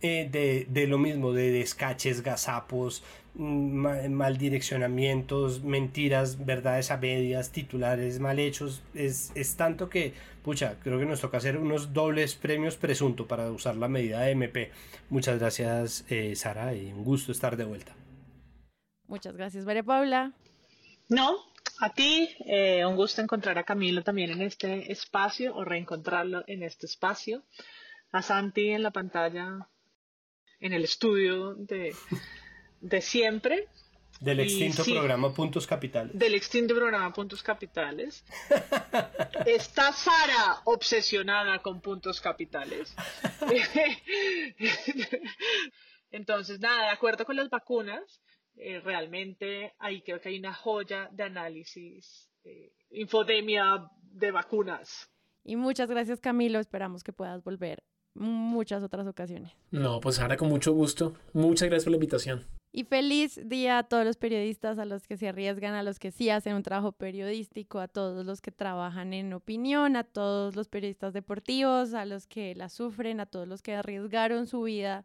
de, 0.00 0.66
de, 0.68 0.86
lo 0.86 0.98
mismo, 0.98 1.32
de 1.32 1.50
descaches, 1.50 2.22
gazapos, 2.22 3.02
mm, 3.34 4.08
mal 4.10 4.38
direccionamientos, 4.38 5.64
mentiras, 5.64 6.44
verdades 6.44 6.90
a 6.90 6.96
medias, 6.96 7.50
titulares 7.50 8.20
mal 8.20 8.38
hechos. 8.38 8.82
Es, 8.94 9.32
es 9.34 9.56
tanto 9.56 9.88
que, 9.88 10.12
pucha, 10.44 10.76
creo 10.82 10.98
que 10.98 11.06
nos 11.06 11.20
toca 11.20 11.38
hacer 11.38 11.58
unos 11.58 11.92
dobles 11.92 12.34
premios 12.34 12.76
presunto 12.76 13.26
para 13.26 13.50
usar 13.50 13.76
la 13.76 13.88
medida 13.88 14.20
de 14.20 14.32
MP. 14.32 14.70
Muchas 15.10 15.38
gracias, 15.38 16.04
Sara, 16.34 16.74
y 16.74 16.92
un 16.92 17.04
gusto 17.04 17.32
estar 17.32 17.56
de 17.56 17.64
vuelta. 17.64 17.94
Muchas 19.08 19.36
gracias, 19.36 19.64
María 19.64 19.82
Paula. 19.82 20.32
No, 21.08 21.36
a 21.80 21.92
ti, 21.92 22.28
eh, 22.46 22.84
un 22.84 22.96
gusto 22.96 23.22
encontrar 23.22 23.58
a 23.58 23.64
Camilo 23.64 24.02
también 24.02 24.30
en 24.30 24.42
este 24.42 24.90
espacio 24.90 25.54
o 25.54 25.64
reencontrarlo 25.64 26.42
en 26.46 26.62
este 26.62 26.86
espacio. 26.86 27.44
A 28.12 28.22
Santi 28.22 28.70
en 28.70 28.82
la 28.82 28.90
pantalla, 28.90 29.68
en 30.60 30.72
el 30.72 30.84
estudio 30.84 31.54
de, 31.54 31.94
de 32.80 33.00
siempre. 33.00 33.68
Del 34.20 34.40
extinto 34.40 34.84
programa 34.84 35.34
Puntos 35.34 35.66
Capitales. 35.66 36.18
Del 36.18 36.34
extinto 36.34 36.74
programa 36.74 37.12
Puntos 37.12 37.42
Capitales. 37.42 38.24
Está 39.46 39.92
Sara 39.92 40.62
obsesionada 40.64 41.60
con 41.60 41.80
Puntos 41.80 42.20
Capitales. 42.20 42.94
Entonces, 46.10 46.60
nada, 46.60 46.84
de 46.84 46.90
acuerdo 46.90 47.26
con 47.26 47.36
las 47.36 47.50
vacunas, 47.50 48.22
eh, 48.56 48.80
realmente 48.80 49.74
ahí 49.78 50.02
creo 50.02 50.20
que 50.20 50.30
hay 50.30 50.38
una 50.38 50.54
joya 50.54 51.08
de 51.12 51.22
análisis, 51.24 52.30
eh, 52.44 52.72
infodemia 52.90 53.90
de 54.02 54.30
vacunas. 54.30 55.10
Y 55.44 55.56
muchas 55.56 55.88
gracias 55.88 56.20
Camilo, 56.20 56.58
esperamos 56.58 57.04
que 57.04 57.12
puedas 57.12 57.42
volver 57.44 57.82
muchas 58.14 58.82
otras 58.82 59.06
ocasiones. 59.06 59.52
No, 59.70 60.00
pues 60.00 60.18
ahora 60.18 60.36
con 60.36 60.48
mucho 60.48 60.72
gusto. 60.72 61.14
Muchas 61.32 61.68
gracias 61.68 61.84
por 61.84 61.92
la 61.92 61.96
invitación. 61.96 62.44
Y 62.72 62.84
feliz 62.84 63.40
día 63.42 63.78
a 63.78 63.82
todos 63.84 64.04
los 64.04 64.16
periodistas, 64.16 64.78
a 64.78 64.84
los 64.84 65.06
que 65.06 65.16
se 65.16 65.28
arriesgan, 65.28 65.74
a 65.74 65.82
los 65.82 65.98
que 65.98 66.10
sí 66.10 66.28
hacen 66.28 66.54
un 66.54 66.62
trabajo 66.62 66.92
periodístico, 66.92 67.78
a 67.78 67.88
todos 67.88 68.26
los 68.26 68.40
que 68.40 68.50
trabajan 68.50 69.14
en 69.14 69.32
opinión, 69.32 69.96
a 69.96 70.04
todos 70.04 70.56
los 70.56 70.68
periodistas 70.68 71.14
deportivos, 71.14 71.94
a 71.94 72.04
los 72.04 72.26
que 72.26 72.54
la 72.54 72.68
sufren, 72.68 73.20
a 73.20 73.26
todos 73.26 73.48
los 73.48 73.62
que 73.62 73.74
arriesgaron 73.74 74.46
su 74.46 74.62
vida 74.62 75.04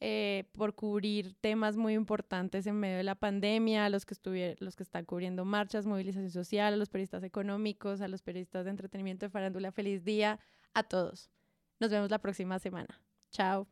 eh, 0.00 0.44
por 0.52 0.74
cubrir 0.74 1.34
temas 1.40 1.76
muy 1.76 1.94
importantes 1.94 2.66
en 2.66 2.76
medio 2.76 2.98
de 2.98 3.02
la 3.02 3.16
pandemia, 3.16 3.84
a 3.84 3.88
los 3.88 4.06
que, 4.06 4.56
los 4.60 4.76
que 4.76 4.82
están 4.82 5.04
cubriendo 5.04 5.44
marchas, 5.44 5.86
movilización 5.86 6.30
social, 6.30 6.74
a 6.74 6.76
los 6.76 6.88
periodistas 6.88 7.24
económicos, 7.24 8.00
a 8.00 8.08
los 8.08 8.22
periodistas 8.22 8.64
de 8.64 8.70
entretenimiento 8.70 9.26
de 9.26 9.30
farándula. 9.30 9.72
Feliz 9.72 10.04
día 10.04 10.38
a 10.74 10.84
todos. 10.84 11.30
Nos 11.80 11.90
vemos 11.90 12.10
la 12.10 12.18
próxima 12.18 12.58
semana. 12.58 13.00
Chao. 13.30 13.66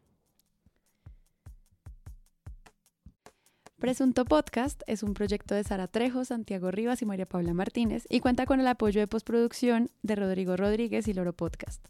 Presunto 3.79 4.25
Podcast 4.25 4.83
es 4.87 5.03
un 5.03 5.13
proyecto 5.13 5.55
de 5.55 5.63
Sara 5.63 5.87
Trejo, 5.87 6.25
Santiago 6.25 6.71
Rivas 6.71 7.03
y 7.03 7.07
María 7.07 7.27
Paula 7.27 7.53
Martínez 7.53 8.07
y 8.09 8.21
cuenta 8.21 8.47
con 8.47 8.59
el 8.59 8.67
apoyo 8.67 9.01
de 9.01 9.07
postproducción 9.07 9.91
de 10.03 10.17
Rodrigo 10.17 10.57
Rodríguez 10.57 11.07
y 11.09 11.13
Loro 11.13 11.35
Podcast. 11.35 11.87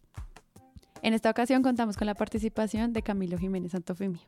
En 1.03 1.15
esta 1.15 1.31
ocasión 1.31 1.63
contamos 1.63 1.97
con 1.97 2.07
la 2.07 2.15
participación 2.15 2.93
de 2.93 3.03
Camilo 3.03 3.39
Jiménez 3.39 3.73
Santofimio. 3.73 4.21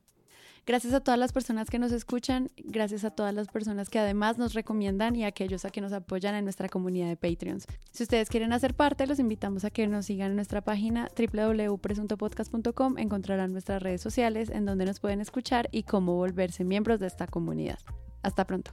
Gracias 0.66 0.92
a 0.92 1.00
todas 1.00 1.18
las 1.18 1.32
personas 1.32 1.70
que 1.70 1.78
nos 1.78 1.92
escuchan, 1.92 2.50
gracias 2.58 3.02
a 3.04 3.10
todas 3.10 3.32
las 3.32 3.48
personas 3.48 3.88
que 3.88 3.98
además 3.98 4.36
nos 4.36 4.52
recomiendan 4.52 5.16
y 5.16 5.24
a 5.24 5.28
aquellos 5.28 5.64
a 5.64 5.70
que 5.70 5.80
nos 5.80 5.94
apoyan 5.94 6.34
en 6.34 6.44
nuestra 6.44 6.68
comunidad 6.68 7.08
de 7.08 7.16
Patreons. 7.16 7.66
Si 7.90 8.02
ustedes 8.02 8.28
quieren 8.28 8.52
hacer 8.52 8.74
parte, 8.74 9.06
los 9.06 9.18
invitamos 9.18 9.64
a 9.64 9.70
que 9.70 9.86
nos 9.86 10.04
sigan 10.04 10.30
en 10.30 10.36
nuestra 10.36 10.60
página 10.60 11.08
www.presuntopodcast.com. 11.16 12.98
Encontrarán 12.98 13.52
nuestras 13.52 13.82
redes 13.82 14.02
sociales 14.02 14.50
en 14.50 14.66
donde 14.66 14.84
nos 14.84 15.00
pueden 15.00 15.22
escuchar 15.22 15.70
y 15.72 15.84
cómo 15.84 16.16
volverse 16.16 16.64
miembros 16.64 17.00
de 17.00 17.06
esta 17.06 17.26
comunidad. 17.26 17.78
Hasta 18.22 18.46
pronto. 18.46 18.72